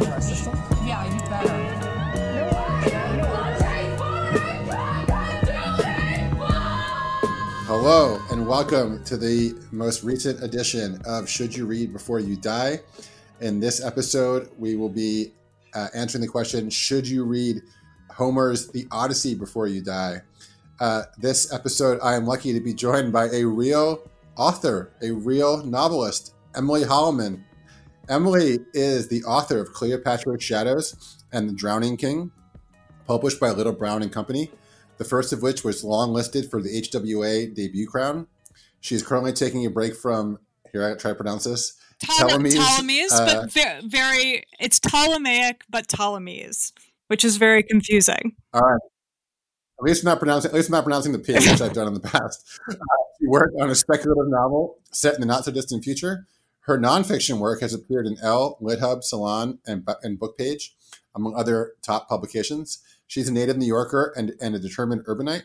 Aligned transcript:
your 0.00 0.14
assistant? 0.14 0.56
Yeah, 0.84 1.04
you 1.12 1.20
better. 1.28 1.78
Hello, 7.66 8.18
and 8.30 8.46
welcome 8.46 9.04
to 9.04 9.16
the 9.16 9.54
most 9.72 10.02
recent 10.02 10.42
edition 10.42 11.00
of 11.04 11.28
Should 11.28 11.54
You 11.54 11.66
Read 11.66 11.92
Before 11.92 12.18
You 12.18 12.36
Die. 12.36 12.80
In 13.40 13.60
this 13.60 13.84
episode, 13.84 14.50
we 14.58 14.74
will 14.74 14.88
be 14.88 15.32
uh, 15.74 15.88
answering 15.94 16.22
the 16.22 16.28
question 16.28 16.70
Should 16.70 17.06
you 17.06 17.24
read 17.24 17.60
Homer's 18.10 18.68
The 18.68 18.86
Odyssey 18.90 19.34
before 19.34 19.66
you 19.66 19.82
die? 19.82 20.22
Uh, 20.80 21.02
this 21.18 21.52
episode, 21.52 21.98
I 22.02 22.14
am 22.14 22.24
lucky 22.24 22.52
to 22.52 22.60
be 22.60 22.72
joined 22.72 23.12
by 23.12 23.28
a 23.30 23.44
real 23.44 24.08
author, 24.36 24.90
a 25.02 25.10
real 25.10 25.62
novelist, 25.64 26.34
Emily 26.56 26.84
Holleman. 26.84 27.44
Emily 28.08 28.60
is 28.72 29.08
the 29.08 29.22
author 29.24 29.60
of 29.60 29.72
Cleopatra's 29.72 30.42
Shadows 30.42 31.18
and 31.32 31.48
The 31.48 31.54
Drowning 31.54 31.96
King, 31.96 32.30
published 33.06 33.38
by 33.38 33.50
Little 33.50 33.72
Brown 33.72 34.02
and 34.02 34.12
Company 34.12 34.50
the 34.98 35.04
first 35.04 35.32
of 35.32 35.42
which 35.42 35.64
was 35.64 35.82
long 35.82 36.12
listed 36.12 36.50
for 36.50 36.60
the 36.60 36.68
HWA 36.68 37.54
debut 37.54 37.86
crown. 37.86 38.26
She 38.80 38.94
is 38.94 39.02
currently 39.02 39.32
taking 39.32 39.64
a 39.64 39.70
break 39.70 39.96
from, 39.96 40.38
here 40.72 40.84
I 40.84 40.94
try 40.94 41.12
to 41.12 41.14
pronounce 41.14 41.44
this, 41.44 41.74
Ptolemies, 42.00 42.54
Ptolemies 42.54 43.12
uh, 43.12 43.24
but 43.24 43.52
very, 43.52 43.80
very, 43.86 44.44
it's 44.60 44.78
Ptolemaic, 44.78 45.64
but 45.68 45.88
Ptolemies, 45.88 46.72
which 47.08 47.24
is 47.24 47.38
very 47.38 47.62
confusing. 47.62 48.36
All 48.52 48.60
right. 48.60 48.80
At 49.80 49.84
least 49.84 50.04
not 50.04 50.18
pronouncing, 50.18 50.50
at 50.50 50.54
least 50.54 50.70
not 50.70 50.84
pronouncing 50.84 51.12
the 51.12 51.18
P, 51.18 51.34
which 51.34 51.60
I've 51.60 51.72
done 51.72 51.88
in 51.88 51.94
the 51.94 52.00
past. 52.08 52.44
Uh, 52.68 52.74
she 53.20 53.26
worked 53.28 53.54
on 53.60 53.70
a 53.70 53.74
speculative 53.74 54.28
novel 54.28 54.78
set 54.92 55.14
in 55.14 55.20
the 55.20 55.26
not 55.26 55.44
so 55.44 55.52
distant 55.52 55.84
future. 55.84 56.26
Her 56.68 56.78
nonfiction 56.78 57.38
work 57.38 57.62
has 57.62 57.72
appeared 57.72 58.06
in 58.06 58.18
Elle, 58.22 58.58
LitHub, 58.60 59.02
Salon, 59.02 59.58
and, 59.66 59.88
and 60.02 60.20
Bookpage, 60.20 60.72
among 61.16 61.34
other 61.34 61.72
top 61.80 62.10
publications. 62.10 62.82
She's 63.06 63.26
a 63.26 63.32
native 63.32 63.56
New 63.56 63.66
Yorker 63.66 64.12
and, 64.14 64.34
and 64.38 64.54
a 64.54 64.58
determined 64.58 65.06
urbanite. 65.06 65.44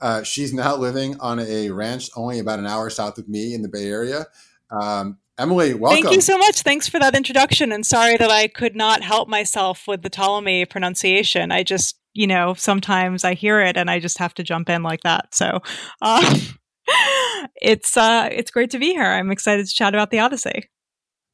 Uh, 0.00 0.22
she's 0.22 0.54
now 0.54 0.74
living 0.74 1.20
on 1.20 1.38
a 1.38 1.68
ranch 1.68 2.08
only 2.16 2.38
about 2.38 2.58
an 2.58 2.66
hour 2.66 2.88
south 2.88 3.18
of 3.18 3.28
me 3.28 3.52
in 3.52 3.60
the 3.60 3.68
Bay 3.68 3.90
Area. 3.90 4.24
Um, 4.70 5.18
Emily, 5.38 5.74
welcome. 5.74 6.02
Thank 6.02 6.14
you 6.14 6.22
so 6.22 6.38
much. 6.38 6.62
Thanks 6.62 6.88
for 6.88 6.98
that 6.98 7.14
introduction. 7.14 7.70
And 7.70 7.84
sorry 7.84 8.16
that 8.16 8.30
I 8.30 8.48
could 8.48 8.74
not 8.74 9.02
help 9.02 9.28
myself 9.28 9.86
with 9.86 10.00
the 10.00 10.08
Ptolemy 10.08 10.64
pronunciation. 10.64 11.52
I 11.52 11.62
just, 11.62 11.98
you 12.14 12.26
know, 12.26 12.54
sometimes 12.54 13.22
I 13.22 13.34
hear 13.34 13.60
it 13.60 13.76
and 13.76 13.90
I 13.90 14.00
just 14.00 14.16
have 14.16 14.32
to 14.34 14.42
jump 14.42 14.70
in 14.70 14.82
like 14.82 15.02
that. 15.02 15.34
So 15.34 15.60
uh, 16.00 16.38
it's 17.56 17.96
uh, 17.96 18.28
it's 18.30 18.50
great 18.50 18.70
to 18.70 18.78
be 18.78 18.92
here. 18.92 19.04
I'm 19.04 19.30
excited 19.30 19.66
to 19.66 19.72
chat 19.74 19.94
about 19.94 20.10
the 20.10 20.18
Odyssey. 20.18 20.70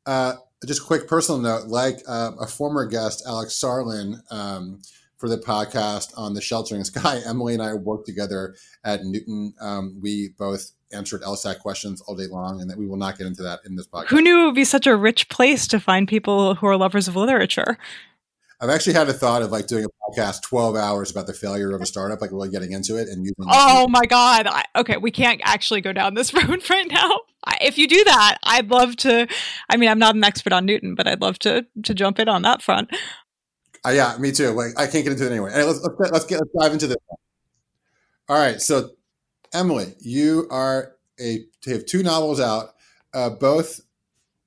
Uh, 0.07 0.35
just 0.67 0.83
a 0.83 0.85
quick 0.85 1.09
personal 1.09 1.41
note, 1.41 1.67
like 1.67 2.01
uh, 2.07 2.33
a 2.41 2.47
former 2.47 2.87
guest, 2.87 3.23
Alex 3.27 3.55
Sarlin. 3.55 4.21
Um, 4.31 4.81
for 5.21 5.29
the 5.29 5.37
podcast 5.37 6.13
on 6.17 6.33
the 6.33 6.41
Sheltering 6.41 6.83
Sky. 6.83 7.21
Emily 7.27 7.53
and 7.53 7.63
I 7.63 7.75
worked 7.75 8.07
together 8.07 8.57
at 8.83 9.03
Knewton. 9.03 9.53
Um, 9.61 9.99
we 10.01 10.31
both 10.39 10.73
answered 10.93 11.21
LSAT 11.21 11.61
questions 11.61 12.01
all 12.01 12.17
day 12.17 12.27
long, 12.27 12.61
and 12.61 12.71
that 12.71 12.79
we 12.79 12.87
will 12.87 12.97
not 12.97 13.19
get 13.19 13.27
into 13.27 13.43
that 13.43 13.61
in 13.67 13.77
this 13.77 13.87
podcast. 13.87 14.07
Who 14.07 14.23
knew 14.23 14.43
it 14.43 14.47
would 14.47 14.55
be 14.55 14.65
such 14.65 14.87
a 14.87 14.97
rich 14.97 15.29
place 15.29 15.69
to 15.69 15.79
find 15.79 16.09
people 16.09 16.55
who 16.55 16.67
are 16.67 16.77
lovers 16.77 17.07
of 17.07 17.17
literature? 17.17 17.79
I've 18.61 18.69
actually 18.69 18.93
had 18.93 19.09
a 19.09 19.13
thought 19.13 19.43
of 19.43 19.51
like 19.51 19.67
doing 19.67 19.87
a 19.87 19.89
podcast 19.89 20.43
12 20.43 20.77
hours 20.77 21.11
about 21.11 21.27
the 21.27 21.33
failure 21.33 21.71
of 21.75 21.81
a 21.81 21.87
startup, 21.87 22.21
like 22.21 22.31
really 22.31 22.51
getting 22.51 22.73
into 22.73 22.97
it 22.97 23.09
and 23.09 23.23
using. 23.23 23.37
Oh 23.49 23.89
my 23.89 24.05
God. 24.05 24.47
I, 24.47 24.65
okay. 24.77 24.99
We 24.99 25.11
can't 25.11 25.41
actually 25.45 25.81
go 25.81 25.93
down 25.95 26.15
this 26.15 26.35
road 26.35 26.69
right 26.69 26.87
now. 26.91 27.21
I, 27.45 27.57
if 27.63 27.79
you 27.79 27.89
do 27.89 28.05
that, 28.05 28.39
I'd 28.43 28.71
love 28.71 28.97
to. 28.97 29.27
I 29.71 29.77
mean, 29.79 29.89
I'm 29.89 29.99
not 29.99 30.15
an 30.15 30.23
expert 30.23 30.53
on 30.53 30.67
Knewton, 30.67 30.95
but 30.95 31.09
I'd 31.09 31.23
love 31.23 31.39
to, 31.41 31.67
to 31.85 31.95
jump 31.95 32.19
in 32.19 32.29
on 32.29 32.43
that 32.43 32.61
front. 32.61 32.91
Uh, 33.85 33.91
yeah, 33.91 34.17
me 34.19 34.31
too. 34.31 34.51
Like 34.51 34.79
I 34.79 34.87
can't 34.87 35.05
get 35.05 35.13
into 35.13 35.27
it 35.27 35.31
anyway. 35.31 35.51
Let's 35.55 35.81
let's 35.81 36.13
let's, 36.13 36.25
get, 36.27 36.41
let's 36.41 36.51
dive 36.61 36.73
into 36.73 36.87
this. 36.87 36.99
All 38.29 38.39
right, 38.39 38.61
so 38.61 38.91
Emily, 39.55 39.95
you 40.01 40.47
are 40.51 40.97
a 41.19 41.45
you 41.65 41.73
have 41.73 41.87
two 41.87 42.03
novels 42.03 42.41
out, 42.41 42.75
uh, 43.15 43.31
both 43.31 43.81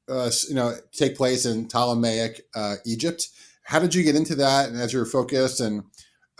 uh, 0.07 0.29
you 0.47 0.55
know 0.55 0.75
take 0.91 1.17
place 1.17 1.45
in 1.45 1.67
Ptolemaic 1.67 2.41
uh, 2.55 2.75
Egypt. 2.85 3.29
How 3.63 3.79
did 3.79 3.95
you 3.95 4.03
get 4.03 4.15
into 4.15 4.35
that, 4.35 4.69
and 4.69 4.79
as 4.79 4.93
your 4.93 5.05
focus, 5.05 5.59
and 5.59 5.83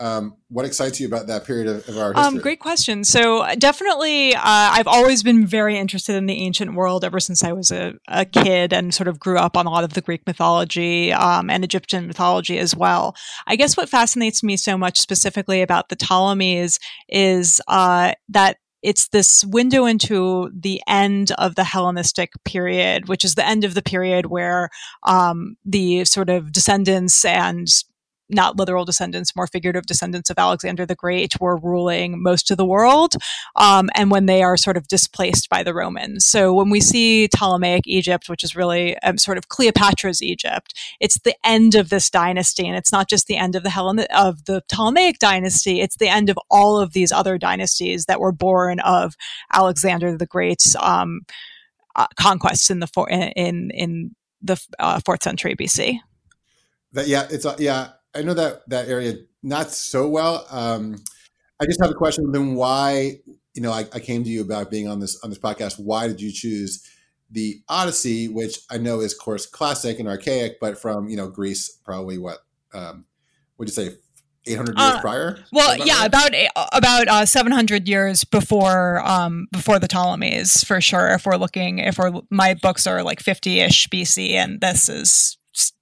um, 0.00 0.36
what 0.48 0.64
excites 0.64 0.98
you 0.98 1.06
about 1.06 1.28
that 1.28 1.44
period 1.44 1.68
of, 1.68 1.88
of 1.88 1.96
our 1.96 2.12
history? 2.12 2.36
Um, 2.36 2.38
great 2.38 2.60
question. 2.60 3.04
So 3.04 3.40
uh, 3.40 3.54
definitely, 3.54 4.34
uh, 4.34 4.40
I've 4.42 4.88
always 4.88 5.22
been 5.22 5.46
very 5.46 5.78
interested 5.78 6.16
in 6.16 6.26
the 6.26 6.34
ancient 6.42 6.74
world 6.74 7.04
ever 7.04 7.20
since 7.20 7.44
I 7.44 7.52
was 7.52 7.70
a, 7.70 7.94
a 8.08 8.24
kid 8.24 8.72
and 8.72 8.92
sort 8.92 9.08
of 9.08 9.20
grew 9.20 9.38
up 9.38 9.56
on 9.56 9.66
a 9.66 9.70
lot 9.70 9.84
of 9.84 9.92
the 9.92 10.00
Greek 10.00 10.26
mythology 10.26 11.12
um, 11.12 11.48
and 11.48 11.62
Egyptian 11.62 12.06
mythology 12.06 12.58
as 12.58 12.74
well. 12.74 13.14
I 13.46 13.56
guess 13.56 13.76
what 13.76 13.88
fascinates 13.88 14.42
me 14.42 14.56
so 14.56 14.76
much 14.76 14.98
specifically 14.98 15.62
about 15.62 15.88
the 15.88 15.96
Ptolemies 15.96 16.78
is 17.08 17.60
uh, 17.68 18.12
that 18.28 18.58
it's 18.84 19.08
this 19.08 19.44
window 19.44 19.86
into 19.86 20.50
the 20.54 20.82
end 20.86 21.32
of 21.38 21.54
the 21.54 21.64
Hellenistic 21.64 22.32
period, 22.44 23.08
which 23.08 23.24
is 23.24 23.34
the 23.34 23.46
end 23.46 23.64
of 23.64 23.74
the 23.74 23.82
period 23.82 24.26
where 24.26 24.68
um, 25.04 25.56
the 25.64 26.04
sort 26.04 26.28
of 26.28 26.52
descendants 26.52 27.24
and 27.24 27.66
not 28.28 28.56
literal 28.56 28.84
descendants, 28.84 29.36
more 29.36 29.46
figurative 29.46 29.86
descendants 29.86 30.30
of 30.30 30.38
Alexander 30.38 30.86
the 30.86 30.94
Great 30.94 31.38
were 31.40 31.56
ruling 31.56 32.22
most 32.22 32.50
of 32.50 32.56
the 32.56 32.64
world, 32.64 33.14
um, 33.56 33.90
and 33.94 34.10
when 34.10 34.26
they 34.26 34.42
are 34.42 34.56
sort 34.56 34.76
of 34.76 34.88
displaced 34.88 35.48
by 35.48 35.62
the 35.62 35.74
Romans. 35.74 36.24
So 36.24 36.54
when 36.54 36.70
we 36.70 36.80
see 36.80 37.28
Ptolemaic 37.28 37.82
Egypt, 37.86 38.28
which 38.28 38.42
is 38.42 38.56
really 38.56 38.98
um, 39.00 39.18
sort 39.18 39.38
of 39.38 39.48
Cleopatra's 39.48 40.22
Egypt, 40.22 40.74
it's 41.00 41.18
the 41.20 41.34
end 41.44 41.74
of 41.74 41.90
this 41.90 42.08
dynasty, 42.08 42.66
and 42.66 42.76
it's 42.76 42.92
not 42.92 43.08
just 43.08 43.26
the 43.26 43.36
end 43.36 43.54
of 43.54 43.62
the 43.62 43.70
Hellen 43.70 44.00
of 44.14 44.44
the 44.46 44.62
Ptolemaic 44.68 45.18
dynasty; 45.18 45.80
it's 45.80 45.96
the 45.96 46.08
end 46.08 46.30
of 46.30 46.38
all 46.50 46.78
of 46.78 46.92
these 46.92 47.12
other 47.12 47.36
dynasties 47.38 48.06
that 48.06 48.20
were 48.20 48.32
born 48.32 48.80
of 48.80 49.14
Alexander 49.52 50.16
the 50.16 50.26
Great's 50.26 50.76
um, 50.76 51.20
uh, 51.96 52.06
conquests 52.18 52.70
in 52.70 52.80
the 52.80 52.86
for- 52.86 53.10
in 53.10 53.70
in 53.70 54.14
the 54.40 54.62
uh, 54.78 55.00
fourth 55.04 55.22
century 55.22 55.54
BC. 55.54 55.98
That 56.92 57.08
yeah, 57.08 57.26
it's 57.30 57.44
uh, 57.44 57.56
yeah 57.58 57.90
I 58.14 58.22
know 58.22 58.34
that 58.34 58.68
that 58.68 58.88
area 58.88 59.14
not 59.42 59.70
so 59.70 60.08
well. 60.08 60.46
Um, 60.50 60.96
I 61.60 61.66
just 61.66 61.80
have 61.80 61.90
a 61.90 61.94
question. 61.94 62.32
Then 62.32 62.54
why, 62.54 63.20
you 63.54 63.62
know, 63.62 63.72
I, 63.72 63.80
I, 63.92 64.00
came 64.00 64.24
to 64.24 64.30
you 64.30 64.40
about 64.40 64.70
being 64.70 64.88
on 64.88 65.00
this 65.00 65.20
on 65.22 65.30
this 65.30 65.38
podcast. 65.38 65.78
Why 65.78 66.08
did 66.08 66.20
you 66.20 66.32
choose 66.32 66.88
the 67.30 67.62
Odyssey, 67.68 68.28
which 68.28 68.58
I 68.70 68.78
know 68.78 69.00
is, 69.00 69.12
of 69.12 69.18
course, 69.18 69.46
classic 69.46 69.98
and 69.98 70.08
archaic, 70.08 70.58
but 70.60 70.78
from 70.80 71.08
you 71.08 71.16
know 71.16 71.28
Greece, 71.28 71.78
probably 71.84 72.18
what 72.18 72.38
um, 72.72 73.04
would 73.58 73.68
you 73.68 73.72
say, 73.72 73.90
eight 74.46 74.56
hundred 74.56 74.78
years 74.78 74.94
uh, 74.94 75.00
prior? 75.00 75.38
Well, 75.52 75.76
yeah, 75.84 76.04
about 76.04 76.30
about 76.72 77.08
uh, 77.08 77.26
seven 77.26 77.52
hundred 77.52 77.88
years 77.88 78.24
before 78.24 79.00
um, 79.06 79.48
before 79.52 79.78
the 79.78 79.88
Ptolemies, 79.88 80.64
for 80.64 80.80
sure. 80.80 81.08
If 81.08 81.26
we're 81.26 81.36
looking, 81.36 81.78
if 81.78 81.98
we're 81.98 82.12
my 82.30 82.54
books 82.54 82.86
are 82.86 83.02
like 83.02 83.20
fifty 83.20 83.60
ish 83.60 83.88
BC, 83.88 84.32
and 84.32 84.60
this 84.60 84.88
is 84.88 85.36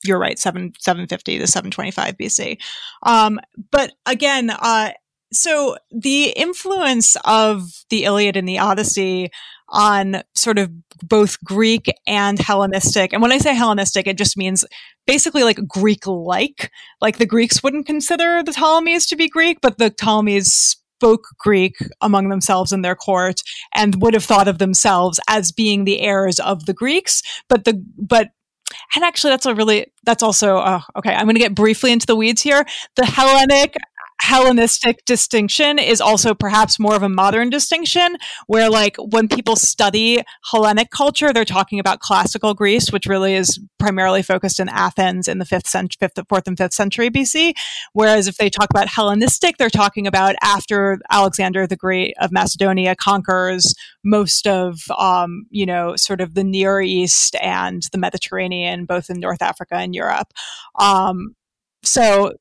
you're 0.05 0.19
right, 0.19 0.39
seven 0.39 0.73
seven 0.79 1.07
fifty 1.07 1.39
to 1.39 1.47
seven 1.47 1.71
twenty 1.71 1.91
five 1.91 2.17
BC. 2.17 2.59
Um, 3.03 3.41
but 3.71 3.93
again, 4.07 4.51
uh, 4.51 4.93
so 5.33 5.77
the 5.91 6.31
influence 6.37 7.17
of 7.25 7.63
the 7.89 8.05
Iliad 8.05 8.37
and 8.37 8.49
the 8.49 8.59
Odyssey 8.59 9.31
on 9.73 10.23
sort 10.35 10.59
of 10.59 10.71
both 11.03 11.43
Greek 11.43 11.91
and 12.07 12.39
Hellenistic. 12.39 13.13
And 13.13 13.23
when 13.23 13.33
I 13.33 13.39
say 13.39 13.55
Hellenistic, 13.55 14.07
it 14.07 14.19
just 14.19 14.37
means 14.37 14.65
basically 15.07 15.43
like 15.43 15.67
Greek 15.67 16.07
like. 16.07 16.71
Like 17.01 17.17
the 17.17 17.27
Greeks 17.27 17.63
wouldn't 17.63 17.87
consider 17.87 18.43
the 18.43 18.53
Ptolemies 18.53 19.07
to 19.07 19.17
be 19.17 19.29
Greek, 19.29 19.59
but 19.63 19.79
the 19.79 19.91
Ptolemies 19.91 20.53
spoke 20.53 21.25
Greek 21.39 21.75
among 22.01 22.29
themselves 22.29 22.73
in 22.73 22.83
their 22.83 22.95
court 22.95 23.41
and 23.75 24.01
would 24.01 24.15
have 24.15 24.25
thought 24.25 24.47
of 24.47 24.59
themselves 24.59 25.19
as 25.29 25.51
being 25.51 25.85
the 25.85 26.01
heirs 26.01 26.39
of 26.39 26.67
the 26.67 26.75
Greeks. 26.75 27.23
But 27.49 27.65
the, 27.65 27.83
but 27.99 28.29
and 28.95 29.05
actually 29.05 29.31
that's 29.31 29.47
a 29.47 29.55
really 29.55 29.87
that's 30.05 30.23
also 30.23 30.59
uh, 30.59 30.81
okay 30.97 31.15
i'm 31.15 31.25
going 31.25 31.35
to 31.35 31.41
get 31.41 31.55
briefly 31.55 31.93
into 31.93 32.07
the 32.07 32.17
weeds 32.17 32.43
here. 32.43 32.65
The 32.97 33.05
hellenic 33.05 33.77
Hellenistic 34.21 35.05
distinction 35.05 35.79
is 35.79 36.01
also 36.01 36.35
perhaps 36.35 36.79
more 36.79 36.95
of 36.95 37.03
a 37.03 37.09
modern 37.09 37.51
distinction 37.51 38.17
where 38.47 38.71
like 38.71 38.97
when 38.97 39.29
people 39.29 39.57
study 39.57 40.23
Hellenic 40.51 40.91
culture, 40.91 41.33
they're 41.33 41.45
talking 41.45 41.79
about 41.81 42.01
classical 42.01 42.55
Greece, 42.55 42.93
which 42.93 43.07
really 43.07 43.35
is 43.35 43.59
primarily 43.79 44.23
focused 44.23 44.61
in 44.61 44.69
Athens 44.69 45.27
in 45.27 45.39
the 45.39 45.45
fifth 45.45 45.67
century, 45.67 45.97
fifth, 46.01 46.25
fourth 46.29 46.47
and 46.47 46.57
fifth 46.57 46.73
century 46.73 47.11
BC. 47.11 47.55
Whereas 47.93 48.29
if 48.29 48.37
they 48.37 48.49
talk 48.49 48.71
about 48.71 48.89
Hellenistic, 48.89 49.57
they're 49.57 49.71
talking 49.71 50.07
about 50.07 50.37
after 50.43 51.01
Alexander 51.11 51.67
the 51.67 51.77
Great 51.77 52.15
of 52.21 52.31
Macedonia 52.33 52.95
conquers 52.95 53.75
most 54.05 54.47
of, 54.47 54.81
um, 54.99 55.47
you 55.51 55.67
know, 55.67 55.97
sort 55.97 56.21
of 56.21 56.35
the 56.35 56.45
Near 56.45 56.81
East 56.81 57.35
and 57.41 57.83
the 57.93 57.99
Mediterranean, 57.99 58.85
both 58.85 59.11
in 59.11 59.21
North 59.21 59.43
Africa 59.43 59.75
and 59.77 59.95
Europe. 59.95 60.33
Um, 60.79 61.35
so 61.85 62.35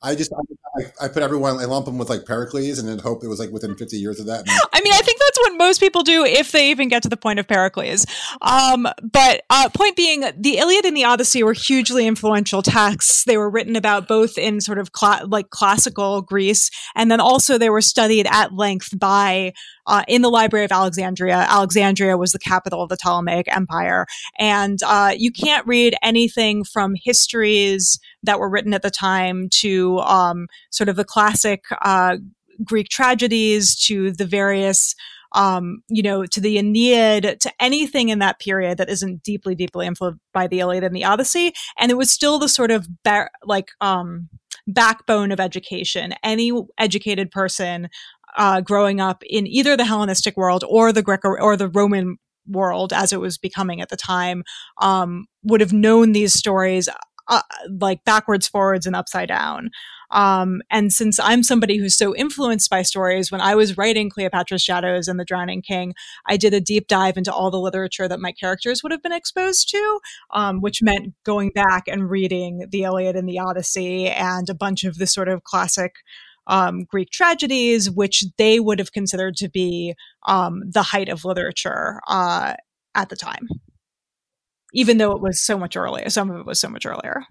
I 0.00 0.14
just 0.14 0.32
I, 0.32 1.06
I, 1.06 1.08
put 1.08 1.22
everyone 1.24 1.58
I 1.58 1.64
lump 1.64 1.86
them 1.86 1.98
with 1.98 2.08
like 2.08 2.24
Pericles 2.24 2.78
and 2.78 2.88
then 2.88 3.00
hope 3.00 3.24
it 3.24 3.28
was 3.28 3.40
like 3.40 3.50
within 3.50 3.74
50 3.74 3.96
years 3.96 4.20
of 4.20 4.26
that. 4.26 4.44
I 4.72 4.80
mean, 4.80 4.92
I 4.92 5.02
think 5.02 5.17
that's 5.38 5.50
what 5.50 5.58
most 5.58 5.80
people 5.80 6.02
do 6.02 6.24
if 6.24 6.52
they 6.52 6.70
even 6.70 6.88
get 6.88 7.02
to 7.02 7.08
the 7.08 7.16
point 7.16 7.38
of 7.38 7.46
Pericles. 7.46 8.06
Um, 8.42 8.86
but 9.02 9.42
uh, 9.50 9.68
point 9.70 9.96
being, 9.96 10.24
the 10.36 10.58
Iliad 10.58 10.84
and 10.84 10.96
the 10.96 11.04
Odyssey 11.04 11.42
were 11.42 11.52
hugely 11.52 12.06
influential 12.06 12.62
texts. 12.62 13.24
They 13.24 13.36
were 13.36 13.50
written 13.50 13.76
about 13.76 14.08
both 14.08 14.38
in 14.38 14.60
sort 14.60 14.78
of 14.78 14.90
cl- 14.94 15.26
like 15.28 15.50
classical 15.50 16.22
Greece, 16.22 16.70
and 16.94 17.10
then 17.10 17.20
also 17.20 17.58
they 17.58 17.70
were 17.70 17.80
studied 17.80 18.26
at 18.30 18.52
length 18.54 18.98
by 18.98 19.52
uh, 19.86 20.02
in 20.06 20.22
the 20.22 20.30
Library 20.30 20.64
of 20.64 20.72
Alexandria. 20.72 21.46
Alexandria 21.48 22.16
was 22.16 22.32
the 22.32 22.38
capital 22.38 22.82
of 22.82 22.88
the 22.88 22.96
Ptolemaic 22.96 23.54
Empire, 23.54 24.06
and 24.38 24.78
uh, 24.84 25.12
you 25.16 25.32
can't 25.32 25.66
read 25.66 25.94
anything 26.02 26.64
from 26.64 26.94
histories 27.02 27.98
that 28.22 28.38
were 28.38 28.50
written 28.50 28.74
at 28.74 28.82
the 28.82 28.90
time 28.90 29.48
to 29.50 29.98
um, 30.00 30.46
sort 30.70 30.88
of 30.88 30.96
the 30.96 31.04
classic 31.04 31.64
uh, 31.82 32.16
Greek 32.64 32.88
tragedies 32.88 33.76
to 33.86 34.10
the 34.12 34.26
various 34.26 34.94
um, 35.32 35.82
you 35.88 36.02
know, 36.02 36.24
to 36.26 36.40
the 36.40 36.58
Aeneid, 36.58 37.40
to 37.40 37.52
anything 37.60 38.08
in 38.08 38.18
that 38.20 38.38
period 38.38 38.78
that 38.78 38.88
isn't 38.88 39.22
deeply, 39.22 39.54
deeply 39.54 39.86
influenced 39.86 40.20
by 40.32 40.46
the 40.46 40.60
Iliad 40.60 40.84
and 40.84 40.94
the 40.94 41.04
Odyssey. 41.04 41.52
And 41.78 41.90
it 41.90 41.96
was 41.96 42.10
still 42.10 42.38
the 42.38 42.48
sort 42.48 42.70
of 42.70 42.86
ba- 43.04 43.30
like 43.44 43.68
um, 43.80 44.28
backbone 44.66 45.32
of 45.32 45.40
education. 45.40 46.14
Any 46.22 46.52
educated 46.78 47.30
person 47.30 47.88
uh, 48.36 48.60
growing 48.60 49.00
up 49.00 49.22
in 49.28 49.46
either 49.46 49.76
the 49.76 49.84
Hellenistic 49.84 50.36
world 50.36 50.64
or 50.68 50.92
the 50.92 51.02
Greco 51.02 51.30
or 51.30 51.56
the 51.56 51.68
Roman 51.68 52.16
world, 52.46 52.92
as 52.92 53.12
it 53.12 53.20
was 53.20 53.36
becoming 53.36 53.80
at 53.80 53.90
the 53.90 53.96
time, 53.96 54.42
um, 54.80 55.26
would 55.42 55.60
have 55.60 55.72
known 55.72 56.12
these 56.12 56.32
stories 56.32 56.88
uh, 57.28 57.42
like 57.80 58.04
backwards, 58.04 58.48
forwards, 58.48 58.86
and 58.86 58.96
upside 58.96 59.28
down. 59.28 59.70
Um, 60.10 60.62
and 60.70 60.92
since 60.92 61.20
I'm 61.20 61.42
somebody 61.42 61.76
who's 61.78 61.96
so 61.96 62.14
influenced 62.16 62.70
by 62.70 62.82
stories, 62.82 63.30
when 63.30 63.40
I 63.40 63.54
was 63.54 63.76
writing 63.76 64.10
Cleopatra's 64.10 64.62
Shadows 64.62 65.08
and 65.08 65.20
The 65.20 65.24
Drowning 65.24 65.62
King, 65.62 65.94
I 66.26 66.36
did 66.36 66.54
a 66.54 66.60
deep 66.60 66.88
dive 66.88 67.16
into 67.16 67.32
all 67.32 67.50
the 67.50 67.60
literature 67.60 68.08
that 68.08 68.20
my 68.20 68.32
characters 68.32 68.82
would 68.82 68.92
have 68.92 69.02
been 69.02 69.12
exposed 69.12 69.68
to, 69.70 70.00
um, 70.30 70.60
which 70.60 70.82
meant 70.82 71.14
going 71.24 71.50
back 71.50 71.88
and 71.88 72.10
reading 72.10 72.66
the 72.70 72.84
Iliad 72.84 73.16
and 73.16 73.28
the 73.28 73.38
Odyssey 73.38 74.08
and 74.08 74.48
a 74.48 74.54
bunch 74.54 74.84
of 74.84 74.96
the 74.96 75.06
sort 75.06 75.28
of 75.28 75.44
classic 75.44 75.96
um, 76.46 76.84
Greek 76.84 77.10
tragedies, 77.10 77.90
which 77.90 78.24
they 78.38 78.58
would 78.58 78.78
have 78.78 78.92
considered 78.92 79.36
to 79.36 79.48
be 79.48 79.94
um, 80.26 80.62
the 80.66 80.82
height 80.82 81.08
of 81.08 81.24
literature 81.24 82.00
uh, 82.08 82.54
at 82.94 83.10
the 83.10 83.16
time, 83.16 83.48
even 84.72 84.96
though 84.96 85.12
it 85.12 85.20
was 85.20 85.40
so 85.40 85.58
much 85.58 85.76
earlier. 85.76 86.08
Some 86.08 86.30
of 86.30 86.40
it 86.40 86.46
was 86.46 86.58
so 86.58 86.68
much 86.68 86.86
earlier. 86.86 87.24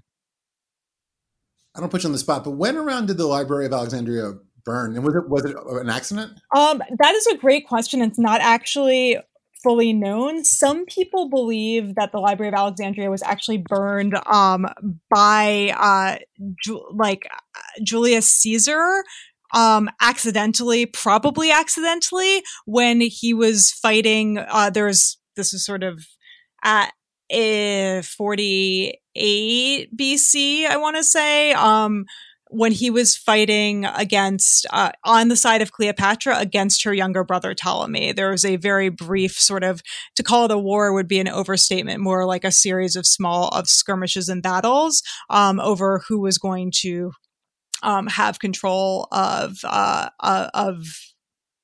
I 1.77 1.79
don't 1.79 1.89
put 1.89 2.03
you 2.03 2.07
on 2.07 2.13
the 2.13 2.17
spot, 2.17 2.43
but 2.43 2.51
when 2.51 2.75
around 2.75 3.07
did 3.07 3.17
the 3.17 3.27
Library 3.27 3.67
of 3.67 3.73
Alexandria 3.73 4.33
burn? 4.65 4.95
And 4.95 5.05
was 5.05 5.15
it 5.15 5.29
was 5.29 5.45
it 5.45 5.55
an 5.81 5.89
accident? 5.89 6.39
Um, 6.55 6.81
that 6.97 7.13
is 7.13 7.27
a 7.27 7.37
great 7.37 7.67
question. 7.67 8.01
It's 8.01 8.17
not 8.17 8.41
actually 8.41 9.17
fully 9.63 9.93
known. 9.93 10.43
Some 10.43 10.85
people 10.85 11.29
believe 11.29 11.95
that 11.95 12.11
the 12.11 12.19
Library 12.19 12.49
of 12.49 12.55
Alexandria 12.55 13.09
was 13.09 13.21
actually 13.23 13.57
burned 13.57 14.15
um, 14.25 14.67
by 15.09 15.73
uh, 15.77 16.17
Ju- 16.63 16.87
like 16.93 17.27
Julius 17.83 18.29
Caesar 18.29 19.03
um 19.53 19.89
accidentally 20.01 20.85
probably 20.85 21.51
accidentally 21.51 22.43
when 22.65 22.99
he 22.99 23.33
was 23.33 23.71
fighting 23.71 24.37
uh 24.39 24.69
there's 24.69 25.17
this 25.37 25.53
is 25.53 25.63
sort 25.65 25.83
of 25.83 26.05
at 26.65 26.91
uh, 27.31 28.01
48 28.01 29.97
BC, 29.97 30.65
I 30.65 30.77
want 30.77 30.97
to 30.97 31.03
say, 31.03 31.53
um, 31.53 32.05
when 32.49 32.71
he 32.71 32.89
was 32.89 33.15
fighting 33.15 33.85
against, 33.85 34.65
uh, 34.71 34.91
on 35.03 35.27
the 35.27 35.35
side 35.35 35.61
of 35.61 35.71
Cleopatra 35.71 36.37
against 36.39 36.83
her 36.83 36.93
younger 36.93 37.23
brother 37.23 37.53
Ptolemy. 37.53 38.13
There 38.13 38.31
was 38.31 38.45
a 38.45 38.55
very 38.55 38.89
brief 38.89 39.33
sort 39.33 39.63
of, 39.63 39.81
to 40.15 40.23
call 40.23 40.45
it 40.45 40.51
a 40.51 40.57
war 40.57 40.93
would 40.93 41.07
be 41.07 41.19
an 41.19 41.27
overstatement, 41.27 41.99
more 41.99 42.25
like 42.25 42.45
a 42.45 42.51
series 42.51 42.95
of 42.95 43.05
small, 43.05 43.49
of 43.49 43.67
skirmishes 43.67 44.29
and 44.29 44.41
battles, 44.41 45.03
um, 45.29 45.59
over 45.59 46.01
who 46.07 46.21
was 46.21 46.37
going 46.37 46.71
to, 46.83 47.11
um, 47.83 48.07
have 48.07 48.39
control 48.39 49.07
of, 49.11 49.57
uh, 49.65 50.09
uh 50.21 50.49
of, 50.53 50.85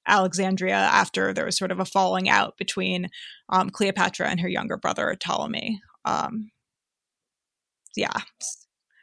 Alexandria 0.08 0.76
after 0.76 1.34
there 1.34 1.46
was 1.46 1.58
sort 1.58 1.72
of 1.72 1.80
a 1.80 1.86
falling 1.86 2.30
out 2.30 2.58
between 2.58 3.10
um, 3.50 3.70
Cleopatra 3.70 4.28
and 4.28 4.40
her 4.40 4.50
younger 4.50 4.78
brother 4.78 5.16
Ptolemy. 5.20 5.82
Um, 6.06 6.52
yeah. 7.96 8.22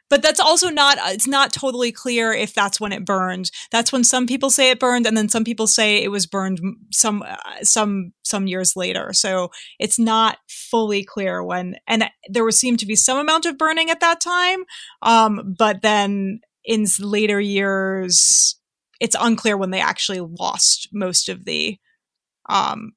But 0.09 0.21
that's 0.21 0.41
also 0.41 0.69
not, 0.69 0.97
it's 1.05 1.25
not 1.25 1.53
totally 1.53 1.93
clear 1.93 2.33
if 2.33 2.53
that's 2.53 2.81
when 2.81 2.91
it 2.91 3.05
burned. 3.05 3.49
That's 3.71 3.93
when 3.93 4.03
some 4.03 4.27
people 4.27 4.49
say 4.49 4.69
it 4.69 4.79
burned, 4.79 5.07
and 5.07 5.15
then 5.15 5.29
some 5.29 5.45
people 5.45 5.67
say 5.67 6.03
it 6.03 6.09
was 6.09 6.25
burned 6.25 6.59
some, 6.91 7.23
uh, 7.25 7.37
some, 7.63 8.11
some 8.23 8.45
years 8.45 8.75
later. 8.75 9.13
So 9.13 9.51
it's 9.79 9.97
not 9.97 10.39
fully 10.49 11.05
clear 11.05 11.41
when, 11.41 11.77
and 11.87 12.09
there 12.29 12.43
was 12.43 12.59
seemed 12.59 12.79
to 12.79 12.85
be 12.85 12.97
some 12.97 13.19
amount 13.19 13.45
of 13.45 13.57
burning 13.57 13.89
at 13.89 14.01
that 14.01 14.19
time. 14.19 14.65
Um, 15.01 15.55
but 15.57 15.81
then 15.81 16.41
in 16.65 16.85
later 16.99 17.39
years, 17.39 18.59
it's 19.01 19.15
unclear 19.19 19.57
when 19.57 19.71
they 19.71 19.81
actually 19.81 20.21
lost 20.21 20.87
most 20.93 21.27
of 21.27 21.43
the 21.43 21.77
um 22.47 22.93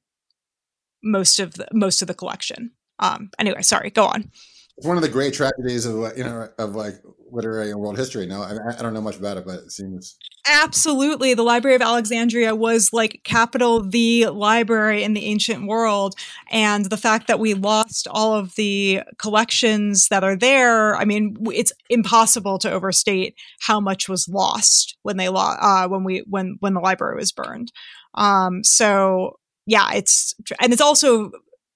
most 1.02 1.40
of 1.40 1.54
the 1.54 1.66
most 1.72 2.02
of 2.02 2.08
the 2.08 2.14
collection. 2.14 2.70
Um 3.00 3.30
anyway 3.38 3.62
sorry 3.62 3.90
go 3.90 4.04
on. 4.04 4.30
It's 4.76 4.86
one 4.86 4.96
of 4.96 5.02
the 5.02 5.08
great 5.08 5.34
tragedies 5.34 5.86
of 5.86 6.16
you 6.16 6.24
know 6.24 6.48
of 6.58 6.76
like 6.76 6.94
literary 7.34 7.70
and 7.70 7.80
world 7.80 7.98
history 7.98 8.26
no? 8.26 8.42
I, 8.42 8.56
I 8.78 8.82
don't 8.82 8.94
know 8.94 9.00
much 9.00 9.16
about 9.16 9.36
it 9.36 9.44
but 9.44 9.56
it 9.60 9.72
seems 9.72 10.16
absolutely. 10.46 11.32
The 11.32 11.42
library 11.42 11.74
of 11.74 11.82
alexandria 11.82 12.54
was 12.54 12.92
like 12.92 13.22
capital 13.24 13.82
the 13.82 14.26
library 14.26 15.02
in 15.02 15.14
the 15.14 15.24
ancient 15.24 15.66
world 15.66 16.14
and 16.50 16.84
the 16.86 16.96
fact 16.96 17.28
that 17.28 17.40
we 17.40 17.54
lost 17.54 18.06
all 18.10 18.34
of 18.34 18.54
the 18.56 19.02
collections 19.18 20.08
that 20.08 20.22
are 20.22 20.36
there 20.36 20.96
i 20.96 21.04
mean 21.04 21.36
it's 21.52 21.72
impossible 21.88 22.58
to 22.58 22.70
overstate 22.70 23.34
how 23.60 23.80
much 23.80 24.08
was 24.08 24.28
lost 24.28 24.96
when 25.02 25.16
they 25.16 25.28
lost 25.28 25.58
uh, 25.60 25.88
when 25.88 26.04
we 26.04 26.24
when 26.28 26.56
when 26.60 26.74
the 26.74 26.80
library 26.80 27.16
was 27.16 27.32
burned. 27.32 27.72
Um 28.14 28.62
so 28.64 29.38
yeah 29.66 29.92
it's 29.94 30.34
and 30.60 30.72
it's 30.72 30.82
also 30.82 31.30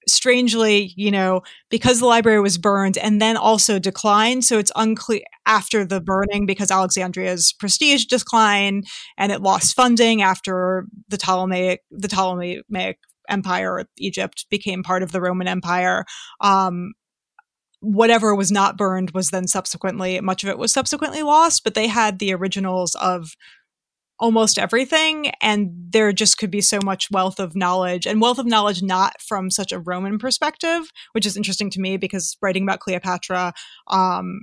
strangely, 0.09 0.93
you 0.97 1.11
know, 1.11 1.43
because 1.71 2.01
the 2.01 2.07
library 2.07 2.41
was 2.41 2.59
burned 2.59 2.99
and 2.99 3.21
then 3.21 3.37
also 3.37 3.79
declined. 3.79 4.45
So 4.45 4.59
it's 4.59 4.73
unclear 4.77 5.23
after 5.47 5.85
the 5.85 6.01
burning 6.01 6.47
because 6.47 6.71
Alexandria's 6.71 7.53
prestige 7.53 8.05
declined 8.05 8.87
and 9.17 9.33
it 9.33 9.41
lost 9.41 9.75
funding 9.77 10.23
after 10.23 10.87
the 11.09 11.19
Ptolemaic 11.19 11.83
the 11.91 12.09
Ptolemaic 12.09 12.99
Empire, 13.29 13.85
Egypt 13.99 14.47
became 14.51 14.83
part 14.83 15.03
of 15.03 15.13
the 15.13 15.21
Roman 15.21 15.49
Empire. 15.49 16.05
Um, 16.41 16.95
whatever 17.81 18.35
was 18.35 18.51
not 18.51 18.77
burned 18.77 19.13
was 19.13 19.31
then 19.31 19.47
subsequently 19.47 20.21
much 20.21 20.43
of 20.43 20.51
it 20.51 20.59
was 20.59 20.73
subsequently 20.73 21.23
lost, 21.23 21.63
but 21.63 21.75
they 21.75 21.87
had 21.87 22.19
the 22.19 22.35
originals 22.35 22.95
of 22.97 23.37
almost 24.21 24.59
everything 24.59 25.31
and 25.41 25.71
there 25.91 26.13
just 26.13 26.39
could 26.39 26.51
be 26.51 26.61
so 26.61 26.79
much 26.85 27.11
wealth 27.11 27.39
of 27.39 27.55
knowledge 27.55 28.07
and 28.07 28.21
wealth 28.21 28.39
of 28.39 28.47
knowledge 28.47 28.83
not 28.83 29.21
from 29.21 29.51
such 29.51 29.73
a 29.73 29.79
roman 29.79 30.19
perspective 30.19 30.91
which 31.13 31.27
is 31.27 31.37
interesting 31.37 31.71
to 31.71 31.81
me 31.81 31.97
because 31.97 32.37
writing 32.43 32.65
about 32.65 32.81
cleopatra 32.81 33.53
um, 33.89 34.41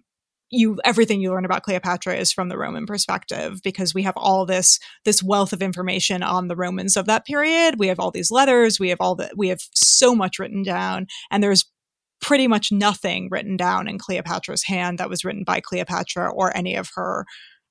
you 0.52 0.80
everything 0.86 1.22
you 1.22 1.32
learn 1.32 1.46
about 1.46 1.64
cleopatra 1.64 2.16
is 2.16 2.32
from 2.32 2.50
the 2.50 2.58
roman 2.58 2.86
perspective 2.86 3.60
because 3.64 3.94
we 3.94 4.04
have 4.04 4.14
all 4.16 4.46
this 4.46 4.80
this 5.04 5.24
wealth 5.24 5.54
of 5.54 5.62
information 5.62 6.24
on 6.24 6.48
the 6.48 6.56
romans 6.56 6.96
of 6.96 7.06
that 7.06 7.26
period. 7.26 7.80
We 7.80 7.88
have 7.88 8.00
all 8.00 8.12
these 8.12 8.32
letters. 8.32 8.80
We 8.80 8.90
have 8.90 9.02
all 9.02 9.16
the 9.16 9.32
we 9.36 9.50
have 9.50 9.62
so 9.74 10.16
much 10.16 10.40
written 10.40 10.64
down 10.64 11.08
and 11.32 11.44
there's 11.44 11.66
pretty 12.22 12.48
much 12.48 12.72
nothing 12.72 13.28
written 13.30 13.58
down 13.58 13.88
in 13.88 14.00
cleopatra's 14.00 14.64
hand 14.64 14.98
that 14.98 15.10
was 15.10 15.24
written 15.24 15.44
by 15.44 15.60
cleopatra 15.60 16.32
or 16.32 16.56
any 16.56 16.76
of 16.76 16.90
her 16.96 17.26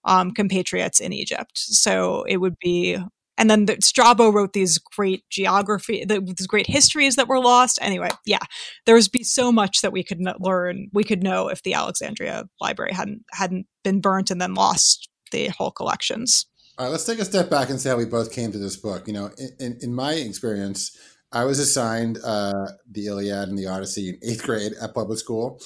um, 0.05 0.31
compatriots 0.31 1.01
in 1.01 1.13
Egypt. 1.13 1.53
So 1.55 2.25
it 2.25 2.39
would 2.39 2.57
be, 2.59 2.99
and 3.37 3.51
then 3.51 3.67
the, 3.67 3.79
Strabo 3.81 4.31
wrote 4.31 4.53
these 4.53 4.79
great 4.79 5.25
geography, 5.31 6.05
the, 6.05 6.21
these 6.21 6.47
great 6.47 6.67
histories 6.67 7.17
that 7.17 7.29
were 7.29 7.41
lost. 7.41 7.79
Anyway, 7.83 8.11
yeah, 8.25 8.45
there 8.87 8.95
would 8.95 9.11
be 9.13 9.25
so 9.25 9.51
much 9.51 9.81
that 9.81 9.93
we 9.93 10.05
could 10.05 10.21
learn, 10.41 10.89
we 10.93 11.05
could 11.05 11.23
know 11.23 11.49
if 11.49 11.63
the 11.63 11.75
Alexandria 11.75 12.45
Library 12.61 12.93
hadn't 12.93 13.25
hadn't 13.33 13.67
been 13.83 14.01
burnt 14.01 14.31
and 14.31 14.41
then 14.41 14.55
lost 14.55 15.09
the 15.33 15.49
whole 15.49 15.71
collections. 15.71 16.47
All 16.77 16.87
right, 16.87 16.91
let's 16.91 17.05
take 17.05 17.19
a 17.19 17.25
step 17.25 17.51
back 17.51 17.71
and 17.71 17.81
see 17.81 17.89
how 17.89 17.97
we 17.97 18.05
both 18.05 18.33
came 18.33 18.51
to 18.53 18.59
this 18.59 18.77
book. 18.77 19.07
You 19.07 19.15
know, 19.15 19.31
in, 19.39 19.51
in, 19.61 19.79
in 19.81 19.95
my 19.95 20.15
experience, 20.15 20.97
I 21.33 21.45
was 21.45 21.59
assigned 21.59 22.19
uh, 22.25 22.67
the 22.91 23.07
Iliad 23.07 23.49
and 23.49 23.59
the 23.59 23.67
Odyssey 23.67 24.11
in 24.11 24.19
eighth 24.23 24.45
grade 24.45 24.73
at 24.81 24.95
public 24.95 25.19
school. 25.19 25.61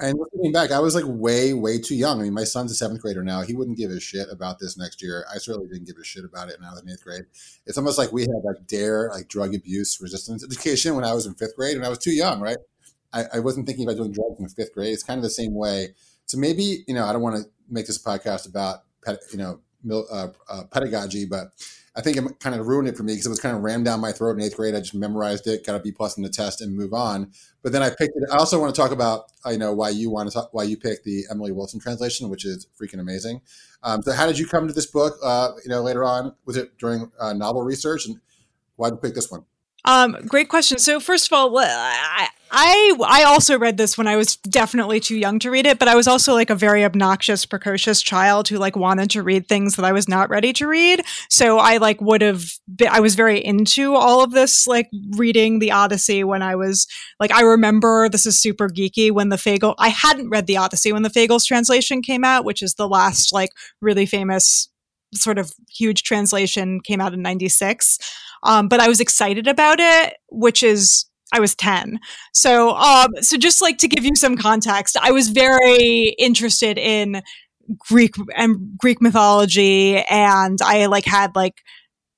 And 0.00 0.18
looking 0.18 0.50
back, 0.50 0.72
I 0.72 0.80
was 0.80 0.94
like 0.96 1.04
way, 1.06 1.54
way 1.54 1.78
too 1.78 1.94
young. 1.94 2.18
I 2.20 2.24
mean, 2.24 2.34
my 2.34 2.42
son's 2.42 2.72
a 2.72 2.74
seventh 2.74 3.00
grader 3.00 3.22
now. 3.22 3.42
He 3.42 3.54
wouldn't 3.54 3.76
give 3.76 3.92
a 3.92 4.00
shit 4.00 4.26
about 4.28 4.58
this 4.58 4.76
next 4.76 5.00
year. 5.00 5.24
I 5.32 5.38
certainly 5.38 5.68
didn't 5.68 5.86
give 5.86 5.96
a 6.00 6.04
shit 6.04 6.24
about 6.24 6.48
it 6.48 6.58
when 6.58 6.68
I 6.68 6.72
was 6.72 6.82
in 6.82 6.90
eighth 6.90 7.04
grade. 7.04 7.26
It's 7.64 7.78
almost 7.78 7.96
like 7.96 8.12
we 8.12 8.22
had 8.22 8.42
like 8.44 8.66
DARE, 8.66 9.10
like 9.12 9.28
drug 9.28 9.54
abuse 9.54 10.00
resistance 10.00 10.44
education 10.44 10.96
when 10.96 11.04
I 11.04 11.14
was 11.14 11.26
in 11.26 11.34
fifth 11.34 11.54
grade, 11.54 11.76
and 11.76 11.86
I 11.86 11.88
was 11.88 11.98
too 11.98 12.10
young, 12.10 12.40
right? 12.40 12.56
I, 13.12 13.24
I 13.34 13.38
wasn't 13.38 13.66
thinking 13.66 13.86
about 13.86 13.96
doing 13.96 14.10
drugs 14.10 14.40
in 14.40 14.48
fifth 14.48 14.74
grade. 14.74 14.92
It's 14.92 15.04
kind 15.04 15.18
of 15.18 15.22
the 15.22 15.30
same 15.30 15.54
way. 15.54 15.94
So 16.26 16.38
maybe, 16.38 16.84
you 16.88 16.94
know, 16.94 17.06
I 17.06 17.12
don't 17.12 17.22
want 17.22 17.36
to 17.36 17.44
make 17.70 17.86
this 17.86 18.02
podcast 18.02 18.48
about, 18.48 18.80
you 19.32 19.38
know, 19.38 19.60
uh, 20.10 20.28
uh, 20.48 20.64
pedagogy, 20.72 21.24
but 21.24 21.48
I 21.96 22.00
think 22.00 22.16
it 22.16 22.40
kind 22.40 22.58
of 22.58 22.66
ruined 22.66 22.88
it 22.88 22.96
for 22.96 23.04
me 23.04 23.12
because 23.12 23.26
it 23.26 23.30
was 23.30 23.38
kind 23.38 23.56
of 23.56 23.62
rammed 23.62 23.84
down 23.84 24.00
my 24.00 24.10
throat 24.10 24.36
in 24.36 24.42
eighth 24.42 24.56
grade. 24.56 24.74
I 24.74 24.80
just 24.80 24.94
memorized 24.94 25.46
it, 25.46 25.64
got 25.64 25.76
a 25.76 25.78
B 25.78 25.92
plus 25.92 26.16
in 26.16 26.24
the 26.24 26.28
test, 26.28 26.60
and 26.60 26.76
move 26.76 26.92
on. 26.92 27.30
But 27.62 27.72
then 27.72 27.82
I 27.82 27.90
picked 27.90 28.16
it. 28.16 28.24
I 28.32 28.36
also 28.36 28.60
want 28.60 28.74
to 28.74 28.80
talk 28.80 28.90
about, 28.90 29.26
I 29.44 29.56
know 29.56 29.72
why 29.72 29.90
you 29.90 30.10
want 30.10 30.28
to 30.28 30.34
talk, 30.34 30.52
why 30.52 30.64
you 30.64 30.76
picked 30.76 31.04
the 31.04 31.24
Emily 31.30 31.52
Wilson 31.52 31.78
translation, 31.78 32.28
which 32.28 32.44
is 32.44 32.66
freaking 32.80 32.98
amazing. 32.98 33.42
Um, 33.84 34.02
so, 34.02 34.12
how 34.12 34.26
did 34.26 34.38
you 34.38 34.46
come 34.46 34.66
to 34.66 34.74
this 34.74 34.86
book? 34.86 35.16
Uh, 35.22 35.52
you 35.62 35.70
know, 35.70 35.82
later 35.82 36.02
on, 36.04 36.34
was 36.44 36.56
it 36.56 36.76
during 36.78 37.12
uh, 37.20 37.32
novel 37.32 37.62
research, 37.62 38.06
and 38.06 38.18
why 38.76 38.90
did 38.90 38.96
you 38.96 39.00
pick 39.00 39.14
this 39.14 39.30
one? 39.30 39.44
Um, 39.84 40.16
great 40.26 40.48
question. 40.48 40.78
So 40.78 40.98
first 40.98 41.26
of 41.26 41.32
all, 41.34 41.58
I, 41.58 42.28
I 42.50 42.96
I 43.06 43.24
also 43.24 43.58
read 43.58 43.76
this 43.76 43.98
when 43.98 44.06
I 44.06 44.16
was 44.16 44.36
definitely 44.36 44.98
too 44.98 45.16
young 45.16 45.38
to 45.40 45.50
read 45.50 45.66
it, 45.66 45.78
but 45.78 45.88
I 45.88 45.94
was 45.94 46.08
also 46.08 46.32
like 46.32 46.48
a 46.48 46.54
very 46.54 46.84
obnoxious, 46.84 47.44
precocious 47.44 48.00
child 48.00 48.48
who 48.48 48.56
like 48.56 48.76
wanted 48.76 49.10
to 49.10 49.22
read 49.22 49.46
things 49.46 49.76
that 49.76 49.84
I 49.84 49.92
was 49.92 50.08
not 50.08 50.30
ready 50.30 50.54
to 50.54 50.66
read. 50.66 51.02
So 51.28 51.58
I 51.58 51.76
like 51.76 52.00
would 52.00 52.22
have 52.22 52.44
I 52.88 53.00
was 53.00 53.14
very 53.14 53.44
into 53.44 53.94
all 53.94 54.22
of 54.22 54.30
this, 54.30 54.66
like 54.66 54.88
reading 55.16 55.58
the 55.58 55.72
Odyssey 55.72 56.24
when 56.24 56.42
I 56.42 56.54
was 56.54 56.86
like 57.20 57.32
I 57.32 57.42
remember 57.42 58.08
this 58.08 58.24
is 58.24 58.40
super 58.40 58.70
geeky 58.70 59.10
when 59.10 59.28
the 59.28 59.36
Fagel 59.36 59.74
I 59.78 59.88
hadn't 59.88 60.30
read 60.30 60.46
the 60.46 60.56
Odyssey 60.56 60.92
when 60.92 61.02
the 61.02 61.10
Fagles 61.10 61.44
translation 61.44 62.00
came 62.00 62.24
out, 62.24 62.46
which 62.46 62.62
is 62.62 62.74
the 62.74 62.88
last 62.88 63.34
like 63.34 63.50
really 63.82 64.06
famous 64.06 64.70
sort 65.14 65.38
of 65.38 65.52
huge 65.70 66.02
translation 66.02 66.80
came 66.80 67.00
out 67.00 67.14
in 67.14 67.22
96 67.22 67.98
um, 68.44 68.68
but 68.68 68.78
I 68.78 68.88
was 68.88 69.00
excited 69.00 69.48
about 69.48 69.80
it, 69.80 70.14
which 70.30 70.62
is 70.62 71.06
I 71.32 71.40
was 71.40 71.54
10. 71.56 71.98
So, 72.32 72.70
um, 72.76 73.08
so 73.20 73.36
just 73.36 73.60
like 73.60 73.78
to 73.78 73.88
give 73.88 74.04
you 74.04 74.14
some 74.14 74.36
context, 74.36 74.96
I 75.00 75.10
was 75.10 75.30
very 75.30 76.14
interested 76.18 76.78
in 76.78 77.22
Greek 77.88 78.14
and 78.36 78.76
Greek 78.78 79.00
mythology, 79.00 79.96
and 80.10 80.58
I 80.62 80.86
like 80.86 81.06
had 81.06 81.34
like 81.34 81.62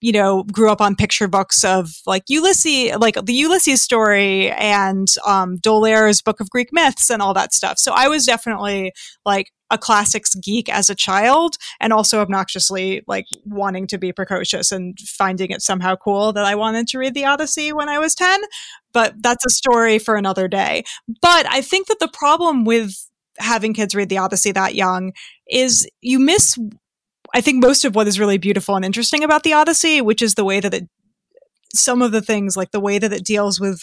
you 0.00 0.12
know, 0.12 0.45
grew 0.45 0.71
up 0.71 0.81
on 0.81 0.95
picture 0.95 1.29
books 1.29 1.65
of 1.65 1.91
like 2.07 2.25
Ulysses, 2.29 2.97
like 2.97 3.17
the 3.25 3.33
Ulysses 3.33 3.83
story 3.83 4.50
and 4.53 5.09
um, 5.26 5.57
D'Aulaire's 5.57 6.21
Book 6.23 6.41
of 6.41 6.50
Greek 6.50 6.69
Myths 6.73 7.11
and 7.11 7.23
all 7.23 7.35
that 7.35 7.55
stuff. 7.55 7.79
So 7.79 7.93
I 7.95 8.09
was 8.09 8.26
definitely 8.26 8.93
like 9.25 9.53
a 9.71 9.79
classics 9.79 10.35
geek 10.37 10.69
as 10.69 10.88
a 10.88 10.95
child 10.95 11.57
and 11.81 11.93
also 11.93 12.21
obnoxiously 12.21 13.03
like 13.07 13.26
wanting 13.45 13.87
to 13.88 13.99
be 13.99 14.12
precocious 14.12 14.71
and 14.71 14.99
finding 15.00 15.50
it 15.50 15.62
somehow 15.62 15.97
cool 15.97 16.33
that 16.33 16.45
I 16.45 16.55
wanted 16.55 16.87
to 16.88 16.99
read 16.99 17.15
the 17.15 17.25
Odyssey 17.25 17.73
when 17.73 17.88
I 17.88 17.99
was 17.99 18.15
10. 18.15 18.41
But 18.93 19.15
that's 19.21 19.45
a 19.45 19.50
story 19.50 19.99
for 19.99 20.17
another 20.17 20.47
day. 20.47 20.85
But 21.21 21.47
I 21.50 21.62
think 21.62 21.88
that 21.88 21.99
the 21.99 22.09
problem 22.09 22.65
with 22.65 22.95
having 23.38 23.75
kids 23.75 23.95
read 23.95 24.09
the 24.09 24.19
Odyssey 24.19 24.53
that 24.53 24.75
young 24.75 25.12
is 25.50 25.88
you 26.00 26.19
miss 26.19 26.57
I 27.35 27.40
think 27.40 27.62
most 27.62 27.85
of 27.85 27.95
what 27.95 28.06
is 28.06 28.21
really 28.21 28.38
beautiful 28.38 28.76
and 28.76 28.85
interesting 28.85 29.25
about 29.25 29.42
the 29.42 29.52
Odyssey, 29.52 30.00
which 30.00 30.23
is 30.23 30.35
the 30.35 30.45
way 30.45 30.61
that 30.61 30.75
it, 30.75 30.88
some 31.75 32.02
of 32.02 32.12
the 32.12 32.23
things, 32.23 32.56
like 32.56 32.71
the 32.71 32.80
way 32.80 32.99
that 32.99 33.12
it 33.12 33.25
deals 33.25 33.61
with 33.61 33.83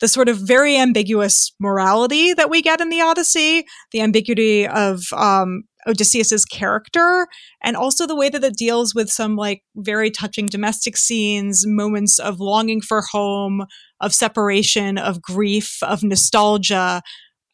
the 0.00 0.08
sort 0.08 0.28
of 0.28 0.36
very 0.38 0.76
ambiguous 0.76 1.52
morality 1.60 2.34
that 2.34 2.50
we 2.50 2.60
get 2.60 2.80
in 2.80 2.88
the 2.88 3.00
Odyssey, 3.00 3.64
the 3.92 4.00
ambiguity 4.00 4.66
of 4.66 5.00
um, 5.12 5.62
Odysseus's 5.86 6.44
character, 6.44 7.28
and 7.62 7.76
also 7.76 8.06
the 8.06 8.16
way 8.16 8.28
that 8.28 8.42
it 8.42 8.56
deals 8.56 8.94
with 8.94 9.10
some 9.10 9.36
like 9.36 9.62
very 9.76 10.10
touching 10.10 10.46
domestic 10.46 10.96
scenes, 10.96 11.64
moments 11.66 12.18
of 12.18 12.40
longing 12.40 12.80
for 12.80 13.02
home, 13.12 13.64
of 14.00 14.12
separation, 14.12 14.98
of 14.98 15.22
grief, 15.22 15.78
of 15.82 16.02
nostalgia 16.02 17.00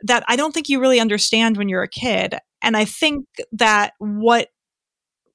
that 0.02 0.24
I 0.28 0.36
don't 0.36 0.52
think 0.52 0.68
you 0.68 0.80
really 0.80 1.00
understand 1.00 1.56
when 1.56 1.68
you're 1.68 1.82
a 1.82 1.88
kid. 1.88 2.36
And 2.62 2.76
I 2.76 2.84
think 2.84 3.26
that 3.52 3.92
what 3.98 4.48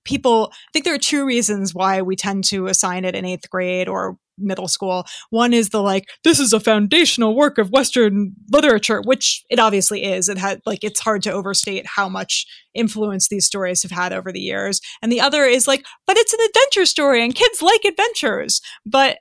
people 0.06 0.52
I 0.52 0.70
think 0.74 0.86
there 0.86 0.94
are 0.94 1.00
two 1.00 1.26
reasons 1.26 1.74
why 1.74 2.02
we 2.02 2.16
tend 2.16 2.44
to 2.46 2.68
assign 2.68 3.06
it 3.06 3.16
in 3.16 3.26
eighth 3.26 3.50
grade 3.50 3.88
or 3.88 4.18
middle 4.38 4.68
school. 4.68 5.06
One 5.30 5.54
is 5.54 5.70
the 5.70 5.82
like, 5.82 6.06
this 6.24 6.40
is 6.40 6.54
a 6.54 6.60
foundational 6.60 7.36
work 7.36 7.58
of 7.58 7.70
Western 7.70 8.34
literature, 8.52 9.02
which 9.02 9.44
it 9.50 9.60
obviously 9.60 10.04
is. 10.04 10.30
It 10.30 10.38
had 10.38 10.62
like 10.66 10.84
it's 10.84 11.00
hard 11.00 11.24
to 11.24 11.32
overstate 11.32 11.86
how 11.86 12.10
much 12.10 12.46
influence 12.74 13.28
these 13.28 13.46
stories 13.46 13.84
have 13.84 13.92
had 13.92 14.14
over 14.14 14.32
the 14.32 14.40
years. 14.40 14.82
And 15.02 15.12
the 15.12 15.22
other 15.22 15.44
is 15.44 15.68
like, 15.68 15.86
but 16.08 16.18
it's 16.18 16.34
an 16.34 16.40
adventure 16.48 16.86
story 16.86 17.24
and 17.24 17.36
kids 17.36 17.62
like 17.62 17.86
adventures. 17.86 18.62
But 18.86 19.18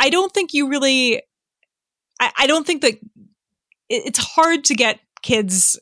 I 0.00 0.10
don't 0.10 0.32
think 0.32 0.52
you 0.52 0.68
really 0.68 1.22
I, 2.20 2.32
I 2.36 2.46
don't 2.46 2.66
think 2.66 2.82
that 2.82 2.98
it's 3.88 4.18
hard 4.18 4.64
to 4.64 4.74
get 4.74 5.00
kids 5.22 5.78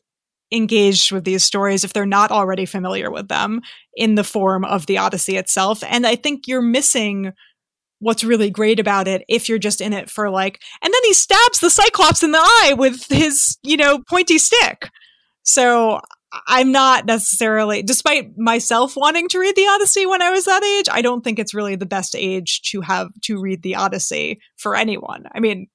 engaged 0.53 1.11
with 1.13 1.25
these 1.25 1.45
stories 1.45 1.85
if 1.85 1.93
they're 1.93 2.07
not 2.07 2.31
already 2.31 2.67
familiar 2.67 3.11
with 3.11 3.29
them 3.29 3.61
in 3.95 4.15
the 4.15 4.25
form 4.25 4.65
of 4.65 4.87
the 4.87 4.99
Odyssey 4.99 5.37
itself. 5.37 5.83
And 5.89 6.07
I 6.07 6.17
think 6.17 6.47
you're 6.47 6.63
missing 6.63 7.33
what's 7.99 8.23
really 8.23 8.51
great 8.51 8.79
about 8.79 9.09
it 9.09 9.25
if 9.29 9.49
you're 9.49 9.59
just 9.59 9.81
in 9.81 9.93
it 9.93 10.11
for 10.11 10.31
like, 10.31 10.61
and 10.83 10.93
then 10.93 11.01
he 11.05 11.15
stabs 11.15 11.61
the 11.61 11.71
Cyclops 11.71 12.23
in 12.23 12.31
the 12.31 12.39
eye 12.39 12.75
with 12.77 13.07
his, 13.09 13.57
you 13.63 13.77
know, 13.77 14.01
pointy 14.09 14.39
stick. 14.39 14.91
So 15.43 16.01
I'm 16.47 16.73
not 16.73 17.07
necessarily, 17.07 17.83
despite 17.83 18.37
myself 18.37 18.95
wanting 18.97 19.29
to 19.31 19.39
read 19.39 19.57
the 19.57 19.67
Odyssey 19.67 20.07
when 20.07 20.21
I 20.21 20.31
was 20.31 20.45
that 20.45 20.63
age, 20.63 20.89
I 20.91 21.01
don't 21.01 21.23
think 21.23 21.39
it's 21.39 21.55
really 21.55 21.77
the 21.77 21.87
best 21.87 22.15
age 22.15 22.63
to 22.71 22.83
have 22.83 23.09
to 23.23 23.41
read 23.41 23.63
the 23.63 23.77
Odyssey 23.77 24.41
for 24.57 24.77
anyone. 24.77 25.25
I 25.35 25.41
mean, 25.41 25.69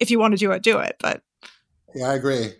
if 0.00 0.10
you 0.10 0.18
want 0.18 0.32
to 0.32 0.38
do 0.38 0.52
it, 0.52 0.62
do 0.62 0.78
it, 0.78 0.96
but. 1.00 1.22
Yeah, 1.94 2.10
I 2.10 2.14
agree. 2.14 2.52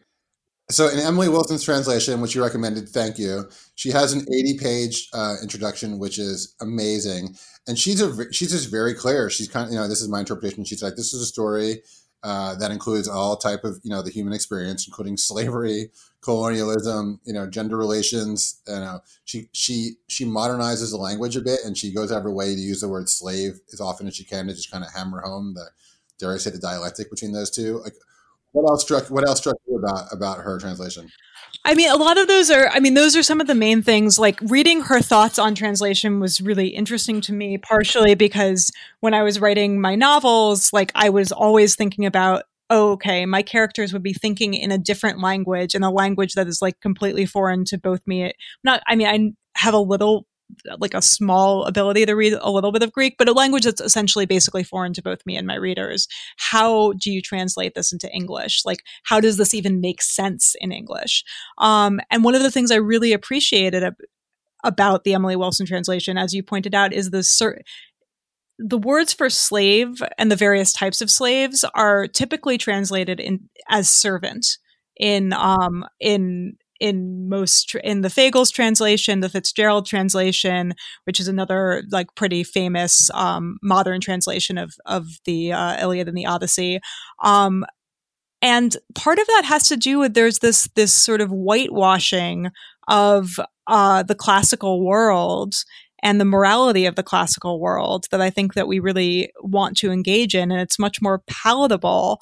So 0.71 0.89
in 0.89 0.99
Emily 0.99 1.29
Wilson's 1.29 1.65
translation, 1.65 2.21
which 2.21 2.35
you 2.35 2.43
recommended, 2.43 2.89
thank 2.89 3.19
you. 3.19 3.49
She 3.75 3.91
has 3.91 4.13
an 4.13 4.21
80-page 4.27 5.09
uh, 5.13 5.35
introduction, 5.43 5.99
which 5.99 6.19
is 6.19 6.55
amazing, 6.61 7.37
and 7.67 7.79
she's 7.79 8.01
a 8.01 8.33
she's 8.33 8.53
just 8.53 8.71
very 8.71 8.95
clear. 8.95 9.29
She's 9.31 9.49
kind 9.49 9.67
of 9.67 9.73
you 9.73 9.79
know 9.79 9.89
this 9.89 10.01
is 10.01 10.09
my 10.09 10.21
interpretation. 10.21 10.65
She's 10.65 10.83
like 10.83 10.97
this 10.97 11.13
is 11.13 11.23
a 11.23 11.27
story 11.27 11.83
uh, 12.23 12.55
that 12.57 12.71
includes 12.71 13.09
all 13.09 13.37
type 13.37 13.65
of 13.65 13.81
you 13.83 13.91
know 13.91 14.03
the 14.03 14.11
human 14.11 14.33
experience, 14.33 14.87
including 14.87 15.17
slavery, 15.17 15.91
colonialism, 16.21 17.21
you 17.25 17.33
know 17.33 17.47
gender 17.49 17.77
relations. 17.77 18.61
You 18.69 18.75
know 18.75 19.01
she 19.25 19.49
she 19.53 19.97
she 20.09 20.25
modernizes 20.25 20.91
the 20.91 20.99
language 20.99 21.37
a 21.37 21.41
bit, 21.41 21.61
and 21.65 21.77
she 21.77 21.93
goes 21.93 22.13
out 22.13 22.19
of 22.19 22.25
her 22.25 22.33
way 22.33 22.55
to 22.55 22.61
use 22.61 22.81
the 22.81 22.89
word 22.89 23.09
slave 23.09 23.61
as 23.73 23.81
often 23.81 24.07
as 24.07 24.15
she 24.15 24.25
can 24.25 24.47
to 24.47 24.55
just 24.55 24.71
kind 24.71 24.85
of 24.85 24.93
hammer 24.93 25.21
home 25.21 25.55
the 25.55 25.67
dare 26.19 26.35
I 26.35 26.37
say 26.37 26.51
the 26.51 26.59
dialectic 26.59 27.11
between 27.11 27.33
those 27.33 27.51
two. 27.51 27.81
Like 27.83 27.95
what 28.53 28.69
else 28.69 28.83
struck 28.83 29.11
what 29.11 29.27
else 29.27 29.39
struck 29.39 29.57
you 29.67 29.77
about 29.77 30.13
about 30.13 30.39
her 30.39 30.59
translation 30.59 31.09
I 31.65 31.75
mean, 31.75 31.91
a 31.91 31.97
lot 31.97 32.17
of 32.17 32.27
those 32.27 32.51
are, 32.51 32.69
I 32.69 32.81
mean, 32.81 32.95
those 32.95 33.15
are 33.17 33.23
some 33.23 33.41
of 33.41 33.47
the 33.47 33.55
main 33.55 33.83
things. 33.83 34.19
Like 34.19 34.41
reading 34.43 34.83
her 34.83 35.01
thoughts 35.01 35.39
on 35.39 35.55
translation 35.55 36.21
was 36.21 36.41
really 36.41 36.69
interesting 36.69 37.21
to 37.23 37.33
me, 37.33 37.59
partially 37.59 38.15
because 38.15 38.71
when 39.01 39.15
I 39.15 39.23
was 39.23 39.41
writing 39.41 39.81
my 39.81 39.95
novels, 39.95 40.73
like 40.73 40.91
I 40.95 41.11
was 41.11 41.33
always 41.33 41.75
thinking 41.75 42.07
about, 42.07 42.45
oh, 42.71 42.93
okay, 42.93 43.27
my 43.27 43.43
characters 43.43 43.93
would 43.93 44.03
be 44.03 44.15
thinking 44.15 44.55
in 44.55 44.71
a 44.71 44.79
different 44.79 45.21
language, 45.21 45.75
in 45.75 45.83
a 45.83 45.91
language 45.91 46.35
that 46.35 46.47
is 46.47 46.63
like 46.63 46.81
completely 46.81 47.27
foreign 47.27 47.65
to 47.67 47.79
both 47.79 48.01
me. 48.07 48.33
Not, 48.65 48.83
I 48.87 48.97
mean, 48.97 49.09
I 49.09 49.59
have 49.61 49.75
a 49.75 49.79
little 49.79 50.27
like 50.79 50.95
a 50.95 51.03
small 51.03 51.65
ability 51.65 52.07
to 52.07 52.15
read 52.15 52.35
a 52.35 52.51
little 52.51 52.73
bit 52.73 52.83
of 52.83 52.93
Greek, 52.93 53.17
but 53.19 53.29
a 53.29 53.33
language 53.33 53.65
that's 53.65 53.81
essentially 53.81 54.27
basically 54.27 54.65
foreign 54.65 54.93
to 54.95 55.03
both 55.03 55.25
me 55.27 55.37
and 55.37 55.47
my 55.47 55.57
readers. 55.57 56.09
How 56.37 56.93
do 56.93 57.11
you 57.11 57.23
translate 57.23 57.75
this 57.75 57.93
into 57.93 58.11
English? 58.13 58.65
Like, 58.65 58.83
how 59.05 59.21
does 59.21 59.37
this 59.37 59.55
even 59.55 59.81
make 59.81 60.03
sense 60.03 60.55
in 60.61 60.73
English? 60.73 61.25
Um, 61.59 62.01
and 62.11 62.25
one 62.25 62.35
of 62.35 62.43
the 62.43 62.51
things 62.51 62.71
I 62.71 62.77
really 62.77 63.13
appreciated 63.13 63.83
ab- 63.83 63.95
about 64.65 65.05
the 65.05 65.15
Emily 65.15 65.37
Wilson 65.37 65.67
translation, 65.67 66.19
as 66.19 66.35
you 66.35 66.43
pointed 66.43 66.75
out, 66.75 66.93
is 66.93 67.11
the 67.11 67.23
cer- 67.23 67.63
the 68.59 68.79
words 68.79 69.13
for 69.13 69.31
slave 69.31 70.03
and 70.19 70.31
the 70.31 70.37
various 70.37 70.73
types 70.73 71.01
of 71.01 71.11
slaves 71.11 71.65
are 71.75 72.07
typically 72.07 72.59
translated 72.59 73.19
in 73.19 73.49
as 73.71 73.91
servant 73.91 74.59
in 74.97 75.33
um 75.33 75.85
in 75.99 76.57
in 76.81 77.29
most 77.29 77.75
in 77.85 78.01
the 78.01 78.11
Fagles 78.11 78.51
translation, 78.51 79.21
the 79.21 79.29
Fitzgerald 79.29 79.87
translation, 79.87 80.75
which 81.05 81.21
is 81.21 81.29
another 81.29 81.85
like 81.91 82.15
pretty 82.17 82.43
famous 82.43 83.11
um, 83.15 83.59
modern 83.63 84.01
translation 84.01 84.59
of 84.59 84.75
of 84.87 85.07
the 85.25 85.53
uh, 85.53 85.81
Iliad 85.81 86.09
and 86.09 86.17
the 86.17 86.27
Odyssey. 86.27 86.81
Um, 87.23 87.65
and 88.43 88.77
part 88.95 89.19
of 89.19 89.27
that 89.27 89.45
has 89.45 89.69
to 89.69 89.77
do 89.77 89.99
with 89.99 90.15
there's 90.15 90.39
this 90.39 90.69
this 90.75 90.93
sort 90.93 91.21
of 91.21 91.31
whitewashing 91.31 92.51
of 92.89 93.39
uh, 93.67 94.03
the 94.03 94.15
classical 94.15 94.85
world 94.85 95.55
and 96.03 96.19
the 96.19 96.25
morality 96.25 96.87
of 96.87 96.97
the 96.97 97.03
classical 97.03 97.61
world 97.61 98.07
that 98.11 98.23
I 98.23 98.31
think 98.31 98.55
that 98.55 98.67
we 98.67 98.81
really 98.81 99.31
want 99.43 99.77
to 99.79 99.93
engage 99.93 100.35
in, 100.35 100.51
and 100.51 100.61
it's 100.61 100.79
much 100.79 101.03
more 101.03 101.23
palatable 101.27 102.19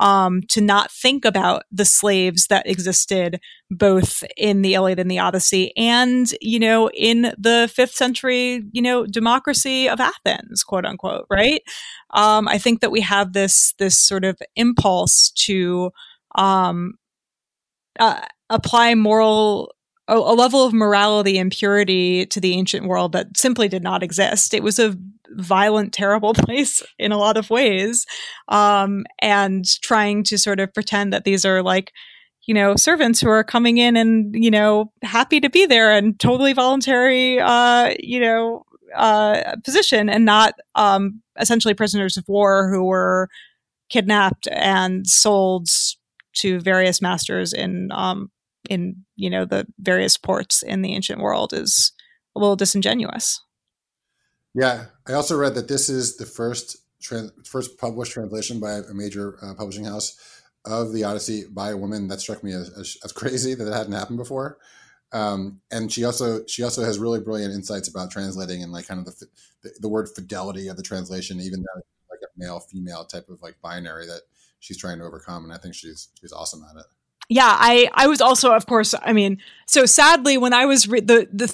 um, 0.00 0.40
to 0.48 0.62
not 0.62 0.90
think 0.90 1.24
about 1.26 1.64
the 1.70 1.84
slaves 1.84 2.46
that 2.46 2.66
existed 2.66 3.38
both 3.70 4.24
in 4.36 4.62
the 4.62 4.74
Iliad 4.74 4.98
and 4.98 5.10
the 5.10 5.18
Odyssey 5.18 5.72
and, 5.76 6.34
you 6.40 6.58
know, 6.58 6.88
in 6.90 7.34
the 7.38 7.70
fifth 7.72 7.92
century, 7.92 8.64
you 8.72 8.80
know, 8.80 9.06
democracy 9.06 9.88
of 9.88 10.00
Athens, 10.00 10.64
quote 10.64 10.86
unquote, 10.86 11.26
right? 11.30 11.62
Um, 12.14 12.48
I 12.48 12.56
think 12.56 12.80
that 12.80 12.90
we 12.90 13.02
have 13.02 13.34
this, 13.34 13.74
this 13.78 13.98
sort 13.98 14.24
of 14.24 14.40
impulse 14.56 15.30
to, 15.32 15.92
um, 16.34 16.94
uh, 17.98 18.22
apply 18.48 18.94
moral 18.94 19.72
a, 20.08 20.16
a 20.16 20.34
level 20.34 20.64
of 20.64 20.72
morality 20.72 21.38
and 21.38 21.52
purity 21.52 22.26
to 22.26 22.40
the 22.40 22.54
ancient 22.54 22.86
world 22.86 23.12
that 23.12 23.36
simply 23.36 23.68
did 23.68 23.82
not 23.82 24.02
exist. 24.02 24.54
It 24.54 24.62
was 24.62 24.78
a 24.78 24.96
violent, 25.30 25.92
terrible 25.92 26.34
place 26.34 26.82
in 26.98 27.12
a 27.12 27.18
lot 27.18 27.36
of 27.36 27.50
ways, 27.50 28.06
um, 28.48 29.04
and 29.20 29.64
trying 29.82 30.24
to 30.24 30.38
sort 30.38 30.60
of 30.60 30.72
pretend 30.74 31.12
that 31.12 31.24
these 31.24 31.44
are 31.44 31.62
like 31.62 31.92
you 32.46 32.54
know 32.54 32.74
servants 32.74 33.20
who 33.20 33.28
are 33.28 33.44
coming 33.44 33.78
in 33.78 33.96
and 33.96 34.34
you 34.34 34.50
know 34.50 34.92
happy 35.02 35.40
to 35.40 35.50
be 35.50 35.66
there 35.66 35.92
and 35.92 36.18
totally 36.18 36.52
voluntary 36.52 37.38
uh 37.38 37.94
you 38.00 38.18
know 38.18 38.64
uh 38.96 39.54
position 39.64 40.08
and 40.08 40.24
not 40.24 40.54
um 40.74 41.22
essentially 41.38 41.74
prisoners 41.74 42.16
of 42.16 42.24
war 42.26 42.68
who 42.68 42.84
were 42.84 43.28
kidnapped 43.88 44.48
and 44.50 45.06
sold 45.06 45.68
to 46.32 46.58
various 46.60 47.02
masters 47.02 47.52
in 47.52 47.90
um 47.92 48.30
in 48.68 48.96
you 49.16 49.30
know 49.30 49.44
the 49.44 49.66
various 49.78 50.16
ports 50.16 50.62
in 50.62 50.82
the 50.82 50.94
ancient 50.94 51.20
world 51.20 51.52
is 51.52 51.92
a 52.34 52.40
little 52.40 52.56
disingenuous 52.56 53.40
yeah 54.54 54.86
i 55.06 55.12
also 55.12 55.36
read 55.36 55.54
that 55.54 55.68
this 55.68 55.88
is 55.88 56.16
the 56.16 56.26
first 56.26 56.76
trans- 57.00 57.32
first 57.44 57.78
published 57.78 58.12
translation 58.12 58.60
by 58.60 58.72
a 58.72 58.94
major 58.94 59.38
uh, 59.42 59.54
publishing 59.54 59.84
house 59.84 60.16
of 60.64 60.92
the 60.92 61.04
Odyssey 61.04 61.44
by 61.50 61.70
a 61.70 61.76
woman 61.76 62.08
that 62.08 62.20
struck 62.20 62.44
me 62.44 62.52
as, 62.52 62.70
as, 62.78 62.96
as 63.04 63.12
crazy 63.20 63.54
that 63.54 63.66
it 63.66 63.72
hadn't 63.72 63.92
happened 63.92 64.18
before. 64.18 64.58
Um, 65.12 65.60
and 65.72 65.90
she 65.90 66.04
also 66.04 66.46
she 66.46 66.62
also 66.62 66.84
has 66.84 66.98
really 66.98 67.20
brilliant 67.20 67.52
insights 67.52 67.88
about 67.88 68.12
translating 68.12 68.62
and 68.62 68.70
like 68.70 68.86
kind 68.86 69.00
of 69.00 69.06
the 69.18 69.26
the, 69.62 69.70
the 69.80 69.88
word 69.88 70.08
fidelity 70.14 70.68
of 70.68 70.76
the 70.76 70.84
translation, 70.84 71.40
even 71.40 71.62
though 71.62 71.82
like 72.08 72.20
a 72.22 72.30
male 72.38 72.60
female 72.60 73.04
type 73.04 73.28
of 73.28 73.42
like 73.42 73.56
binary 73.60 74.06
that 74.06 74.20
she's 74.60 74.78
trying 74.78 74.98
to 74.98 75.04
overcome. 75.04 75.42
And 75.42 75.52
I 75.52 75.56
think 75.56 75.74
she's 75.74 76.10
she's 76.20 76.32
awesome 76.32 76.64
at 76.70 76.78
it. 76.78 76.86
Yeah, 77.28 77.56
I 77.58 77.90
I 77.94 78.06
was 78.06 78.20
also, 78.20 78.52
of 78.52 78.66
course, 78.66 78.94
I 79.02 79.12
mean, 79.12 79.38
so 79.66 79.84
sadly 79.84 80.38
when 80.38 80.52
I 80.52 80.66
was 80.66 80.86
re- 80.86 81.00
the 81.00 81.28
the 81.32 81.48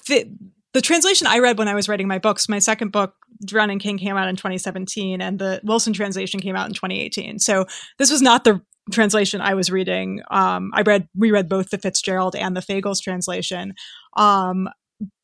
the 0.76 0.82
translation 0.82 1.26
I 1.26 1.38
read 1.38 1.56
when 1.56 1.68
I 1.68 1.74
was 1.74 1.88
writing 1.88 2.06
my 2.06 2.18
books, 2.18 2.50
my 2.50 2.58
second 2.58 2.92
book, 2.92 3.14
Drowning 3.46 3.78
King, 3.78 3.96
came 3.96 4.18
out 4.18 4.28
in 4.28 4.36
2017, 4.36 5.22
and 5.22 5.38
the 5.38 5.58
Wilson 5.64 5.94
translation 5.94 6.38
came 6.38 6.54
out 6.54 6.66
in 6.66 6.74
2018. 6.74 7.38
So 7.38 7.64
this 7.98 8.10
was 8.10 8.20
not 8.20 8.44
the 8.44 8.60
translation 8.92 9.40
I 9.40 9.54
was 9.54 9.70
reading. 9.70 10.20
Um, 10.30 10.70
I 10.74 10.82
read 10.82 11.08
reread 11.16 11.48
both 11.48 11.70
the 11.70 11.78
Fitzgerald 11.78 12.36
and 12.36 12.54
the 12.54 12.60
Fagles 12.60 13.00
translation. 13.00 13.72
Um, 14.18 14.68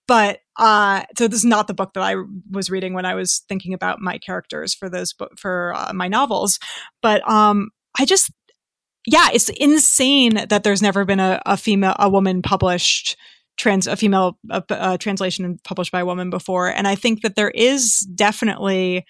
but 0.08 0.38
uh, 0.56 1.02
so 1.18 1.28
this 1.28 1.40
is 1.40 1.44
not 1.44 1.66
the 1.66 1.74
book 1.74 1.92
that 1.92 2.02
I 2.02 2.14
was 2.50 2.70
reading 2.70 2.94
when 2.94 3.04
I 3.04 3.14
was 3.14 3.42
thinking 3.46 3.74
about 3.74 4.00
my 4.00 4.16
characters 4.16 4.72
for 4.74 4.88
those 4.88 5.12
bo- 5.12 5.28
for 5.36 5.74
uh, 5.76 5.92
my 5.92 6.08
novels. 6.08 6.58
But 7.02 7.28
um, 7.30 7.68
I 7.98 8.06
just 8.06 8.30
yeah, 9.06 9.28
it's 9.34 9.50
insane 9.50 10.46
that 10.48 10.62
there's 10.64 10.80
never 10.80 11.04
been 11.04 11.20
a, 11.20 11.42
a 11.44 11.58
female 11.58 11.94
a 11.98 12.08
woman 12.08 12.40
published 12.40 13.18
trans 13.62 13.86
a 13.86 13.94
female 13.94 14.38
a, 14.50 14.62
a 14.70 14.98
translation 14.98 15.56
published 15.62 15.92
by 15.92 16.00
a 16.00 16.06
woman 16.06 16.30
before, 16.30 16.68
and 16.68 16.88
I 16.88 16.96
think 16.96 17.22
that 17.22 17.36
there 17.36 17.50
is 17.50 18.00
definitely 18.14 19.06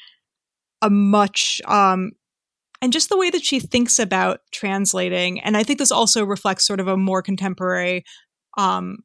a 0.82 0.90
much 0.90 1.62
um, 1.66 2.12
and 2.82 2.92
just 2.92 3.08
the 3.08 3.16
way 3.16 3.30
that 3.30 3.44
she 3.44 3.60
thinks 3.60 3.98
about 3.98 4.40
translating. 4.52 5.40
And 5.40 5.56
I 5.56 5.62
think 5.62 5.78
this 5.78 5.90
also 5.90 6.24
reflects 6.24 6.66
sort 6.66 6.80
of 6.80 6.88
a 6.88 6.98
more 6.98 7.22
contemporary 7.22 8.04
um, 8.58 8.98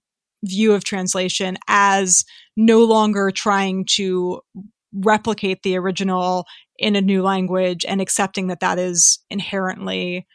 view 0.44 0.74
of 0.74 0.84
translation 0.84 1.58
as 1.70 2.26
no 2.58 2.84
longer 2.84 3.32
trying 3.32 3.86
to 3.92 4.42
replicate 4.94 5.64
the 5.64 5.78
original 5.78 6.46
in 6.78 6.96
a 6.98 7.02
new 7.02 7.22
language 7.22 7.86
and 7.88 8.02
accepting 8.02 8.48
that 8.48 8.60
that 8.60 8.80
is 8.80 9.20
inherently 9.30 10.28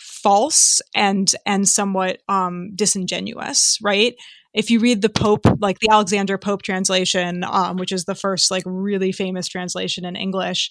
false 0.00 0.80
and 0.94 1.32
and 1.46 1.68
somewhat 1.68 2.18
um, 2.28 2.70
disingenuous, 2.74 3.78
right? 3.82 4.14
If 4.52 4.70
you 4.70 4.80
read 4.80 5.02
the 5.02 5.08
Pope, 5.08 5.46
like 5.60 5.78
the 5.78 5.90
Alexander 5.90 6.36
Pope 6.36 6.62
translation, 6.62 7.44
um, 7.44 7.76
which 7.76 7.92
is 7.92 8.04
the 8.04 8.16
first 8.16 8.50
like 8.50 8.64
really 8.66 9.12
famous 9.12 9.46
translation 9.46 10.04
in 10.04 10.16
English, 10.16 10.70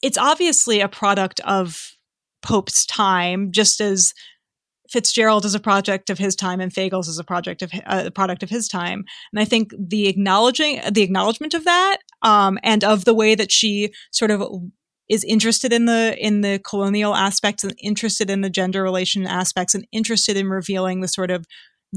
it's 0.00 0.18
obviously 0.18 0.80
a 0.80 0.88
product 0.88 1.40
of 1.40 1.92
Pope's 2.42 2.86
time, 2.86 3.52
just 3.52 3.80
as 3.80 4.14
Fitzgerald 4.92 5.46
is 5.46 5.54
a 5.54 5.60
project 5.60 6.10
of 6.10 6.18
his 6.18 6.36
time 6.36 6.60
and 6.60 6.72
Fagles 6.72 7.08
is 7.08 7.18
a 7.18 7.24
project 7.24 7.62
of 7.62 7.72
uh, 7.86 8.04
a 8.06 8.10
product 8.10 8.42
of 8.42 8.50
his 8.50 8.68
time. 8.68 9.04
And 9.32 9.40
I 9.40 9.44
think 9.44 9.72
the 9.78 10.06
acknowledging 10.08 10.82
the 10.90 11.02
acknowledgement 11.02 11.54
of 11.54 11.64
that 11.64 11.98
um, 12.20 12.58
and 12.62 12.84
of 12.84 13.04
the 13.04 13.14
way 13.14 13.34
that 13.34 13.50
she 13.50 13.92
sort 14.10 14.30
of 14.30 14.42
is 15.12 15.24
interested 15.24 15.74
in 15.74 15.84
the 15.84 16.16
in 16.18 16.40
the 16.40 16.58
colonial 16.66 17.14
aspects 17.14 17.62
and 17.62 17.74
interested 17.78 18.30
in 18.30 18.40
the 18.40 18.48
gender 18.48 18.82
relation 18.82 19.26
aspects 19.26 19.74
and 19.74 19.86
interested 19.92 20.38
in 20.38 20.48
revealing 20.48 21.02
the 21.02 21.08
sort 21.08 21.30
of 21.30 21.44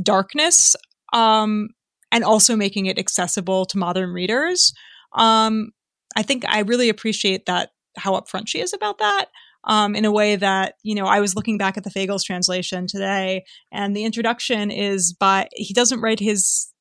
darkness 0.03 0.75
um, 1.13 1.69
and 2.11 2.25
also 2.25 2.57
making 2.57 2.87
it 2.87 2.99
accessible 2.99 3.65
to 3.65 3.77
modern 3.77 4.09
readers. 4.09 4.73
Um, 5.13 5.69
I 6.17 6.23
think 6.23 6.43
I 6.45 6.59
really 6.59 6.89
appreciate 6.89 7.45
that 7.45 7.69
how 7.95 8.19
upfront 8.19 8.49
she 8.49 8.59
is 8.59 8.73
about 8.73 8.97
that. 8.97 9.27
Um, 9.63 9.95
in 9.95 10.05
a 10.05 10.11
way 10.11 10.35
that 10.35 10.75
you 10.83 10.93
know 10.93 11.07
i 11.07 11.19
was 11.19 11.35
looking 11.35 11.57
back 11.57 11.75
at 11.75 11.83
the 11.83 11.89
fagles 11.89 12.23
translation 12.23 12.85
today 12.85 13.43
and 13.71 13.95
the 13.95 14.03
introduction 14.03 14.69
is 14.69 15.11
by 15.11 15.47
he 15.53 15.73
doesn't 15.73 16.01
write 16.01 16.19
his 16.19 16.71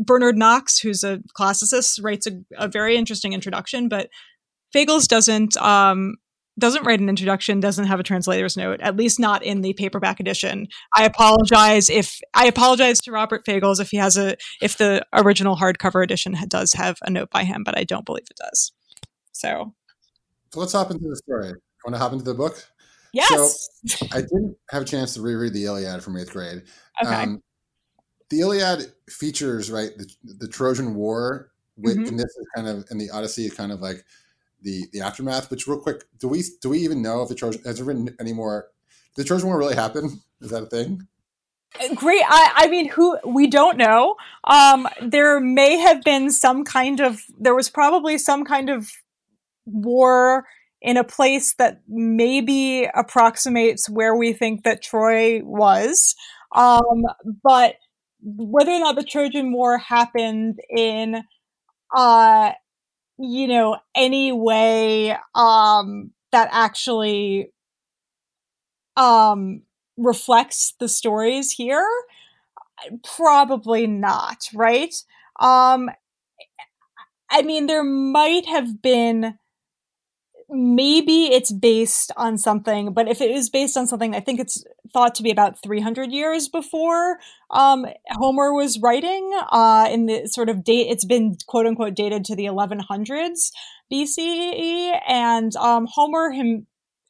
bernard 0.00 0.36
knox 0.36 0.80
who's 0.80 1.04
a 1.04 1.20
classicist 1.38 2.02
writes 2.02 2.26
a, 2.26 2.32
a 2.58 2.66
very 2.66 2.96
interesting 2.96 3.32
introduction 3.32 3.88
but 3.88 4.08
fagles 4.74 5.08
doesn't 5.08 5.56
um, 5.56 6.16
doesn't 6.58 6.84
write 6.84 7.00
an 7.00 7.08
introduction 7.08 7.60
doesn't 7.60 7.86
have 7.86 7.98
a 7.98 8.02
translator's 8.02 8.56
note 8.56 8.80
at 8.80 8.96
least 8.96 9.18
not 9.18 9.42
in 9.42 9.62
the 9.62 9.72
paperback 9.72 10.20
edition 10.20 10.66
i 10.96 11.04
apologize 11.04 11.88
if 11.88 12.20
i 12.34 12.46
apologize 12.46 13.00
to 13.00 13.10
robert 13.10 13.42
fagles 13.46 13.80
if 13.80 13.90
he 13.90 13.96
has 13.96 14.16
a 14.18 14.36
if 14.60 14.76
the 14.76 15.04
original 15.14 15.56
hardcover 15.56 16.04
edition 16.04 16.36
does 16.48 16.74
have 16.74 16.98
a 17.02 17.10
note 17.10 17.30
by 17.30 17.44
him 17.44 17.62
but 17.64 17.76
i 17.78 17.84
don't 17.84 18.04
believe 18.04 18.26
it 18.30 18.36
does 18.36 18.72
so 19.32 19.74
so 20.54 20.60
let's 20.60 20.72
hop 20.72 20.92
into 20.92 21.08
the 21.08 21.16
story. 21.16 21.52
Want 21.84 21.96
to 21.96 21.98
hop 21.98 22.12
into 22.12 22.24
the 22.24 22.32
book? 22.32 22.64
Yes. 23.12 23.68
So 23.86 24.06
I 24.12 24.20
didn't 24.20 24.56
have 24.70 24.82
a 24.82 24.84
chance 24.84 25.14
to 25.14 25.20
reread 25.20 25.52
the 25.52 25.64
Iliad 25.64 26.00
from 26.00 26.16
eighth 26.16 26.30
grade. 26.30 26.62
Okay. 27.02 27.12
Um, 27.12 27.42
the 28.30 28.38
Iliad 28.38 28.92
features 29.10 29.68
right 29.68 29.90
the, 29.98 30.06
the 30.22 30.46
Trojan 30.46 30.94
War, 30.94 31.50
with, 31.76 31.96
Mhm. 31.96 32.06
and 32.08 32.18
this 32.20 32.26
is 32.26 32.46
kind 32.54 32.68
of 32.68 32.84
and 32.90 33.00
the 33.00 33.10
Odyssey 33.10 33.46
is 33.46 33.54
kind 33.54 33.72
of 33.72 33.80
like 33.80 34.04
the 34.64 34.86
the 34.92 35.00
aftermath. 35.00 35.50
Which 35.50 35.66
real 35.68 35.78
quick, 35.78 36.04
do 36.18 36.26
we 36.26 36.42
do 36.60 36.70
we 36.70 36.80
even 36.80 37.02
know 37.02 37.22
if 37.22 37.28
the 37.28 37.36
Trojan 37.36 37.62
has 37.64 37.76
there 37.76 37.86
been 37.86 38.16
any 38.18 38.32
more? 38.32 38.66
Did 39.14 39.22
the 39.22 39.28
Trojan 39.28 39.48
War 39.48 39.58
really 39.58 39.76
happen? 39.76 40.20
Is 40.40 40.50
that 40.50 40.64
a 40.64 40.66
thing? 40.66 41.06
Great. 41.96 42.22
I, 42.26 42.52
I 42.54 42.68
mean, 42.68 42.88
who 42.88 43.18
we 43.24 43.48
don't 43.48 43.76
know. 43.76 44.14
Um, 44.44 44.88
there 45.02 45.40
may 45.40 45.76
have 45.78 46.02
been 46.02 46.30
some 46.30 46.64
kind 46.64 47.00
of. 47.00 47.20
There 47.38 47.54
was 47.54 47.68
probably 47.68 48.18
some 48.18 48.44
kind 48.44 48.70
of 48.70 48.90
war 49.66 50.46
in 50.80 50.96
a 50.96 51.04
place 51.04 51.54
that 51.54 51.80
maybe 51.88 52.88
approximates 52.94 53.88
where 53.88 54.14
we 54.14 54.32
think 54.32 54.64
that 54.64 54.82
Troy 54.82 55.40
was. 55.42 56.14
Um, 56.54 57.04
but 57.42 57.76
whether 58.20 58.70
or 58.70 58.80
not 58.80 58.96
the 58.96 59.02
Trojan 59.02 59.52
War 59.52 59.78
happened 59.78 60.60
in, 60.68 61.22
uh, 61.96 62.52
you 63.18 63.46
know, 63.48 63.78
any 63.94 64.32
way 64.32 65.16
um, 65.34 66.10
that 66.32 66.48
actually 66.52 67.50
um, 68.96 69.62
reflects 69.96 70.74
the 70.78 70.88
stories 70.88 71.50
here, 71.52 71.86
probably 73.16 73.86
not, 73.86 74.48
right? 74.54 74.94
Um, 75.40 75.90
I 77.30 77.42
mean, 77.42 77.66
there 77.66 77.82
might 77.82 78.46
have 78.46 78.80
been 78.82 79.38
maybe 80.48 81.26
it's 81.32 81.52
based 81.52 82.12
on 82.16 82.38
something, 82.38 82.92
but 82.92 83.08
if 83.08 83.20
it 83.20 83.30
is 83.30 83.48
based 83.50 83.76
on 83.76 83.86
something, 83.86 84.14
I 84.14 84.20
think 84.20 84.40
it's 84.40 84.64
thought 84.94 85.14
to 85.16 85.22
be 85.22 85.30
about 85.30 85.60
300 85.62 86.10
years 86.12 86.48
before 86.48 87.18
um, 87.50 87.84
Homer 88.12 88.54
was 88.54 88.80
writing. 88.80 89.30
Uh, 89.50 89.88
in 89.90 90.06
the 90.06 90.26
sort 90.28 90.48
of 90.48 90.64
date, 90.64 90.86
it's 90.88 91.04
been 91.04 91.36
quote 91.46 91.66
unquote 91.66 91.94
dated 91.94 92.24
to 92.24 92.36
the 92.36 92.44
1100s 92.44 93.50
BCE, 93.92 94.98
and 95.06 95.54
um, 95.56 95.86
Homer 95.92 96.30
him. 96.30 96.66